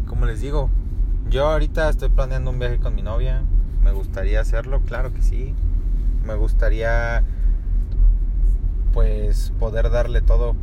Como 0.08 0.26
les 0.26 0.42
digo, 0.42 0.70
yo 1.30 1.48
ahorita 1.48 1.90
estoy 1.90 2.10
planeando 2.10 2.52
un 2.52 2.60
viaje 2.60 2.78
con 2.78 2.96
mi 2.96 3.02
novia. 3.02 3.44
Me 3.84 3.92
gustaría 3.92 4.42
hacerlo, 4.42 4.82
claro 4.82 5.14
que 5.14 5.22
sí. 5.22 5.54
Me 6.26 6.36
gustaría 6.36 7.24
pues 8.94 9.52
poder 9.60 9.90
darle 9.90 10.22
todo. 10.22 10.56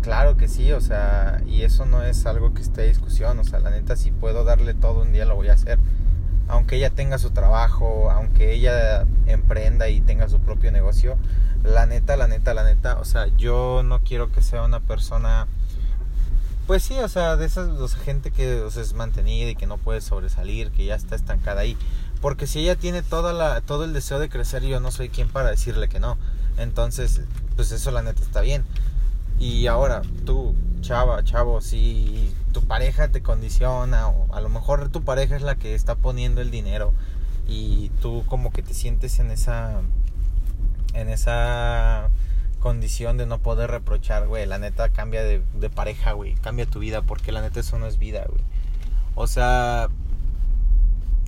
Claro 0.00 0.36
que 0.36 0.48
sí, 0.48 0.72
o 0.72 0.80
sea, 0.80 1.42
y 1.46 1.62
eso 1.62 1.84
no 1.84 2.02
es 2.02 2.24
algo 2.24 2.54
que 2.54 2.62
esté 2.62 2.84
en 2.84 2.88
discusión, 2.88 3.38
o 3.38 3.44
sea, 3.44 3.58
la 3.58 3.70
neta 3.70 3.96
si 3.96 4.10
puedo 4.10 4.44
darle 4.44 4.72
todo 4.72 5.02
un 5.02 5.12
día 5.12 5.24
lo 5.24 5.34
voy 5.34 5.48
a 5.48 5.52
hacer. 5.52 5.78
Aunque 6.48 6.76
ella 6.76 6.90
tenga 6.90 7.18
su 7.18 7.30
trabajo, 7.30 8.10
aunque 8.10 8.54
ella 8.54 9.04
emprenda 9.26 9.88
y 9.90 10.00
tenga 10.00 10.28
su 10.28 10.40
propio 10.40 10.72
negocio, 10.72 11.18
la 11.62 11.84
neta, 11.84 12.16
la 12.16 12.26
neta, 12.26 12.54
la 12.54 12.64
neta, 12.64 12.98
o 12.98 13.04
sea, 13.04 13.26
yo 13.36 13.82
no 13.84 14.00
quiero 14.00 14.32
que 14.32 14.40
sea 14.40 14.62
una 14.62 14.80
persona 14.80 15.46
pues 16.68 16.82
sí, 16.82 16.98
o 16.98 17.08
sea, 17.08 17.36
de 17.36 17.46
esas 17.46 17.94
gente 17.94 18.30
que 18.30 18.66
es 18.66 18.92
mantenida 18.92 19.48
y 19.48 19.56
que 19.56 19.66
no 19.66 19.78
puede 19.78 20.02
sobresalir, 20.02 20.70
que 20.70 20.84
ya 20.84 20.96
está 20.96 21.16
estancada 21.16 21.62
ahí. 21.62 21.78
Porque 22.20 22.46
si 22.46 22.60
ella 22.60 22.76
tiene 22.76 23.00
toda 23.00 23.32
la, 23.32 23.62
todo 23.62 23.84
el 23.84 23.94
deseo 23.94 24.18
de 24.18 24.28
crecer, 24.28 24.62
yo 24.62 24.78
no 24.78 24.90
soy 24.90 25.08
quien 25.08 25.30
para 25.30 25.48
decirle 25.48 25.88
que 25.88 25.98
no. 25.98 26.18
Entonces, 26.58 27.22
pues 27.56 27.72
eso 27.72 27.90
la 27.90 28.02
neta 28.02 28.22
está 28.22 28.42
bien. 28.42 28.64
Y 29.38 29.66
ahora, 29.66 30.02
tú, 30.26 30.54
chava, 30.82 31.24
chavo, 31.24 31.62
si 31.62 32.34
tu 32.52 32.62
pareja 32.66 33.08
te 33.08 33.22
condiciona, 33.22 34.08
o 34.08 34.34
a 34.34 34.42
lo 34.42 34.50
mejor 34.50 34.90
tu 34.90 35.02
pareja 35.02 35.36
es 35.36 35.42
la 35.42 35.54
que 35.54 35.74
está 35.74 35.94
poniendo 35.94 36.42
el 36.42 36.50
dinero 36.50 36.92
y 37.46 37.88
tú 38.02 38.24
como 38.26 38.52
que 38.52 38.62
te 38.62 38.74
sientes 38.74 39.18
en 39.20 39.30
esa 39.30 39.80
en 40.92 41.08
esa 41.08 42.10
condición 42.58 43.16
de 43.16 43.26
no 43.26 43.38
poder 43.38 43.70
reprochar, 43.70 44.26
güey. 44.26 44.46
La 44.46 44.58
neta 44.58 44.90
cambia 44.90 45.22
de, 45.22 45.70
pareja, 45.70 46.12
güey. 46.12 46.34
Cambia 46.34 46.66
tu 46.66 46.78
vida 46.78 47.02
porque 47.02 47.32
la 47.32 47.40
neta 47.40 47.60
eso 47.60 47.78
no 47.78 47.86
es 47.86 47.98
vida, 47.98 48.24
güey. 48.28 48.42
O 49.14 49.26
sea... 49.26 49.88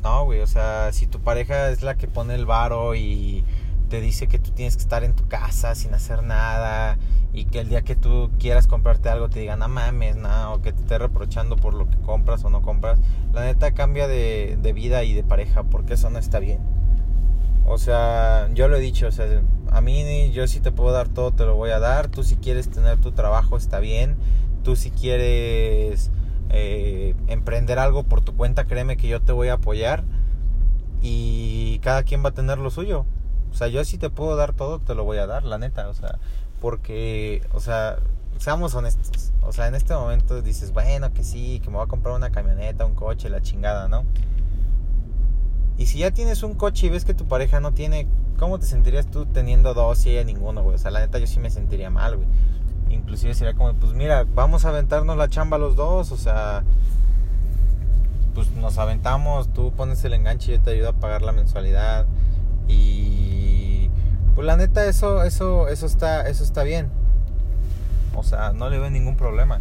No, 0.03 0.25
güey. 0.25 0.41
O 0.41 0.47
sea, 0.47 0.93
si 0.93 1.07
tu 1.07 1.21
pareja 1.21 1.71
es 1.71 1.83
la 1.83 1.97
que 1.97 2.09
pone 2.09 2.35
el 2.35 2.47
varo 2.47 2.95
y 2.95 3.45
te 3.91 4.01
dice 4.01 4.29
que 4.29 4.39
tú 4.39 4.53
tienes 4.53 4.77
que 4.77 4.83
estar 4.83 5.05
en 5.05 5.15
tu 5.15 5.27
casa 5.27 5.75
sin 5.75 5.93
hacer 5.95 6.23
nada 6.23 6.97
y 7.33 7.45
que 7.47 7.61
el 7.61 7.69
día 7.69 7.83
que 7.83 7.97
tú 7.97 8.31
quieras 8.39 8.67
comprarte 8.67 9.09
algo 9.09 9.29
te 9.29 9.41
digan, 9.41 9.59
no 9.59 9.69
mames, 9.69 10.17
no, 10.17 10.55
o 10.55 10.63
que 10.63 10.73
te 10.73 10.81
esté 10.81 10.99
reprochando 10.99 11.57
por 11.57 11.75
lo 11.75 11.91
que 11.91 11.97
compras 11.99 12.45
o 12.45 12.51
no 12.51 12.63
compras, 12.63 13.01
la 13.33 13.45
neta 13.45 13.73
cambia 13.73 14.07
de, 14.09 14.57
de 14.61 14.73
vida 14.73 15.03
y 15.05 15.13
de 15.13 15.25
pareja 15.25 15.65
porque 15.65 15.95
eso 15.95 16.09
no 16.09 16.19
está 16.19 16.39
bien. 16.39 16.61
O 17.71 17.79
sea, 17.79 18.49
yo 18.53 18.67
lo 18.67 18.77
he 18.77 18.81
dicho, 18.81 19.07
o 19.07 19.13
sea, 19.13 19.27
a 19.71 19.81
mí 19.81 20.33
yo 20.33 20.49
sí 20.49 20.59
te 20.59 20.73
puedo 20.73 20.91
dar 20.91 21.09
todo, 21.09 21.31
te 21.31 21.45
lo 21.45 21.55
voy 21.55 21.71
a 21.71 21.79
dar. 21.79 22.09
Tú 22.09 22.25
si 22.25 22.35
quieres 22.35 22.69
tener 22.69 22.99
tu 22.99 23.13
trabajo 23.13 23.57
está 23.57 23.79
bien. 23.79 24.17
Tú 24.65 24.75
si 24.75 24.91
quieres 24.91 26.11
eh, 26.51 27.15
emprender 27.29 27.79
algo 27.79 28.03
por 28.03 28.23
tu 28.23 28.35
cuenta, 28.35 28.65
créeme 28.65 28.97
que 28.97 29.07
yo 29.07 29.23
te 29.23 29.31
voy 29.31 29.49
a 29.49 29.55
apoyar. 29.55 30.03
Y 31.01 31.79
cada 31.79 32.03
quien 32.03 32.25
va 32.25 32.31
a 32.31 32.35
tener 32.35 32.59
lo 32.59 32.71
suyo. 32.71 33.07
O 33.53 33.55
sea, 33.55 33.69
yo 33.69 33.85
sí 33.85 33.99
te 33.99 34.11
puedo 34.11 34.35
dar 34.35 34.53
todo, 34.53 34.81
te 34.81 34.97
lo 34.97 35.05
voy 35.05 35.19
a 35.19 35.29
dar, 35.29 35.45
la 35.45 35.57
neta. 35.59 35.89
O 35.89 35.95
sea, 35.95 36.19
porque, 36.61 37.47
o 37.53 37.61
sea, 37.61 37.99
seamos 38.39 38.75
honestos. 38.75 39.33
O 39.43 39.53
sea, 39.53 39.69
en 39.69 39.77
este 39.77 39.95
momento 39.95 40.43
dices, 40.43 40.73
bueno, 40.73 41.13
que 41.13 41.23
sí, 41.23 41.61
que 41.61 41.71
me 41.71 41.77
voy 41.77 41.85
a 41.85 41.89
comprar 41.89 42.17
una 42.17 42.31
camioneta, 42.31 42.85
un 42.85 42.97
coche, 42.97 43.31
la 43.31 43.41
chingada, 43.41 43.87
¿no? 43.87 44.05
Y 45.81 45.87
si 45.87 46.01
ya 46.01 46.11
tienes 46.11 46.43
un 46.43 46.53
coche 46.53 46.89
y 46.89 46.91
ves 46.91 47.07
que 47.07 47.15
tu 47.15 47.27
pareja 47.27 47.59
no 47.59 47.73
tiene, 47.73 48.07
¿cómo 48.39 48.59
te 48.59 48.67
sentirías 48.67 49.07
tú 49.07 49.25
teniendo 49.25 49.73
dos 49.73 50.05
y 50.05 50.11
ella 50.11 50.25
ninguno, 50.25 50.63
güey? 50.63 50.75
O 50.75 50.79
sea, 50.79 50.91
la 50.91 51.01
neta 51.01 51.19
yo 51.19 51.27
sí 51.27 51.41
me 51.41 51.49
sentiría 51.49 51.89
mal, 51.89 52.17
güey. 52.19 52.29
Inclusive 52.91 53.33
sería 53.33 53.55
como, 53.55 53.73
pues 53.73 53.95
mira, 53.95 54.27
vamos 54.35 54.67
a 54.67 54.69
aventarnos 54.69 55.17
la 55.17 55.31
chamba 55.31 55.57
los 55.57 55.77
dos, 55.77 56.13
o 56.13 56.19
sea, 56.19 56.65
pues 58.35 58.51
nos 58.51 58.77
aventamos, 58.77 59.55
tú 59.55 59.73
pones 59.73 60.05
el 60.05 60.13
enganche 60.13 60.53
y 60.53 60.57
yo 60.57 60.61
te 60.61 60.73
ayudo 60.73 60.91
a 60.91 60.93
pagar 60.93 61.23
la 61.23 61.33
mensualidad. 61.33 62.05
Y 62.69 63.89
pues 64.35 64.47
la 64.47 64.59
neta 64.59 64.85
eso 64.85 65.23
eso 65.23 65.67
eso 65.69 65.87
está 65.87 66.29
eso 66.29 66.45
está 66.45 66.63
bien. 66.63 66.91
O 68.15 68.23
sea, 68.23 68.53
no 68.53 68.69
le 68.69 68.79
veo 68.79 68.91
ningún 68.91 69.17
problema 69.17 69.61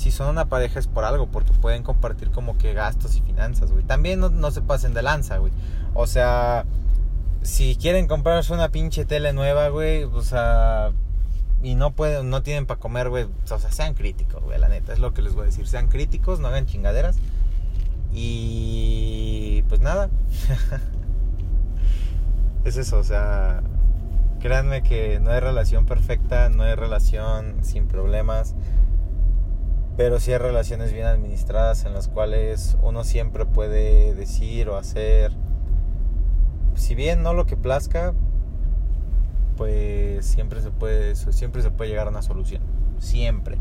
si 0.00 0.10
son 0.10 0.28
una 0.28 0.46
pareja 0.46 0.78
es 0.78 0.86
por 0.86 1.04
algo, 1.04 1.26
porque 1.26 1.52
pueden 1.52 1.82
compartir 1.82 2.30
como 2.30 2.56
que 2.56 2.72
gastos 2.72 3.16
y 3.16 3.20
finanzas, 3.20 3.70
güey. 3.70 3.84
También 3.84 4.18
no, 4.18 4.50
se 4.50 4.62
pasen 4.62 4.94
de 4.94 5.02
lanza, 5.02 5.36
güey. 5.36 5.52
O 5.92 6.06
sea, 6.06 6.64
si 7.42 7.76
quieren 7.76 8.06
comprarse 8.06 8.54
una 8.54 8.70
pinche 8.70 9.04
tele 9.04 9.34
nueva, 9.34 9.68
güey, 9.68 10.04
o 10.04 10.22
sea, 10.22 10.92
y 11.62 11.74
no 11.74 11.90
pueden, 11.90 12.30
no 12.30 12.42
tienen 12.42 12.64
para 12.64 12.80
comer, 12.80 13.10
güey, 13.10 13.24
o 13.24 13.58
sea, 13.58 13.58
sean 13.58 13.92
críticos, 13.92 14.42
güey, 14.42 14.58
la 14.58 14.70
neta, 14.70 14.94
es 14.94 15.00
lo 15.00 15.12
que 15.12 15.20
les 15.20 15.34
voy 15.34 15.42
a 15.42 15.46
decir. 15.46 15.68
Sean 15.68 15.88
críticos, 15.88 16.40
no 16.40 16.48
hagan 16.48 16.64
chingaderas. 16.64 17.18
Y 18.10 19.62
pues 19.68 19.82
nada. 19.82 20.08
es 22.64 22.78
eso, 22.78 22.96
o 22.96 23.04
sea, 23.04 23.62
créanme 24.40 24.82
que 24.82 25.20
no 25.20 25.30
hay 25.30 25.40
relación 25.40 25.84
perfecta, 25.84 26.48
no 26.48 26.62
hay 26.62 26.74
relación 26.74 27.62
sin 27.62 27.86
problemas 27.86 28.54
pero 30.00 30.18
sí 30.18 30.32
hay 30.32 30.38
relaciones 30.38 30.94
bien 30.94 31.04
administradas 31.04 31.84
en 31.84 31.92
las 31.92 32.08
cuales 32.08 32.78
uno 32.80 33.04
siempre 33.04 33.44
puede 33.44 34.14
decir 34.14 34.70
o 34.70 34.78
hacer, 34.78 35.30
si 36.74 36.94
bien 36.94 37.22
no 37.22 37.34
lo 37.34 37.44
que 37.44 37.58
plazca, 37.58 38.14
pues 39.58 40.24
siempre 40.24 40.62
se 40.62 40.70
puede, 40.70 41.16
siempre 41.16 41.60
se 41.60 41.70
puede 41.70 41.90
llegar 41.90 42.06
a 42.06 42.10
una 42.10 42.22
solución, 42.22 42.62
siempre. 42.96 43.58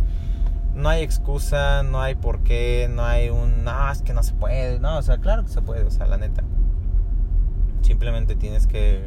No 0.74 0.88
hay 0.88 1.04
excusa, 1.04 1.84
no 1.84 2.00
hay 2.00 2.16
por 2.16 2.40
qué, 2.44 2.90
no 2.90 3.04
hay 3.04 3.30
un, 3.30 3.66
no, 3.66 3.92
es 3.92 4.02
que 4.02 4.14
no 4.14 4.24
se 4.24 4.34
puede, 4.34 4.80
no, 4.80 4.98
o 4.98 5.02
sea, 5.02 5.18
claro 5.18 5.44
que 5.44 5.50
se 5.50 5.62
puede, 5.62 5.84
o 5.84 5.92
sea, 5.92 6.06
la 6.06 6.16
neta. 6.16 6.46
Simplemente 7.82 8.38
tienes 8.38 8.66
que 8.66 9.04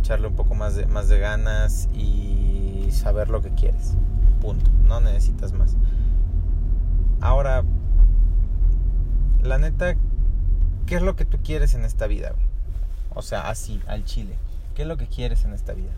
echarle 0.00 0.26
un 0.26 0.34
poco 0.34 0.56
más 0.56 0.74
de, 0.74 0.86
más 0.86 1.08
de 1.08 1.20
ganas 1.20 1.88
y 1.94 2.88
saber 2.90 3.30
lo 3.30 3.40
que 3.40 3.50
quieres. 3.50 3.96
Punto. 4.40 4.68
No 4.88 5.00
necesitas 5.00 5.52
más. 5.52 5.76
Ahora, 7.20 7.64
la 9.42 9.58
neta, 9.58 9.94
¿qué 10.86 10.96
es 10.96 11.02
lo 11.02 11.16
que 11.16 11.24
tú 11.24 11.38
quieres 11.42 11.74
en 11.74 11.84
esta 11.84 12.06
vida? 12.06 12.32
O 13.14 13.22
sea, 13.22 13.48
así, 13.48 13.80
al 13.86 14.04
chile. 14.04 14.34
¿Qué 14.74 14.82
es 14.82 14.88
lo 14.88 14.96
que 14.96 15.06
quieres 15.06 15.44
en 15.44 15.52
esta 15.52 15.74
vida? 15.74 15.90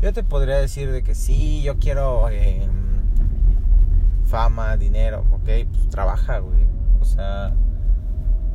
Yo 0.00 0.12
te 0.14 0.22
podría 0.22 0.56
decir 0.56 0.90
de 0.90 1.02
que 1.02 1.14
sí, 1.14 1.62
yo 1.62 1.78
quiero 1.78 2.30
em, 2.30 2.70
fama, 4.24 4.78
dinero, 4.78 5.26
ok, 5.30 5.68
pues 5.70 5.88
trabaja, 5.90 6.38
güey. 6.38 6.66
O 7.00 7.04
sea, 7.04 7.52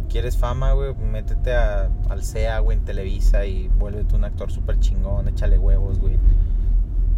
quieres 0.10 0.38
fama, 0.38 0.72
güey, 0.72 0.96
métete 0.96 1.54
al 1.54 2.24
CEA, 2.24 2.60
güey, 2.60 2.80
en 2.80 2.86
Televisa 2.86 3.46
y 3.46 3.68
vuélvete 3.68 4.16
un 4.16 4.24
actor 4.24 4.52
súper 4.52 4.80
chingón, 4.80 5.28
échale 5.28 5.60
huevos, 5.60 6.00
güey. 6.00 6.18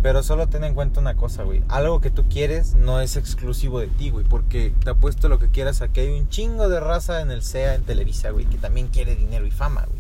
Pero 0.02 0.22
solo 0.22 0.48
ten 0.48 0.64
en 0.64 0.76
cuenta 0.76 1.00
una 1.00 1.16
cosa, 1.16 1.44
güey. 1.44 1.64
Algo 1.70 2.02
que 2.02 2.12
tú 2.12 2.30
quieres 2.30 2.76
no 2.76 3.02
es 3.02 3.18
exclusivo 3.18 3.80
de 3.80 3.88
ti, 3.88 4.12
güey. 4.12 4.26
Porque 4.26 4.74
te 4.84 4.92
apuesto 4.92 5.28
lo 5.28 5.40
que 5.40 5.50
quieras 5.50 5.82
a 5.82 5.90
hay 5.96 6.20
un 6.20 6.30
chingo 6.30 6.70
de 6.70 6.80
raza 6.80 7.22
en 7.22 7.32
el 7.32 7.42
SEA, 7.42 7.76
en 7.76 7.84
Televisa, 7.84 8.30
güey, 8.30 8.46
que 8.46 8.58
también 8.58 8.90
quiere 8.90 9.16
dinero 9.16 9.46
y 9.46 9.52
fama, 9.52 9.86
güey. 9.88 10.00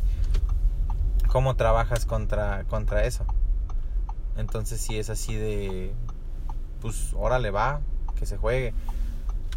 ¿Cómo 1.28 1.56
trabajas 1.56 2.06
contra, 2.06 2.64
contra 2.66 3.06
eso? 3.06 3.26
Entonces, 4.38 4.80
si 4.80 4.98
es 4.98 5.10
así 5.10 5.36
de. 5.36 5.92
Pues, 6.80 7.14
órale, 7.16 7.50
va, 7.50 7.82
que 8.16 8.28
se 8.28 8.38
juegue. 8.38 8.74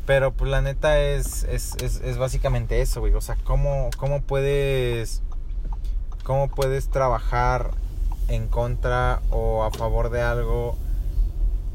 Pero, 0.07 0.33
pues, 0.33 0.51
la 0.51 0.63
neta 0.63 0.99
es, 0.99 1.45
es, 1.45 1.77
es, 1.83 2.01
es 2.01 2.17
básicamente 2.17 2.81
eso, 2.81 3.01
güey. 3.01 3.13
O 3.15 3.21
sea, 3.21 3.37
¿cómo, 3.45 3.91
cómo 3.99 4.23
puedes. 4.23 5.23
¿Cómo 6.25 6.49
puedes 6.49 6.89
trabajar 6.89 7.73
en 8.31 8.47
contra 8.49 9.21
o 9.31 9.65
a 9.65 9.71
favor 9.71 10.11
de 10.11 10.23
algo 10.23 10.77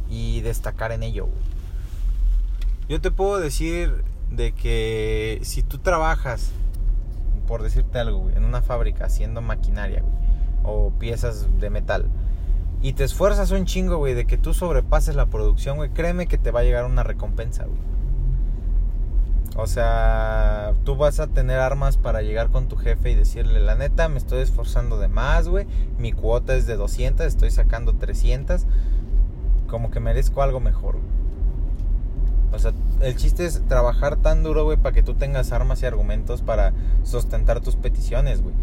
y 0.09 0.41
destacar 0.41 0.91
en 0.91 1.03
ello. 1.03 1.27
Yo 2.87 3.01
te 3.01 3.11
puedo 3.11 3.39
decir 3.39 4.03
de 4.31 4.53
que 4.53 5.39
si 5.43 5.63
tú 5.63 5.77
trabajas, 5.77 6.51
por 7.47 7.61
decirte 7.61 7.99
algo, 7.99 8.29
en 8.31 8.45
una 8.45 8.61
fábrica 8.61 9.05
haciendo 9.05 9.41
maquinaria 9.41 10.03
o 10.63 10.91
piezas 10.91 11.47
de 11.59 11.69
metal 11.69 12.05
y 12.81 12.93
te 12.93 13.03
esfuerzas 13.03 13.51
un 13.51 13.65
chingo, 13.65 13.97
güey, 13.97 14.13
de 14.13 14.25
que 14.25 14.37
tú 14.37 14.53
sobrepases 14.53 15.15
la 15.15 15.25
producción, 15.25 15.77
güey, 15.77 15.89
créeme 15.89 16.27
que 16.27 16.37
te 16.37 16.51
va 16.51 16.61
a 16.61 16.63
llegar 16.63 16.85
una 16.85 17.03
recompensa, 17.03 17.65
güey. 17.65 17.79
O 19.57 19.67
sea, 19.67 20.73
tú 20.83 20.97
vas 20.97 21.21
a 21.21 21.27
tener 21.27 21.59
armas 21.59 21.95
para 21.95 22.21
llegar 22.21 22.49
con 22.49 22.67
tu 22.67 22.75
jefe 22.75 23.11
y 23.11 23.15
decirle, 23.15 23.61
la 23.61 23.75
neta, 23.75 24.09
me 24.09 24.17
estoy 24.17 24.41
esforzando 24.41 24.99
de 24.99 25.07
más, 25.07 25.47
güey. 25.47 25.65
Mi 25.97 26.11
cuota 26.11 26.55
es 26.55 26.67
de 26.67 26.75
200, 26.75 27.25
estoy 27.25 27.51
sacando 27.51 27.93
300. 27.93 28.65
Como 29.67 29.91
que 29.91 30.01
merezco 30.01 30.41
algo 30.41 30.59
mejor. 30.59 30.97
O 32.51 32.59
sea, 32.59 32.73
el 32.99 33.15
chiste 33.15 33.45
es 33.45 33.65
trabajar 33.67 34.17
tan 34.17 34.43
duro, 34.43 34.65
güey, 34.65 34.77
para 34.77 34.93
que 34.93 35.03
tú 35.03 35.13
tengas 35.13 35.53
armas 35.53 35.81
y 35.83 35.85
argumentos 35.85 36.41
para 36.41 36.73
sustentar 37.03 37.61
tus 37.61 37.77
peticiones, 37.77 38.41
güey. 38.41 38.55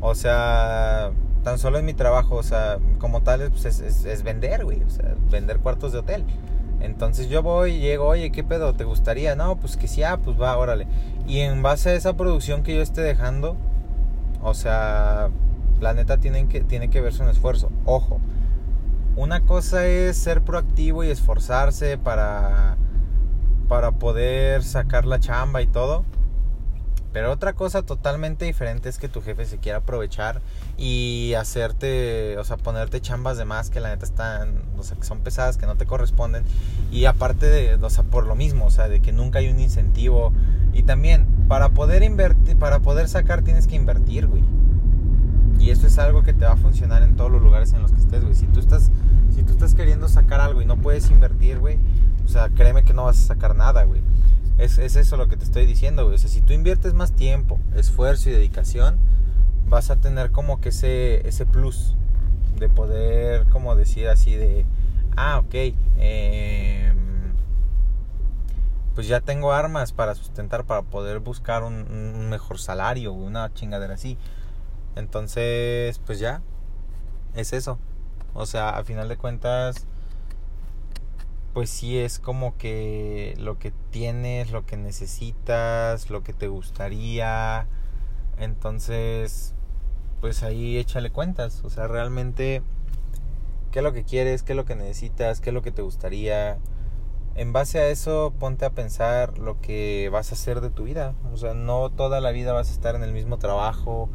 O 0.00 0.14
sea, 0.14 1.10
tan 1.42 1.58
solo 1.58 1.78
en 1.78 1.84
mi 1.84 1.94
trabajo, 1.94 2.36
o 2.36 2.42
sea, 2.44 2.78
como 3.00 3.22
tal, 3.22 3.50
pues 3.50 3.64
es, 3.64 4.04
es 4.04 4.22
vender, 4.22 4.64
güey. 4.64 4.84
O 4.84 4.90
sea, 4.90 5.16
vender 5.30 5.58
cuartos 5.58 5.90
de 5.92 5.98
hotel. 5.98 6.24
Entonces 6.80 7.28
yo 7.28 7.42
voy 7.42 7.72
y 7.72 7.80
llego, 7.80 8.06
oye, 8.06 8.30
¿qué 8.30 8.44
pedo? 8.44 8.74
¿Te 8.74 8.84
gustaría? 8.84 9.34
No, 9.34 9.56
pues 9.56 9.76
que 9.76 9.88
sí, 9.88 10.02
ah, 10.02 10.18
pues 10.22 10.40
va, 10.40 10.56
órale. 10.56 10.86
Y 11.26 11.40
en 11.40 11.62
base 11.62 11.90
a 11.90 11.94
esa 11.94 12.16
producción 12.16 12.62
que 12.62 12.74
yo 12.74 12.82
esté 12.82 13.00
dejando, 13.00 13.56
o 14.42 14.54
sea, 14.54 15.30
la 15.80 15.94
neta 15.94 16.18
tienen 16.18 16.48
que, 16.48 16.60
tiene 16.60 16.88
que 16.90 17.00
verse 17.00 17.22
un 17.22 17.28
esfuerzo. 17.28 17.70
Ojo, 17.84 18.20
una 19.16 19.40
cosa 19.40 19.86
es 19.86 20.16
ser 20.16 20.42
proactivo 20.42 21.02
y 21.02 21.10
esforzarse 21.10 21.98
para, 21.98 22.76
para 23.68 23.92
poder 23.92 24.62
sacar 24.62 25.06
la 25.06 25.18
chamba 25.18 25.62
y 25.62 25.66
todo. 25.66 26.04
Pero 27.12 27.32
otra 27.32 27.54
cosa 27.54 27.82
totalmente 27.82 28.44
diferente 28.44 28.88
es 28.88 28.98
que 28.98 29.08
tu 29.08 29.22
jefe 29.22 29.46
se 29.46 29.58
quiera 29.58 29.78
aprovechar 29.78 30.42
y 30.76 31.32
hacerte, 31.34 32.36
o 32.38 32.44
sea, 32.44 32.58
ponerte 32.58 33.00
chambas 33.00 33.38
de 33.38 33.44
más 33.44 33.70
que 33.70 33.80
la 33.80 33.88
neta 33.88 34.04
están, 34.04 34.62
o 34.76 34.82
sea, 34.82 34.96
que 34.96 35.04
son 35.04 35.20
pesadas, 35.20 35.56
que 35.56 35.66
no 35.66 35.76
te 35.76 35.86
corresponden. 35.86 36.44
Y 36.90 37.06
aparte 37.06 37.46
de, 37.46 37.74
o 37.74 37.90
sea, 37.90 38.04
por 38.04 38.26
lo 38.26 38.34
mismo, 38.34 38.66
o 38.66 38.70
sea, 38.70 38.88
de 38.88 39.00
que 39.00 39.12
nunca 39.12 39.38
hay 39.38 39.48
un 39.48 39.58
incentivo. 39.58 40.32
Y 40.74 40.82
también, 40.82 41.26
para 41.48 41.70
poder 41.70 42.02
invertir, 42.02 42.56
para 42.58 42.80
poder 42.80 43.08
sacar 43.08 43.42
tienes 43.42 43.66
que 43.66 43.76
invertir, 43.76 44.26
güey. 44.26 44.42
Y 45.58 45.70
eso 45.70 45.86
es 45.86 45.98
algo 45.98 46.22
que 46.22 46.34
te 46.34 46.44
va 46.44 46.52
a 46.52 46.56
funcionar 46.56 47.02
en 47.02 47.16
todos 47.16 47.32
los 47.32 47.42
lugares 47.42 47.72
en 47.72 47.82
los 47.82 47.90
que 47.90 48.00
estés, 48.00 48.22
güey. 48.22 48.34
Si 48.34 48.46
tú 48.46 48.60
estás, 48.60 48.90
si 49.34 49.42
tú 49.42 49.52
estás 49.52 49.74
queriendo 49.74 50.08
sacar 50.08 50.40
algo 50.40 50.62
y 50.62 50.66
no 50.66 50.76
puedes 50.76 51.10
invertir, 51.10 51.58
güey, 51.58 51.78
o 52.24 52.28
sea, 52.28 52.50
créeme 52.50 52.84
que 52.84 52.92
no 52.92 53.04
vas 53.04 53.18
a 53.18 53.22
sacar 53.22 53.56
nada, 53.56 53.84
güey. 53.84 54.02
Es, 54.58 54.78
eso 54.78 55.16
lo 55.16 55.28
que 55.28 55.36
te 55.36 55.44
estoy 55.44 55.66
diciendo, 55.66 56.04
güey. 56.04 56.16
O 56.16 56.18
sea, 56.18 56.28
si 56.28 56.40
tú 56.40 56.52
inviertes 56.52 56.92
más 56.92 57.12
tiempo, 57.12 57.60
esfuerzo 57.76 58.28
y 58.28 58.32
dedicación, 58.32 58.98
vas 59.66 59.90
a 59.90 59.96
tener 59.96 60.32
como 60.32 60.60
que 60.60 60.70
ese, 60.70 61.26
ese 61.28 61.46
plus 61.46 61.94
de 62.58 62.68
poder, 62.68 63.46
como 63.48 63.76
decir 63.76 64.08
así, 64.08 64.34
de, 64.34 64.66
ah, 65.16 65.38
ok, 65.38 65.54
em, 65.98 66.96
pues 68.96 69.06
ya 69.06 69.20
tengo 69.20 69.52
armas 69.52 69.92
para 69.92 70.16
sustentar, 70.16 70.64
para 70.64 70.82
poder 70.82 71.20
buscar 71.20 71.62
un 71.62 72.28
mejor 72.28 72.58
salario, 72.58 73.12
una 73.12 73.52
chingadera 73.54 73.94
así. 73.94 74.18
Entonces, 74.96 76.00
pues 76.00 76.18
ya, 76.18 76.42
es 77.34 77.52
eso. 77.52 77.78
O 78.34 78.46
sea, 78.46 78.70
a 78.70 78.84
final 78.84 79.08
de 79.08 79.16
cuentas 79.16 79.87
pues 81.52 81.70
sí 81.70 81.98
es 81.98 82.18
como 82.18 82.56
que 82.56 83.34
lo 83.38 83.58
que 83.58 83.72
tienes, 83.90 84.50
lo 84.50 84.66
que 84.66 84.76
necesitas, 84.76 86.10
lo 86.10 86.22
que 86.22 86.32
te 86.32 86.48
gustaría. 86.48 87.66
Entonces, 88.38 89.54
pues 90.20 90.42
ahí 90.42 90.78
échale 90.78 91.10
cuentas. 91.10 91.62
O 91.64 91.70
sea, 91.70 91.88
realmente, 91.88 92.62
¿qué 93.72 93.80
es 93.80 93.82
lo 93.82 93.92
que 93.92 94.04
quieres? 94.04 94.42
¿Qué 94.42 94.52
es 94.52 94.56
lo 94.56 94.64
que 94.64 94.76
necesitas? 94.76 95.40
¿Qué 95.40 95.50
es 95.50 95.54
lo 95.54 95.62
que 95.62 95.72
te 95.72 95.82
gustaría? 95.82 96.58
En 97.34 97.52
base 97.52 97.78
a 97.78 97.88
eso, 97.88 98.32
ponte 98.38 98.64
a 98.64 98.70
pensar 98.70 99.38
lo 99.38 99.60
que 99.60 100.08
vas 100.12 100.30
a 100.32 100.34
hacer 100.34 100.60
de 100.60 100.70
tu 100.70 100.84
vida. 100.84 101.14
O 101.32 101.36
sea, 101.36 101.54
no 101.54 101.90
toda 101.90 102.20
la 102.20 102.30
vida 102.30 102.52
vas 102.52 102.68
a 102.70 102.72
estar 102.72 102.94
en 102.94 103.02
el 103.02 103.12
mismo 103.12 103.38
trabajo. 103.38 104.08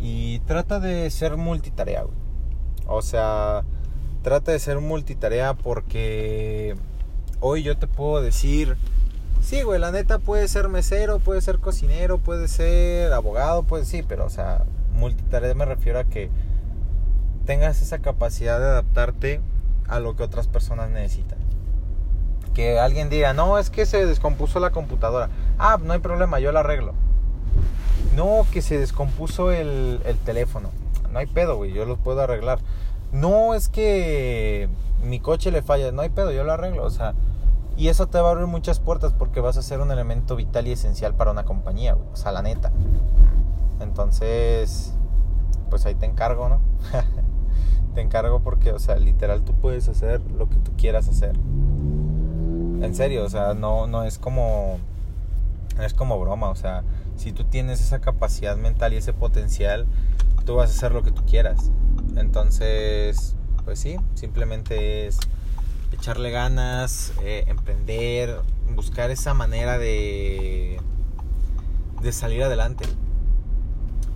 Y 0.00 0.40
trata 0.40 0.80
de 0.80 1.10
ser 1.10 1.36
multitarea. 1.36 2.04
O 2.86 3.02
sea, 3.02 3.64
trata 4.24 4.52
de 4.52 4.58
ser 4.58 4.80
multitarea 4.80 5.52
porque 5.52 6.74
hoy 7.40 7.62
yo 7.62 7.76
te 7.76 7.86
puedo 7.86 8.22
decir, 8.22 8.76
sí, 9.42 9.62
güey, 9.62 9.78
la 9.78 9.92
neta 9.92 10.18
puede 10.18 10.48
ser 10.48 10.68
mesero, 10.68 11.18
puede 11.18 11.42
ser 11.42 11.58
cocinero, 11.58 12.16
puede 12.16 12.48
ser 12.48 13.12
abogado, 13.12 13.62
pues 13.64 13.86
sí, 13.86 14.02
pero 14.02 14.24
o 14.24 14.30
sea, 14.30 14.64
multitarea 14.94 15.54
me 15.54 15.66
refiero 15.66 15.98
a 15.98 16.04
que 16.04 16.30
tengas 17.44 17.82
esa 17.82 17.98
capacidad 17.98 18.58
de 18.58 18.64
adaptarte 18.64 19.40
a 19.88 20.00
lo 20.00 20.16
que 20.16 20.22
otras 20.22 20.48
personas 20.48 20.88
necesitan. 20.88 21.38
Que 22.54 22.78
alguien 22.78 23.10
diga, 23.10 23.34
no, 23.34 23.58
es 23.58 23.68
que 23.68 23.84
se 23.84 24.06
descompuso 24.06 24.58
la 24.58 24.70
computadora. 24.70 25.28
Ah, 25.58 25.78
no 25.82 25.92
hay 25.92 25.98
problema, 25.98 26.40
yo 26.40 26.50
la 26.50 26.60
arreglo. 26.60 26.94
No, 28.16 28.46
que 28.50 28.62
se 28.62 28.78
descompuso 28.78 29.52
el, 29.52 30.00
el 30.06 30.16
teléfono. 30.16 30.70
No 31.12 31.18
hay 31.18 31.26
pedo, 31.26 31.56
güey, 31.56 31.72
yo 31.72 31.84
lo 31.84 31.96
puedo 31.98 32.22
arreglar. 32.22 32.60
No 33.14 33.54
es 33.54 33.68
que 33.68 34.68
mi 35.04 35.20
coche 35.20 35.52
le 35.52 35.62
falla, 35.62 35.92
no 35.92 36.02
hay 36.02 36.08
pedo, 36.08 36.32
yo 36.32 36.42
lo 36.42 36.52
arreglo, 36.52 36.84
o 36.84 36.90
sea, 36.90 37.14
y 37.76 37.86
eso 37.86 38.08
te 38.08 38.18
va 38.18 38.28
a 38.28 38.32
abrir 38.32 38.48
muchas 38.48 38.80
puertas 38.80 39.12
porque 39.12 39.38
vas 39.38 39.56
a 39.56 39.62
ser 39.62 39.80
un 39.80 39.92
elemento 39.92 40.34
vital 40.34 40.66
y 40.66 40.72
esencial 40.72 41.14
para 41.14 41.30
una 41.30 41.44
compañía, 41.44 41.94
o 41.94 42.16
sea, 42.16 42.32
la 42.32 42.42
neta. 42.42 42.72
Entonces, 43.80 44.94
pues 45.70 45.86
ahí 45.86 45.94
te 45.94 46.06
encargo, 46.06 46.48
¿no? 46.48 46.58
te 47.94 48.00
encargo 48.00 48.40
porque, 48.40 48.72
o 48.72 48.80
sea, 48.80 48.96
literal 48.96 49.42
tú 49.42 49.54
puedes 49.54 49.88
hacer 49.88 50.20
lo 50.32 50.48
que 50.48 50.56
tú 50.56 50.72
quieras 50.76 51.08
hacer. 51.08 51.36
En 51.36 52.94
serio, 52.96 53.24
o 53.24 53.28
sea, 53.28 53.54
no, 53.54 53.86
no 53.86 54.02
es 54.02 54.18
como, 54.18 54.78
es 55.80 55.94
como 55.94 56.18
broma, 56.18 56.50
o 56.50 56.56
sea, 56.56 56.82
si 57.16 57.32
tú 57.32 57.44
tienes 57.44 57.80
esa 57.80 58.00
capacidad 58.00 58.56
mental 58.56 58.92
y 58.92 58.96
ese 58.96 59.12
potencial, 59.12 59.86
tú 60.44 60.56
vas 60.56 60.70
a 60.70 60.74
hacer 60.74 60.92
lo 60.92 61.02
que 61.02 61.12
tú 61.12 61.24
quieras. 61.24 61.70
Entonces, 62.16 63.36
pues 63.64 63.78
sí, 63.78 63.96
simplemente 64.14 65.06
es 65.06 65.18
echarle 65.92 66.30
ganas, 66.30 67.12
eh, 67.22 67.44
emprender, 67.46 68.40
buscar 68.74 69.10
esa 69.10 69.34
manera 69.34 69.78
de, 69.78 70.78
de 72.02 72.12
salir 72.12 72.42
adelante. 72.42 72.84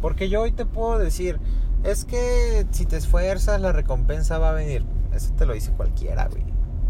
Porque 0.00 0.28
yo 0.28 0.42
hoy 0.42 0.52
te 0.52 0.66
puedo 0.66 0.98
decir, 0.98 1.40
es 1.82 2.04
que 2.04 2.66
si 2.70 2.86
te 2.86 2.96
esfuerzas 2.96 3.60
la 3.60 3.72
recompensa 3.72 4.38
va 4.38 4.50
a 4.50 4.52
venir. 4.52 4.84
Eso 5.14 5.32
te 5.34 5.46
lo 5.46 5.54
dice 5.54 5.72
cualquiera, 5.72 6.28
güey. 6.28 6.44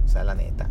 O 0.05 0.09
sea, 0.09 0.25
la 0.25 0.35
neta. 0.35 0.69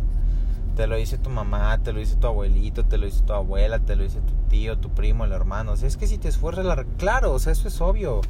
Te 0.78 0.86
lo 0.86 0.94
dice 0.94 1.18
tu 1.18 1.28
mamá, 1.28 1.76
te 1.82 1.92
lo 1.92 1.98
dice 1.98 2.14
tu 2.14 2.28
abuelito, 2.28 2.84
te 2.84 2.98
lo 2.98 3.06
dice 3.06 3.22
tu 3.22 3.32
abuela, 3.32 3.80
te 3.80 3.96
lo 3.96 4.04
dice 4.04 4.20
tu 4.20 4.32
tío, 4.48 4.78
tu 4.78 4.90
primo, 4.90 5.24
el 5.24 5.32
hermano. 5.32 5.72
O 5.72 5.76
sea, 5.76 5.88
es 5.88 5.96
que 5.96 6.06
si 6.06 6.18
te 6.18 6.28
esfuerzas 6.28 6.64
la... 6.64 6.84
Claro, 6.98 7.32
o 7.32 7.40
sea, 7.40 7.50
eso 7.52 7.66
es 7.66 7.80
obvio. 7.80 8.20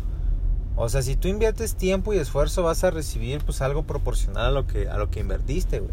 O 0.75 0.89
sea, 0.89 1.03
si 1.03 1.15
tú 1.15 1.29
inviertes 1.29 1.75
tiempo 1.75 2.15
y 2.15 2.17
esfuerzo 2.17 2.63
vas 2.63 2.85
a 2.85 2.91
recibir 2.91 3.45
pues 3.45 3.61
algo 3.61 3.83
proporcional 3.83 4.47
a 4.47 4.51
lo 4.51 4.67
que, 4.67 4.89
a 4.89 4.97
lo 4.97 5.11
que 5.11 5.21
invertiste, 5.21 5.81
güey. 5.81 5.93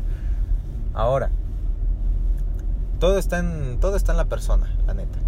Ahora, 0.94 1.30
todo 3.02 3.18
está, 3.18 3.40
en, 3.40 3.78
todo 3.82 3.98
está 3.98 4.14
en 4.14 4.18
la 4.18 4.30
persona, 4.30 4.74
la 4.88 4.94
neta. 4.94 5.20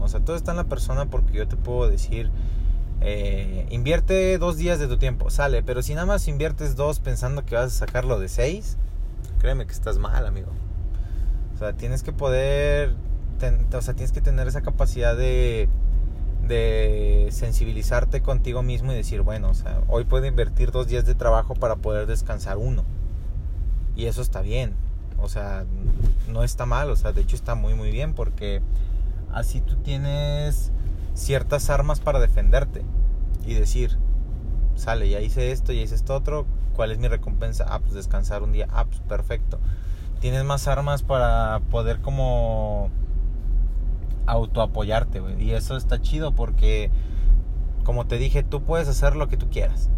O 0.00 0.08
sea, 0.08 0.24
todo 0.24 0.34
está 0.34 0.50
en 0.50 0.56
la 0.56 0.64
persona 0.64 1.06
porque 1.06 1.34
yo 1.34 1.46
te 1.46 1.54
puedo 1.54 1.88
decir, 1.88 2.32
eh, 3.00 3.68
invierte 3.70 4.38
dos 4.38 4.56
días 4.56 4.80
de 4.80 4.88
tu 4.88 4.96
tiempo, 4.96 5.30
sale, 5.30 5.62
pero 5.62 5.82
si 5.82 5.94
nada 5.94 6.06
más 6.06 6.26
inviertes 6.26 6.74
dos 6.74 6.98
pensando 6.98 7.44
que 7.44 7.54
vas 7.54 7.66
a 7.66 7.86
sacarlo 7.86 8.18
de 8.18 8.28
seis, 8.28 8.76
créeme 9.38 9.66
que 9.66 9.72
estás 9.72 9.98
mal, 9.98 10.26
amigo. 10.26 10.48
Sea, 11.64 11.72
tienes 11.72 12.02
que 12.02 12.12
poder, 12.12 12.94
o 13.72 13.80
sea, 13.80 13.94
tienes 13.94 14.12
que 14.12 14.20
tener 14.20 14.46
esa 14.48 14.60
capacidad 14.60 15.16
de 15.16 15.68
de 16.46 17.28
sensibilizarte 17.30 18.20
contigo 18.20 18.62
mismo 18.62 18.92
y 18.92 18.96
decir, 18.96 19.22
bueno, 19.22 19.48
o 19.48 19.54
sea, 19.54 19.80
hoy 19.88 20.04
puedo 20.04 20.26
invertir 20.26 20.72
dos 20.72 20.86
días 20.86 21.06
de 21.06 21.14
trabajo 21.14 21.54
para 21.54 21.76
poder 21.76 22.06
descansar 22.06 22.58
uno. 22.58 22.84
Y 23.96 24.06
eso 24.06 24.20
está 24.20 24.42
bien. 24.42 24.74
O 25.18 25.30
sea, 25.30 25.64
no 26.28 26.44
está 26.44 26.66
mal, 26.66 26.90
o 26.90 26.96
sea, 26.96 27.12
de 27.12 27.22
hecho 27.22 27.34
está 27.34 27.54
muy 27.54 27.72
muy 27.72 27.90
bien 27.90 28.12
porque 28.12 28.60
así 29.32 29.62
tú 29.62 29.76
tienes 29.76 30.70
ciertas 31.14 31.70
armas 31.70 32.00
para 32.00 32.20
defenderte 32.20 32.82
y 33.46 33.54
decir, 33.54 33.96
sale, 34.74 35.08
ya 35.08 35.20
hice 35.20 35.50
esto, 35.50 35.72
ya 35.72 35.80
hice 35.80 35.94
esto 35.94 36.14
otro, 36.14 36.44
¿cuál 36.74 36.90
es 36.90 36.98
mi 36.98 37.08
recompensa? 37.08 37.64
Ah, 37.70 37.78
pues 37.78 37.94
descansar 37.94 38.42
un 38.42 38.52
día, 38.52 38.68
ah, 38.70 38.84
pues 38.84 39.00
perfecto. 39.00 39.60
Tienes 40.24 40.42
más 40.42 40.68
armas 40.68 41.02
para 41.02 41.60
poder 41.70 42.00
como 42.00 42.88
autoapoyarte, 44.24 45.20
güey. 45.20 45.42
Y 45.42 45.52
eso 45.52 45.76
está 45.76 46.00
chido 46.00 46.34
porque, 46.34 46.90
como 47.84 48.06
te 48.06 48.16
dije, 48.16 48.42
tú 48.42 48.62
puedes 48.62 48.88
hacer 48.88 49.16
lo 49.16 49.28
que 49.28 49.36
tú 49.36 49.50
quieras. 49.50 49.90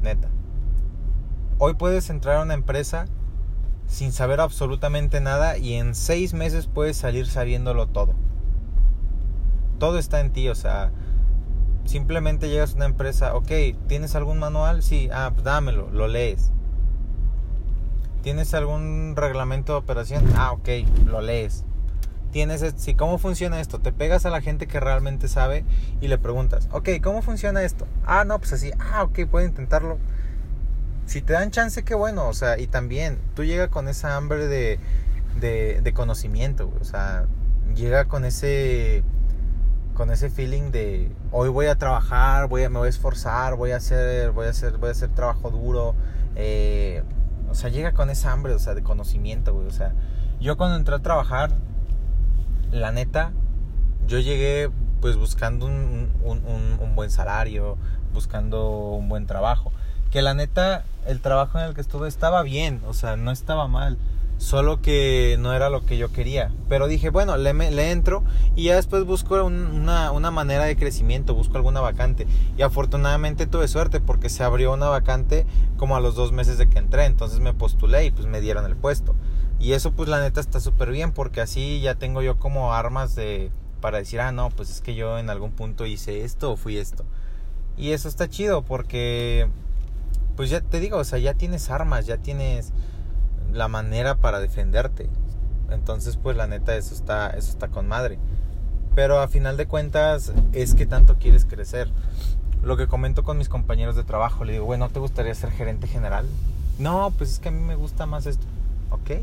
Neta. 0.00 0.30
Hoy 1.58 1.74
puedes 1.74 2.08
entrar 2.08 2.36
a 2.36 2.44
una 2.44 2.54
empresa 2.54 3.04
sin 3.88 4.10
saber 4.10 4.40
absolutamente 4.40 5.20
nada 5.20 5.58
y 5.58 5.74
en 5.74 5.94
seis 5.94 6.32
meses 6.32 6.66
puedes 6.66 6.96
salir 6.96 7.26
sabiéndolo 7.26 7.88
todo. 7.88 8.14
Todo 9.78 9.98
está 9.98 10.20
en 10.20 10.32
ti, 10.32 10.48
o 10.48 10.54
sea, 10.54 10.92
Simplemente 11.84 12.48
llegas 12.48 12.72
a 12.72 12.76
una 12.76 12.86
empresa, 12.86 13.34
ok, 13.34 13.50
¿tienes 13.86 14.14
algún 14.14 14.38
manual? 14.38 14.82
Sí, 14.82 15.10
ah, 15.12 15.30
pues 15.34 15.44
dámelo, 15.44 15.90
lo 15.92 16.08
lees. 16.08 16.52
¿Tienes 18.26 18.54
algún 18.54 19.14
reglamento 19.14 19.74
de 19.74 19.78
operación? 19.78 20.24
Ah, 20.34 20.50
ok, 20.50 20.68
lo 21.04 21.20
lees. 21.20 21.62
Tienes, 22.32 22.74
si 22.76 22.96
cómo 22.96 23.18
funciona 23.18 23.60
esto, 23.60 23.78
te 23.78 23.92
pegas 23.92 24.26
a 24.26 24.30
la 24.30 24.40
gente 24.40 24.66
que 24.66 24.80
realmente 24.80 25.28
sabe 25.28 25.64
y 26.00 26.08
le 26.08 26.18
preguntas, 26.18 26.68
ok, 26.72 26.88
¿cómo 27.00 27.22
funciona 27.22 27.62
esto? 27.62 27.86
Ah, 28.04 28.24
no, 28.24 28.36
pues 28.40 28.52
así, 28.52 28.72
ah, 28.80 29.04
ok, 29.04 29.30
puedo 29.30 29.46
intentarlo. 29.46 29.98
Si 31.06 31.22
te 31.22 31.34
dan 31.34 31.52
chance, 31.52 31.84
qué 31.84 31.94
bueno, 31.94 32.26
o 32.26 32.34
sea, 32.34 32.58
y 32.58 32.66
también 32.66 33.20
tú 33.36 33.44
llega 33.44 33.68
con 33.68 33.86
esa 33.86 34.16
hambre 34.16 34.48
de, 34.48 34.80
de, 35.38 35.80
de 35.80 35.92
conocimiento, 35.92 36.72
o 36.80 36.84
sea, 36.84 37.26
llega 37.76 38.06
con 38.06 38.24
ese 38.24 39.04
con 39.94 40.10
ese 40.10 40.30
feeling 40.30 40.72
de 40.72 41.12
hoy 41.30 41.48
voy 41.48 41.66
a 41.66 41.76
trabajar, 41.76 42.48
voy 42.48 42.64
a, 42.64 42.70
me 42.70 42.80
voy 42.80 42.86
a 42.86 42.90
esforzar, 42.90 43.54
voy 43.54 43.70
a 43.70 43.76
hacer, 43.76 44.32
voy 44.32 44.46
a 44.46 44.50
hacer, 44.50 44.78
voy 44.78 44.88
a 44.88 44.92
hacer 44.92 45.10
trabajo 45.10 45.52
duro. 45.52 45.94
Eh, 46.34 47.04
o 47.50 47.54
sea, 47.54 47.70
llega 47.70 47.92
con 47.92 48.10
esa 48.10 48.32
hambre, 48.32 48.54
o 48.54 48.58
sea, 48.58 48.74
de 48.74 48.82
conocimiento, 48.82 49.54
güey. 49.54 49.66
O 49.66 49.70
sea, 49.70 49.92
yo 50.40 50.56
cuando 50.56 50.76
entré 50.76 50.94
a 50.94 51.00
trabajar, 51.00 51.52
la 52.70 52.92
neta, 52.92 53.32
yo 54.06 54.18
llegué 54.18 54.70
pues 55.00 55.16
buscando 55.16 55.66
un, 55.66 56.10
un 56.24 56.94
buen 56.96 57.10
salario, 57.10 57.76
buscando 58.12 58.90
un 58.90 59.08
buen 59.08 59.26
trabajo. 59.26 59.72
Que 60.10 60.22
la 60.22 60.34
neta, 60.34 60.84
el 61.06 61.20
trabajo 61.20 61.58
en 61.58 61.66
el 61.66 61.74
que 61.74 61.80
estuve 61.80 62.08
estaba 62.08 62.42
bien, 62.42 62.80
o 62.86 62.94
sea, 62.94 63.16
no 63.16 63.30
estaba 63.30 63.68
mal 63.68 63.98
Solo 64.38 64.82
que 64.82 65.36
no 65.38 65.54
era 65.54 65.70
lo 65.70 65.84
que 65.86 65.96
yo 65.96 66.12
quería. 66.12 66.52
Pero 66.68 66.88
dije, 66.88 67.10
bueno, 67.10 67.36
le, 67.36 67.52
le 67.52 67.90
entro 67.90 68.22
y 68.54 68.64
ya 68.64 68.76
después 68.76 69.04
busco 69.04 69.42
una, 69.44 70.12
una, 70.12 70.30
manera 70.30 70.64
de 70.64 70.76
crecimiento, 70.76 71.34
busco 71.34 71.56
alguna 71.56 71.80
vacante. 71.80 72.26
Y 72.56 72.62
afortunadamente 72.62 73.46
tuve 73.46 73.66
suerte 73.68 74.00
porque 74.00 74.28
se 74.28 74.44
abrió 74.44 74.72
una 74.72 74.88
vacante 74.88 75.46
como 75.76 75.96
a 75.96 76.00
los 76.00 76.14
dos 76.14 76.32
meses 76.32 76.58
de 76.58 76.68
que 76.68 76.78
entré. 76.78 77.06
Entonces 77.06 77.40
me 77.40 77.54
postulé 77.54 78.04
y 78.04 78.10
pues 78.10 78.26
me 78.26 78.40
dieron 78.40 78.66
el 78.66 78.76
puesto. 78.76 79.14
Y 79.58 79.72
eso 79.72 79.92
pues 79.92 80.08
la 80.08 80.20
neta 80.20 80.40
está 80.40 80.60
súper 80.60 80.90
bien 80.90 81.12
porque 81.12 81.40
así 81.40 81.80
ya 81.80 81.94
tengo 81.94 82.20
yo 82.20 82.38
como 82.38 82.74
armas 82.74 83.14
de 83.14 83.50
para 83.80 83.98
decir, 83.98 84.20
ah, 84.20 84.32
no, 84.32 84.50
pues 84.50 84.70
es 84.70 84.80
que 84.80 84.94
yo 84.94 85.18
en 85.18 85.30
algún 85.30 85.52
punto 85.52 85.86
hice 85.86 86.24
esto 86.24 86.52
o 86.52 86.56
fui 86.56 86.76
esto. 86.76 87.04
Y 87.76 87.90
eso 87.90 88.08
está 88.08 88.28
chido 88.28 88.62
porque, 88.62 89.48
pues 90.34 90.50
ya 90.50 90.60
te 90.60 90.80
digo, 90.80 90.98
o 90.98 91.04
sea, 91.04 91.18
ya 91.18 91.34
tienes 91.34 91.70
armas, 91.70 92.06
ya 92.06 92.16
tienes 92.16 92.72
la 93.52 93.68
manera 93.68 94.16
para 94.16 94.40
defenderte. 94.40 95.08
Entonces, 95.70 96.16
pues 96.16 96.36
la 96.36 96.46
neta, 96.46 96.76
eso 96.76 96.94
está, 96.94 97.30
eso 97.30 97.50
está 97.50 97.68
con 97.68 97.88
madre. 97.88 98.18
Pero 98.94 99.20
a 99.20 99.28
final 99.28 99.56
de 99.56 99.66
cuentas, 99.66 100.32
es 100.52 100.74
que 100.74 100.86
tanto 100.86 101.16
quieres 101.18 101.44
crecer. 101.44 101.90
Lo 102.62 102.76
que 102.76 102.86
comento 102.86 103.24
con 103.24 103.38
mis 103.38 103.48
compañeros 103.48 103.96
de 103.96 104.04
trabajo, 104.04 104.44
le 104.44 104.54
digo, 104.54 104.64
bueno, 104.64 104.88
¿te 104.88 104.98
gustaría 104.98 105.34
ser 105.34 105.50
gerente 105.50 105.86
general? 105.86 106.26
No, 106.78 107.12
pues 107.16 107.32
es 107.32 107.38
que 107.38 107.48
a 107.48 107.52
mí 107.52 107.60
me 107.60 107.74
gusta 107.74 108.06
más 108.06 108.26
esto. 108.26 108.46
Ok, 108.90 109.22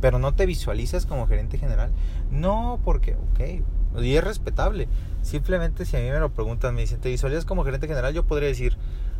pero 0.00 0.18
no 0.18 0.34
te 0.34 0.46
visualizas 0.46 1.06
como 1.06 1.26
gerente 1.26 1.58
general. 1.58 1.90
No, 2.30 2.80
porque, 2.84 3.14
ok, 3.14 4.00
y 4.02 4.16
es 4.16 4.24
respetable. 4.24 4.88
Simplemente 5.22 5.84
si 5.84 5.96
a 5.96 6.00
mí 6.00 6.10
me 6.10 6.18
lo 6.18 6.30
preguntan, 6.30 6.74
me 6.74 6.80
dicen, 6.80 7.00
¿te 7.00 7.08
visualizas 7.08 7.44
como 7.44 7.64
gerente 7.64 7.86
general? 7.86 8.14
Yo 8.14 8.24
podría 8.24 8.48
decir, 8.48 8.76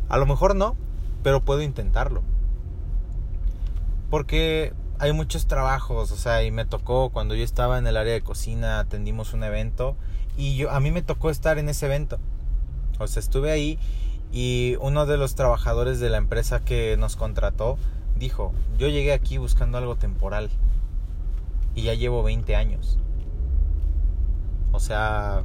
a 0.09 0.17
lo 0.17 0.25
mejor 0.25 0.55
no, 0.55 0.75
pero 1.23 1.41
puedo 1.41 1.61
intentarlo. 1.61 2.23
Porque 4.13 4.73
hay 4.99 5.11
muchos 5.11 5.47
trabajos, 5.47 6.11
o 6.11 6.15
sea, 6.15 6.43
y 6.43 6.51
me 6.51 6.65
tocó 6.65 7.09
cuando 7.09 7.33
yo 7.33 7.43
estaba 7.43 7.79
en 7.79 7.87
el 7.87 7.97
área 7.97 8.13
de 8.13 8.21
cocina, 8.21 8.77
atendimos 8.77 9.33
un 9.33 9.43
evento 9.43 9.95
y 10.37 10.55
yo 10.55 10.69
a 10.69 10.79
mí 10.79 10.91
me 10.91 11.01
tocó 11.01 11.31
estar 11.31 11.57
en 11.57 11.67
ese 11.67 11.87
evento. 11.87 12.19
O 12.99 13.07
sea, 13.07 13.21
estuve 13.21 13.49
ahí 13.49 13.79
y 14.31 14.77
uno 14.81 15.07
de 15.07 15.17
los 15.17 15.33
trabajadores 15.33 15.99
de 15.99 16.11
la 16.11 16.17
empresa 16.17 16.59
que 16.59 16.95
nos 16.95 17.15
contrató 17.15 17.79
dijo, 18.15 18.53
"Yo 18.77 18.87
llegué 18.87 19.13
aquí 19.13 19.39
buscando 19.39 19.79
algo 19.79 19.95
temporal 19.95 20.51
y 21.73 21.81
ya 21.81 21.95
llevo 21.95 22.21
20 22.21 22.55
años." 22.55 22.99
O 24.73 24.79
sea, 24.79 25.41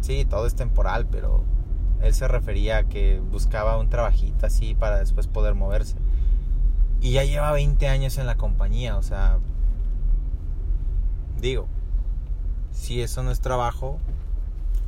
sí, 0.00 0.24
todo 0.24 0.46
es 0.46 0.54
temporal, 0.54 1.06
pero 1.10 1.44
él 2.00 2.14
se 2.14 2.26
refería 2.28 2.78
a 2.78 2.84
que 2.84 3.20
buscaba 3.20 3.76
un 3.76 3.90
trabajito 3.90 4.46
así 4.46 4.74
para 4.74 5.00
después 5.00 5.26
poder 5.26 5.54
moverse. 5.54 5.96
Y 7.00 7.12
ya 7.12 7.24
lleva 7.24 7.52
20 7.52 7.88
años 7.88 8.18
en 8.18 8.26
la 8.26 8.36
compañía, 8.36 8.96
o 8.96 9.02
sea, 9.02 9.38
digo, 11.40 11.66
si 12.72 13.00
eso 13.00 13.22
no 13.22 13.30
es 13.30 13.40
trabajo, 13.40 13.98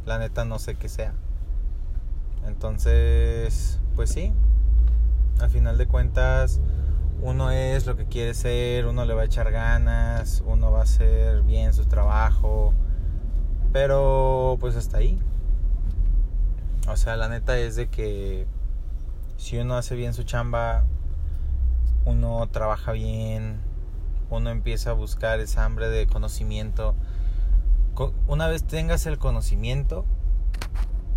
la 0.04 0.18
neta 0.18 0.44
no 0.44 0.58
sé 0.58 0.74
qué 0.74 0.88
sea. 0.88 1.14
Entonces, 2.46 3.80
pues 3.96 4.10
sí, 4.10 4.32
al 5.40 5.48
final 5.48 5.78
de 5.78 5.86
cuentas, 5.86 6.60
uno 7.22 7.50
es 7.50 7.86
lo 7.86 7.96
que 7.96 8.06
quiere 8.06 8.34
ser, 8.34 8.86
uno 8.86 9.04
le 9.04 9.14
va 9.14 9.22
a 9.22 9.24
echar 9.24 9.50
ganas, 9.50 10.42
uno 10.44 10.72
va 10.72 10.80
a 10.80 10.82
hacer 10.82 11.42
bien 11.42 11.72
su 11.72 11.86
trabajo, 11.86 12.74
pero 13.72 14.56
pues 14.60 14.76
hasta 14.76 14.98
ahí. 14.98 15.18
O 16.88 16.96
sea, 16.96 17.16
la 17.16 17.28
neta 17.28 17.58
es 17.58 17.76
de 17.76 17.88
que 17.88 18.46
si 19.36 19.56
uno 19.58 19.76
hace 19.76 19.94
bien 19.94 20.14
su 20.14 20.24
chamba, 20.24 20.84
uno 22.04 22.48
trabaja 22.50 22.92
bien, 22.92 23.60
uno 24.30 24.50
empieza 24.50 24.90
a 24.90 24.94
buscar 24.94 25.40
esa 25.40 25.64
hambre 25.64 25.88
de 25.88 26.06
conocimiento. 26.06 26.94
Una 28.26 28.48
vez 28.48 28.64
tengas 28.64 29.06
el 29.06 29.18
conocimiento, 29.18 30.04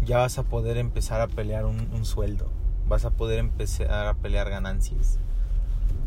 ya 0.03 0.17
vas 0.17 0.37
a 0.37 0.43
poder 0.43 0.77
empezar 0.77 1.21
a 1.21 1.27
pelear 1.27 1.65
un, 1.65 2.05
sueldo, 2.05 2.51
vas 2.87 3.05
a 3.05 3.11
poder 3.11 3.39
empezar 3.39 4.07
a 4.07 4.13
pelear 4.15 4.49
ganancias. 4.49 5.19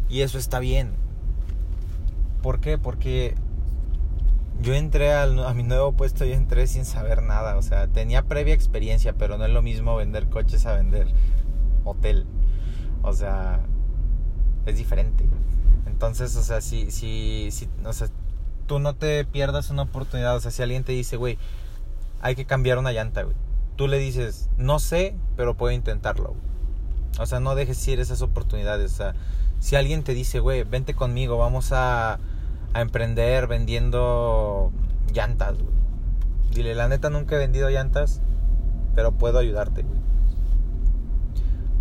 Y 0.08 0.20
eso 0.20 0.38
está 0.38 0.58
bien. 0.58 0.92
¿Por 2.42 2.60
qué? 2.60 2.78
Porque 2.78 3.34
yo 4.60 4.74
entré 4.74 5.12
a 5.14 5.26
mi 5.54 5.62
nuevo 5.62 5.92
puesto, 5.92 6.24
yo 6.24 6.34
entré 6.34 6.66
sin 6.66 6.84
saber 6.84 7.22
nada. 7.22 7.56
O 7.56 7.62
sea, 7.62 7.88
tenía 7.88 8.22
previa 8.22 8.54
experiencia, 8.54 9.14
pero 9.14 9.38
no 9.38 9.44
es 9.44 9.50
lo 9.50 9.62
mismo 9.62 9.96
vender 9.96 10.28
coches 10.28 10.66
a 10.66 10.74
vender 10.74 11.08
hotel. 11.84 12.26
O 13.02 13.12
sea, 13.12 13.60
es 14.70 14.76
diferente. 14.76 15.24
Entonces, 15.86 16.36
o 16.36 16.42
sea, 16.42 16.60
si, 16.60 16.90
si, 16.90 17.48
si, 17.50 17.68
o 17.84 17.92
sea, 17.92 18.08
tú 18.66 18.78
no 18.78 18.94
te 18.94 19.24
pierdas 19.24 19.70
una 19.70 19.82
oportunidad, 19.82 20.36
o 20.36 20.40
sea, 20.40 20.50
si 20.50 20.62
alguien 20.62 20.84
te 20.84 20.92
dice, 20.92 21.16
güey, 21.16 21.38
hay 22.20 22.34
que 22.34 22.44
cambiar 22.44 22.78
una 22.78 22.92
llanta, 22.92 23.22
güey, 23.22 23.36
tú 23.76 23.88
le 23.88 23.98
dices, 23.98 24.48
no 24.58 24.78
sé, 24.78 25.16
pero 25.36 25.54
puedo 25.54 25.72
intentarlo. 25.72 26.34
O 27.18 27.26
sea, 27.26 27.40
no 27.40 27.54
dejes 27.54 27.86
ir 27.88 27.98
esas 27.98 28.22
oportunidades. 28.22 28.92
O 28.92 28.96
sea, 28.96 29.14
si 29.60 29.76
alguien 29.76 30.04
te 30.04 30.14
dice, 30.14 30.40
güey, 30.40 30.62
vente 30.62 30.94
conmigo, 30.94 31.36
vamos 31.36 31.72
a, 31.72 32.20
a 32.74 32.80
emprender 32.80 33.46
vendiendo 33.46 34.72
llantas, 35.12 35.54
güey. 35.54 35.74
Dile, 36.52 36.74
la 36.74 36.88
neta 36.88 37.10
nunca 37.10 37.36
he 37.36 37.38
vendido 37.38 37.68
llantas, 37.70 38.20
pero 38.94 39.12
puedo 39.12 39.38
ayudarte, 39.38 39.82
güey. 39.82 39.98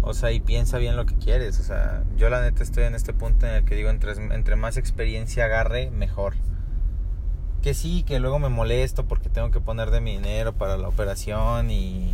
O 0.08 0.14
sea, 0.14 0.32
y 0.32 0.40
piensa 0.40 0.78
bien 0.78 0.96
lo 0.96 1.06
que 1.06 1.16
quieres. 1.16 1.60
O 1.60 1.64
sea, 1.64 2.04
yo 2.16 2.30
la 2.30 2.42
neta 2.42 2.64
estoy 2.64 2.86
en 2.86 2.96
este 2.96 3.12
punto 3.12 3.46
en 3.46 3.56
el 3.56 3.66
que 3.66 3.76
digo, 3.76 3.90
entre, 3.90 4.56
más 4.56 4.78
experiencia 4.78 5.46
agarre, 5.46 5.92
mejor. 5.92 6.36
Que 7.62 7.74
sí, 7.74 8.04
que 8.04 8.20
luego 8.22 8.40
me 8.40 8.48
molesto 8.48 9.06
porque 9.06 9.28
tengo 9.28 9.52
que 9.52 9.60
poner 9.60 9.92
de 9.92 10.00
mi 10.00 10.14
dinero 10.14 10.54
para 10.54 10.78
la 10.78 10.88
operación 10.88 11.70
y 11.72 12.14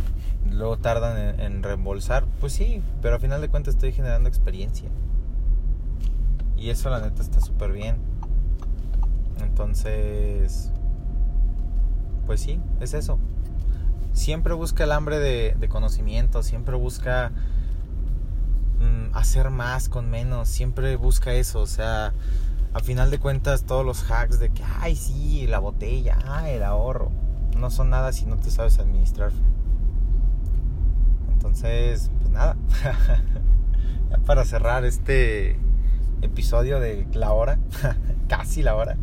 luego 0.50 0.76
tardan 0.76 1.38
en, 1.38 1.62
reembolsar. 1.62 2.24
Pues 2.40 2.52
sí, 2.52 2.82
pero 3.00 3.14
al 3.14 3.20
final 3.20 3.40
de 3.40 3.48
cuentas 3.48 3.74
estoy 3.74 3.92
generando 3.92 4.28
experiencia. 4.28 4.88
Y 6.56 6.70
eso 6.70 6.90
la 6.90 7.00
neta 7.00 7.22
está 7.22 7.40
súper 7.40 7.70
bien. 7.70 7.98
Entonces, 9.40 10.72
pues 12.26 12.40
sí, 12.40 12.60
es 12.80 12.92
eso. 12.92 13.20
Siempre 14.12 14.52
busca 14.54 14.82
el 14.82 14.90
hambre 14.90 15.20
de 15.20 15.68
conocimiento, 15.68 16.42
siempre 16.42 16.74
busca 16.74 17.30
Mm, 18.84 19.16
hacer 19.16 19.50
más 19.50 19.88
con 19.88 20.10
menos, 20.10 20.48
siempre 20.48 20.96
busca 20.96 21.32
eso, 21.32 21.60
o 21.60 21.66
sea, 21.66 22.12
a 22.74 22.80
final 22.80 23.10
de 23.10 23.18
cuentas 23.18 23.64
todos 23.64 23.84
los 23.84 24.10
hacks 24.10 24.38
de 24.38 24.50
que, 24.50 24.62
ay, 24.80 24.94
sí, 24.96 25.46
la 25.46 25.58
botella, 25.58 26.18
ay, 26.26 26.54
el 26.54 26.62
ahorro, 26.62 27.10
no 27.56 27.70
son 27.70 27.90
nada 27.90 28.12
si 28.12 28.26
no 28.26 28.36
te 28.36 28.50
sabes 28.50 28.78
administrar. 28.78 29.32
Entonces, 31.32 32.10
pues 32.18 32.30
nada, 32.30 32.56
ya 34.10 34.18
para 34.26 34.44
cerrar 34.44 34.84
este 34.84 35.56
episodio 36.20 36.80
de 36.80 37.06
la 37.14 37.32
hora, 37.32 37.58
casi 38.28 38.62
la 38.62 38.74
hora, 38.74 38.96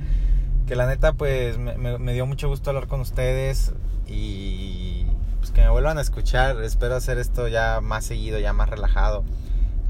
que 0.68 0.76
la 0.76 0.86
neta 0.86 1.14
pues 1.14 1.58
me, 1.58 1.76
me 1.76 2.14
dio 2.14 2.26
mucho 2.26 2.50
gusto 2.50 2.70
hablar 2.70 2.88
con 2.88 3.02
ustedes 3.02 3.74
y 4.06 5.06
pues 5.40 5.52
que 5.52 5.62
me 5.62 5.70
vuelvan 5.70 5.98
a 5.98 6.02
escuchar, 6.02 6.62
espero 6.62 6.96
hacer 6.96 7.18
esto 7.18 7.48
ya 7.48 7.82
más 7.82 8.06
seguido, 8.06 8.38
ya 8.38 8.54
más 8.54 8.70
relajado 8.70 9.24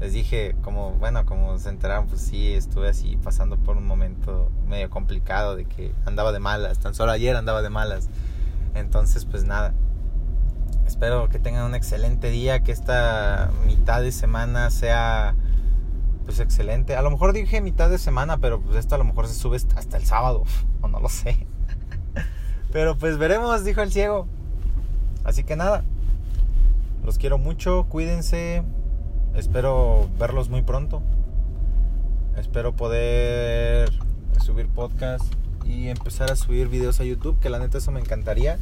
les 0.02 0.12
dije, 0.12 0.54
como, 0.62 0.90
bueno, 0.94 1.24
como 1.24 1.56
se 1.58 1.70
enteraron, 1.70 2.08
pues 2.08 2.20
sí, 2.20 2.52
estuve 2.52 2.88
así 2.88 3.16
pasando 3.22 3.56
por 3.56 3.78
un 3.78 3.86
momento 3.86 4.50
medio 4.66 4.90
complicado 4.90 5.56
de 5.56 5.64
que 5.64 5.94
andaba 6.04 6.32
de 6.32 6.40
malas, 6.40 6.78
tan 6.80 6.94
solo 6.94 7.12
ayer 7.12 7.36
andaba 7.36 7.62
de 7.62 7.70
malas. 7.70 8.10
Entonces, 8.74 9.24
pues 9.24 9.44
nada, 9.44 9.72
Espero 10.92 11.28
que 11.28 11.38
tengan 11.38 11.64
un 11.64 11.74
excelente 11.74 12.28
día, 12.28 12.62
que 12.62 12.70
esta 12.70 13.50
mitad 13.66 14.02
de 14.02 14.12
semana 14.12 14.68
sea 14.70 15.34
pues 16.24 16.38
excelente. 16.38 16.96
A 16.96 17.02
lo 17.02 17.10
mejor 17.10 17.32
dije 17.32 17.60
mitad 17.60 17.88
de 17.88 17.98
semana, 17.98 18.38
pero 18.38 18.60
pues 18.60 18.76
esto 18.76 18.94
a 18.94 18.98
lo 18.98 19.04
mejor 19.04 19.26
se 19.26 19.34
sube 19.34 19.56
hasta 19.56 19.96
el 19.96 20.04
sábado, 20.04 20.44
o 20.82 20.88
no 20.88 21.00
lo 21.00 21.08
sé. 21.08 21.46
Pero 22.72 22.98
pues 22.98 23.18
veremos, 23.18 23.64
dijo 23.64 23.80
el 23.80 23.90
ciego. 23.90 24.26
Así 25.24 25.44
que 25.44 25.56
nada, 25.56 25.84
los 27.04 27.18
quiero 27.18 27.38
mucho, 27.38 27.86
cuídense, 27.88 28.62
espero 29.34 30.08
verlos 30.18 30.48
muy 30.48 30.62
pronto. 30.62 31.02
Espero 32.36 32.74
poder 32.74 33.90
subir 34.40 34.68
podcast 34.68 35.24
y 35.64 35.88
empezar 35.88 36.30
a 36.30 36.36
subir 36.36 36.68
videos 36.68 37.00
a 37.00 37.04
YouTube, 37.04 37.38
que 37.38 37.50
la 37.50 37.58
neta 37.58 37.78
eso 37.78 37.90
me 37.90 38.00
encantaría. 38.00 38.58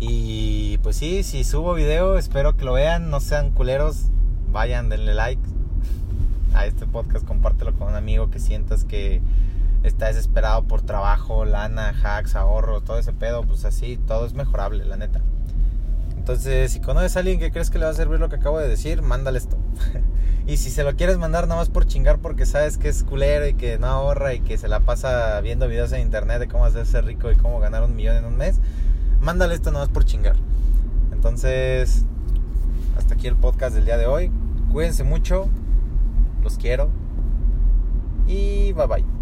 Y 0.00 0.78
pues 0.78 0.96
sí, 0.96 1.22
si 1.22 1.44
subo 1.44 1.74
video, 1.74 2.18
espero 2.18 2.56
que 2.56 2.64
lo 2.64 2.72
vean, 2.72 3.10
no 3.10 3.20
sean 3.20 3.50
culeros, 3.50 4.06
vayan, 4.50 4.88
denle 4.88 5.14
like 5.14 5.42
a 6.54 6.66
este 6.66 6.86
podcast, 6.86 7.26
compártelo 7.26 7.74
con 7.74 7.88
un 7.88 7.96
amigo 7.96 8.30
que 8.30 8.38
sientas 8.38 8.84
que 8.84 9.20
está 9.82 10.06
desesperado 10.06 10.62
por 10.64 10.82
trabajo, 10.82 11.44
lana, 11.44 11.94
hacks, 12.02 12.36
ahorro, 12.36 12.80
todo 12.80 12.98
ese 12.98 13.12
pedo, 13.12 13.42
pues 13.42 13.64
así, 13.64 13.96
todo 13.96 14.26
es 14.26 14.34
mejorable, 14.34 14.84
la 14.84 14.96
neta. 14.96 15.20
Entonces, 16.28 16.72
si 16.72 16.80
conoces 16.80 17.16
a 17.16 17.20
alguien 17.20 17.38
que 17.38 17.50
crees 17.50 17.70
que 17.70 17.78
le 17.78 17.86
va 17.86 17.90
a 17.90 17.94
servir 17.94 18.20
lo 18.20 18.28
que 18.28 18.36
acabo 18.36 18.58
de 18.58 18.68
decir, 18.68 19.00
mándale 19.00 19.38
esto. 19.38 19.56
y 20.46 20.58
si 20.58 20.68
se 20.68 20.84
lo 20.84 20.94
quieres 20.94 21.16
mandar 21.16 21.48
nada 21.48 21.58
más 21.58 21.70
por 21.70 21.86
chingar 21.86 22.18
porque 22.18 22.44
sabes 22.44 22.76
que 22.76 22.90
es 22.90 23.02
culero 23.02 23.46
y 23.46 23.54
que 23.54 23.78
no 23.78 23.86
ahorra 23.86 24.34
y 24.34 24.40
que 24.40 24.58
se 24.58 24.68
la 24.68 24.80
pasa 24.80 25.40
viendo 25.40 25.66
videos 25.68 25.90
en 25.92 26.02
internet 26.02 26.38
de 26.38 26.46
cómo 26.46 26.66
hacerse 26.66 27.00
rico 27.00 27.30
y 27.32 27.36
cómo 27.36 27.60
ganar 27.60 27.82
un 27.82 27.96
millón 27.96 28.16
en 28.16 28.26
un 28.26 28.36
mes, 28.36 28.60
mándale 29.22 29.54
esto 29.54 29.70
nada 29.70 29.86
más 29.86 29.94
por 29.94 30.04
chingar. 30.04 30.36
Entonces, 31.12 32.04
hasta 32.98 33.14
aquí 33.14 33.26
el 33.26 33.36
podcast 33.36 33.74
del 33.74 33.86
día 33.86 33.96
de 33.96 34.04
hoy. 34.04 34.30
Cuídense 34.70 35.04
mucho. 35.04 35.48
Los 36.44 36.58
quiero. 36.58 36.90
Y 38.26 38.72
bye 38.74 38.86
bye. 38.86 39.17